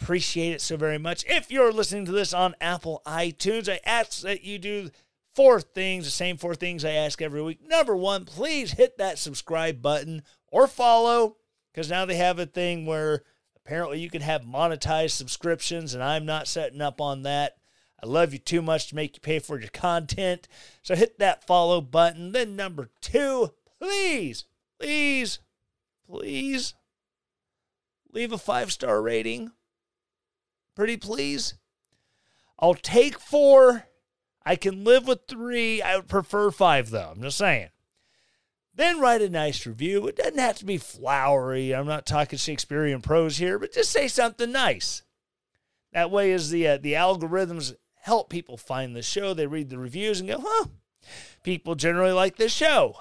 Appreciate 0.00 0.52
it 0.52 0.60
so 0.60 0.76
very 0.76 0.98
much. 0.98 1.24
If 1.28 1.50
you're 1.50 1.72
listening 1.72 2.06
to 2.06 2.12
this 2.12 2.32
on 2.32 2.54
Apple 2.60 3.02
iTunes, 3.04 3.68
I 3.68 3.80
ask 3.84 4.20
that 4.22 4.44
you 4.44 4.58
do 4.58 4.90
four 5.34 5.60
things, 5.60 6.04
the 6.04 6.12
same 6.12 6.36
four 6.36 6.54
things 6.54 6.84
I 6.84 6.92
ask 6.92 7.20
every 7.20 7.42
week. 7.42 7.66
Number 7.66 7.96
one, 7.96 8.24
please 8.24 8.72
hit 8.72 8.98
that 8.98 9.18
subscribe 9.18 9.82
button 9.82 10.22
or 10.52 10.68
follow, 10.68 11.36
because 11.72 11.90
now 11.90 12.04
they 12.04 12.16
have 12.16 12.38
a 12.38 12.46
thing 12.46 12.86
where 12.86 13.22
Apparently, 13.64 14.00
you 14.00 14.10
can 14.10 14.22
have 14.22 14.42
monetized 14.42 15.12
subscriptions, 15.12 15.94
and 15.94 16.02
I'm 16.02 16.26
not 16.26 16.48
setting 16.48 16.80
up 16.80 17.00
on 17.00 17.22
that. 17.22 17.56
I 18.02 18.06
love 18.06 18.32
you 18.32 18.40
too 18.40 18.62
much 18.62 18.88
to 18.88 18.96
make 18.96 19.14
you 19.16 19.20
pay 19.20 19.38
for 19.38 19.60
your 19.60 19.70
content. 19.70 20.48
So 20.82 20.96
hit 20.96 21.20
that 21.20 21.46
follow 21.46 21.80
button. 21.80 22.32
Then, 22.32 22.56
number 22.56 22.90
two, 23.00 23.52
please, 23.80 24.44
please, 24.80 25.38
please 26.10 26.74
leave 28.12 28.32
a 28.32 28.38
five 28.38 28.72
star 28.72 29.00
rating. 29.00 29.52
Pretty 30.74 30.96
please. 30.96 31.54
I'll 32.58 32.74
take 32.74 33.20
four. 33.20 33.86
I 34.44 34.56
can 34.56 34.82
live 34.82 35.06
with 35.06 35.20
three. 35.28 35.80
I 35.80 35.96
would 35.96 36.08
prefer 36.08 36.50
five, 36.50 36.90
though. 36.90 37.12
I'm 37.14 37.22
just 37.22 37.38
saying. 37.38 37.68
Then 38.74 39.00
write 39.00 39.20
a 39.20 39.28
nice 39.28 39.66
review. 39.66 40.06
It 40.06 40.16
doesn't 40.16 40.38
have 40.38 40.56
to 40.58 40.64
be 40.64 40.78
flowery. 40.78 41.74
I'm 41.74 41.86
not 41.86 42.06
talking 42.06 42.38
Shakespearean 42.38 43.02
prose 43.02 43.36
here, 43.36 43.58
but 43.58 43.72
just 43.72 43.90
say 43.90 44.08
something 44.08 44.50
nice. 44.50 45.02
That 45.92 46.10
way, 46.10 46.32
as 46.32 46.50
the 46.50 46.66
uh, 46.66 46.78
the 46.78 46.94
algorithms 46.94 47.74
help 48.00 48.30
people 48.30 48.56
find 48.56 48.96
the 48.96 49.02
show, 49.02 49.34
they 49.34 49.46
read 49.46 49.68
the 49.68 49.78
reviews 49.78 50.20
and 50.20 50.28
go, 50.28 50.42
"Huh, 50.42 50.66
people 51.42 51.74
generally 51.74 52.12
like 52.12 52.36
this 52.36 52.52
show." 52.52 52.96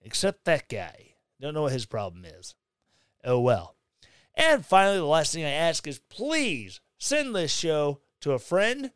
Except 0.00 0.46
that 0.46 0.68
guy. 0.68 1.16
Don't 1.38 1.52
know 1.52 1.62
what 1.62 1.72
his 1.72 1.84
problem 1.84 2.24
is. 2.24 2.54
Oh 3.24 3.40
well. 3.40 3.76
And 4.34 4.64
finally, 4.64 4.96
the 4.96 5.04
last 5.04 5.34
thing 5.34 5.44
I 5.44 5.50
ask 5.50 5.86
is 5.86 6.00
please 6.08 6.80
send 6.96 7.34
this 7.34 7.52
show 7.52 8.00
to 8.20 8.32
a 8.32 8.38
friend, 8.38 8.92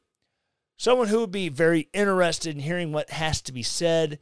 someone 0.76 1.08
who 1.08 1.20
would 1.20 1.32
be 1.32 1.50
very 1.50 1.88
interested 1.92 2.54
in 2.54 2.62
hearing 2.62 2.92
what 2.92 3.10
has 3.10 3.42
to 3.42 3.52
be 3.52 3.62
said 3.62 4.18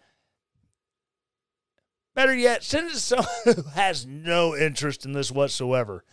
Better 2.21 2.37
yet, 2.37 2.63
send 2.63 2.89
it 2.89 2.93
to 2.93 2.99
someone 2.99 3.27
who 3.45 3.63
has 3.75 4.05
no 4.05 4.55
interest 4.55 5.07
in 5.07 5.13
this 5.13 5.33
whatsoever. 5.33 6.05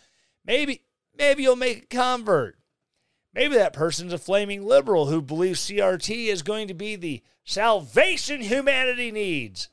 Maybe, 0.46 0.86
maybe 1.18 1.44
you'll 1.44 1.58
make 1.58 1.84
a 1.84 1.88
convert. 1.88 2.58
Maybe 3.34 3.56
that 3.56 3.74
person's 3.74 4.14
a 4.14 4.18
flaming 4.18 4.66
liberal 4.66 5.08
who 5.08 5.22
believes 5.22 5.60
CRT 5.60 6.28
is 6.28 6.44
going 6.44 6.70
to 6.70 6.74
be 6.74 6.96
the 6.96 7.24
salvation 7.44 8.40
humanity 8.40 9.12
needs. 9.12 9.68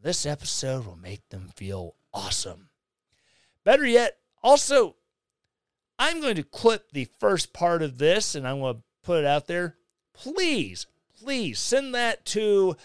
This 0.00 0.26
episode 0.26 0.86
will 0.86 0.96
make 0.96 1.28
them 1.28 1.50
feel 1.54 1.94
awesome. 2.12 2.70
Better 3.62 3.86
yet, 3.86 4.18
also, 4.42 4.96
I'm 6.00 6.20
going 6.20 6.34
to 6.34 6.42
clip 6.42 6.90
the 6.90 7.06
first 7.20 7.52
part 7.52 7.80
of 7.80 7.98
this 7.98 8.34
and 8.34 8.44
I'm 8.44 8.58
going 8.58 8.74
to 8.74 8.82
put 9.04 9.20
it 9.20 9.24
out 9.24 9.46
there. 9.46 9.76
Please, 10.12 10.88
please 11.16 11.60
send 11.60 11.94
that 11.94 12.24
to 12.24 12.76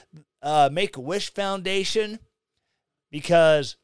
uh, 0.44 0.70
Make 0.72 0.98
a 0.98 1.02
Wish 1.02 1.34
Foundation 1.34 2.20
because 3.12 3.76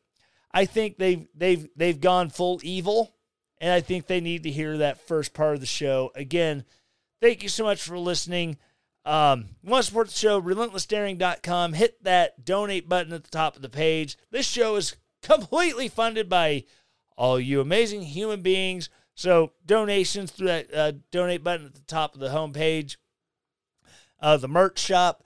I 0.52 0.66
think 0.66 0.98
they've 0.98 1.28
they've 1.36 1.68
they've 1.76 2.00
gone 2.00 2.30
full 2.30 2.60
evil, 2.64 3.14
and 3.60 3.72
I 3.72 3.82
think 3.82 4.08
they 4.08 4.22
need 4.22 4.44
to 4.44 4.52
hear 4.52 4.78
that 4.78 5.08
first 5.08 5.34
part 5.34 5.54
of 5.54 5.60
the 5.60 5.68
show 5.68 6.12
again. 6.16 6.64
Thank 7.22 7.44
you 7.44 7.50
so 7.50 7.64
much 7.64 7.82
for 7.82 7.98
listening. 7.98 8.58
Um, 9.06 9.46
you 9.64 9.70
want 9.70 9.84
to 9.84 9.88
support 9.88 10.08
the 10.08 10.14
show? 10.14 10.42
RelentlessDaring.com. 10.42 11.74
Hit 11.74 12.04
that 12.04 12.44
donate 12.44 12.90
button 12.90 13.14
at 13.14 13.24
the 13.24 13.30
top 13.30 13.56
of 13.56 13.62
the 13.62 13.70
page. 13.70 14.18
This 14.32 14.46
show 14.46 14.76
is 14.76 14.96
completely 15.22 15.88
funded 15.88 16.28
by 16.28 16.66
all 17.18 17.40
you 17.40 17.62
amazing 17.62 18.02
human 18.04 18.42
beings. 18.42 18.90
So 19.16 19.54
donations 19.66 20.32
through 20.32 20.48
that 20.48 20.74
uh, 20.74 20.92
donate 21.12 21.44
button 21.44 21.68
at 21.68 21.74
the 21.74 21.82
top 21.82 22.14
of 22.14 22.20
the 22.20 22.30
homepage. 22.30 22.98
Uh, 24.20 24.38
the 24.38 24.48
merch 24.48 24.80
shop. 24.80 25.24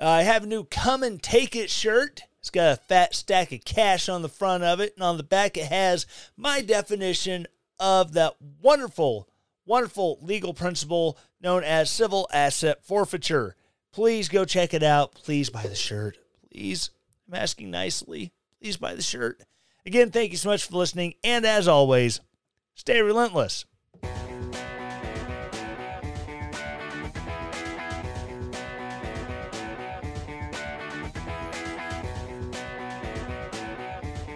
Uh, 0.00 0.08
I 0.08 0.22
have 0.22 0.44
a 0.44 0.46
new 0.46 0.64
"Come 0.64 1.02
and 1.02 1.22
Take 1.22 1.56
It" 1.56 1.70
shirt. 1.70 2.22
It's 2.44 2.50
got 2.50 2.72
a 2.72 2.76
fat 2.76 3.14
stack 3.14 3.52
of 3.52 3.64
cash 3.64 4.06
on 4.06 4.20
the 4.20 4.28
front 4.28 4.64
of 4.64 4.78
it, 4.78 4.92
and 4.96 5.02
on 5.02 5.16
the 5.16 5.22
back 5.22 5.56
it 5.56 5.64
has 5.64 6.04
my 6.36 6.60
definition 6.60 7.46
of 7.80 8.12
that 8.12 8.34
wonderful, 8.60 9.30
wonderful 9.64 10.18
legal 10.20 10.52
principle 10.52 11.16
known 11.40 11.64
as 11.64 11.88
civil 11.88 12.28
asset 12.34 12.84
forfeiture. 12.84 13.56
Please 13.92 14.28
go 14.28 14.44
check 14.44 14.74
it 14.74 14.82
out. 14.82 15.14
Please 15.14 15.48
buy 15.48 15.62
the 15.62 15.74
shirt. 15.74 16.18
Please. 16.52 16.90
I'm 17.26 17.34
asking 17.34 17.70
nicely. 17.70 18.30
Please 18.60 18.76
buy 18.76 18.94
the 18.94 19.00
shirt. 19.00 19.42
Again, 19.86 20.10
thank 20.10 20.30
you 20.30 20.36
so 20.36 20.50
much 20.50 20.66
for 20.66 20.76
listening. 20.76 21.14
And 21.24 21.46
as 21.46 21.66
always, 21.66 22.20
stay 22.74 23.00
relentless. 23.00 23.64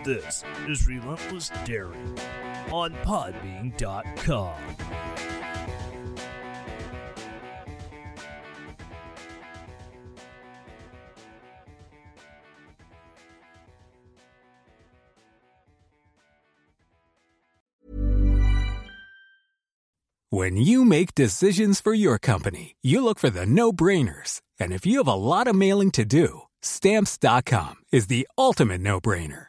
This 0.09 0.43
is 0.67 0.89
Relentless 0.89 1.51
Daring 1.67 2.19
on 2.73 2.95
Podbean.com. 3.05 4.55
When 20.31 20.57
you 20.57 20.87
make 20.87 21.15
decisions 21.15 21.83
for 21.83 21.93
your 21.93 22.19
company, 22.19 22.77
you 22.81 23.05
look 23.05 23.19
for 23.19 23.29
the 23.29 23.45
no 23.45 23.75
brainers. 23.75 24.41
And 24.59 24.73
if 24.73 24.87
you 24.87 24.97
have 24.97 25.07
a 25.07 25.13
lot 25.13 25.47
of 25.47 25.55
mailing 25.55 25.91
to 25.91 26.07
do, 26.07 26.45
stamps.com 26.63 27.75
is 27.93 28.07
the 28.07 28.27
ultimate 28.39 28.81
no 28.81 29.03
brainer. 29.03 29.49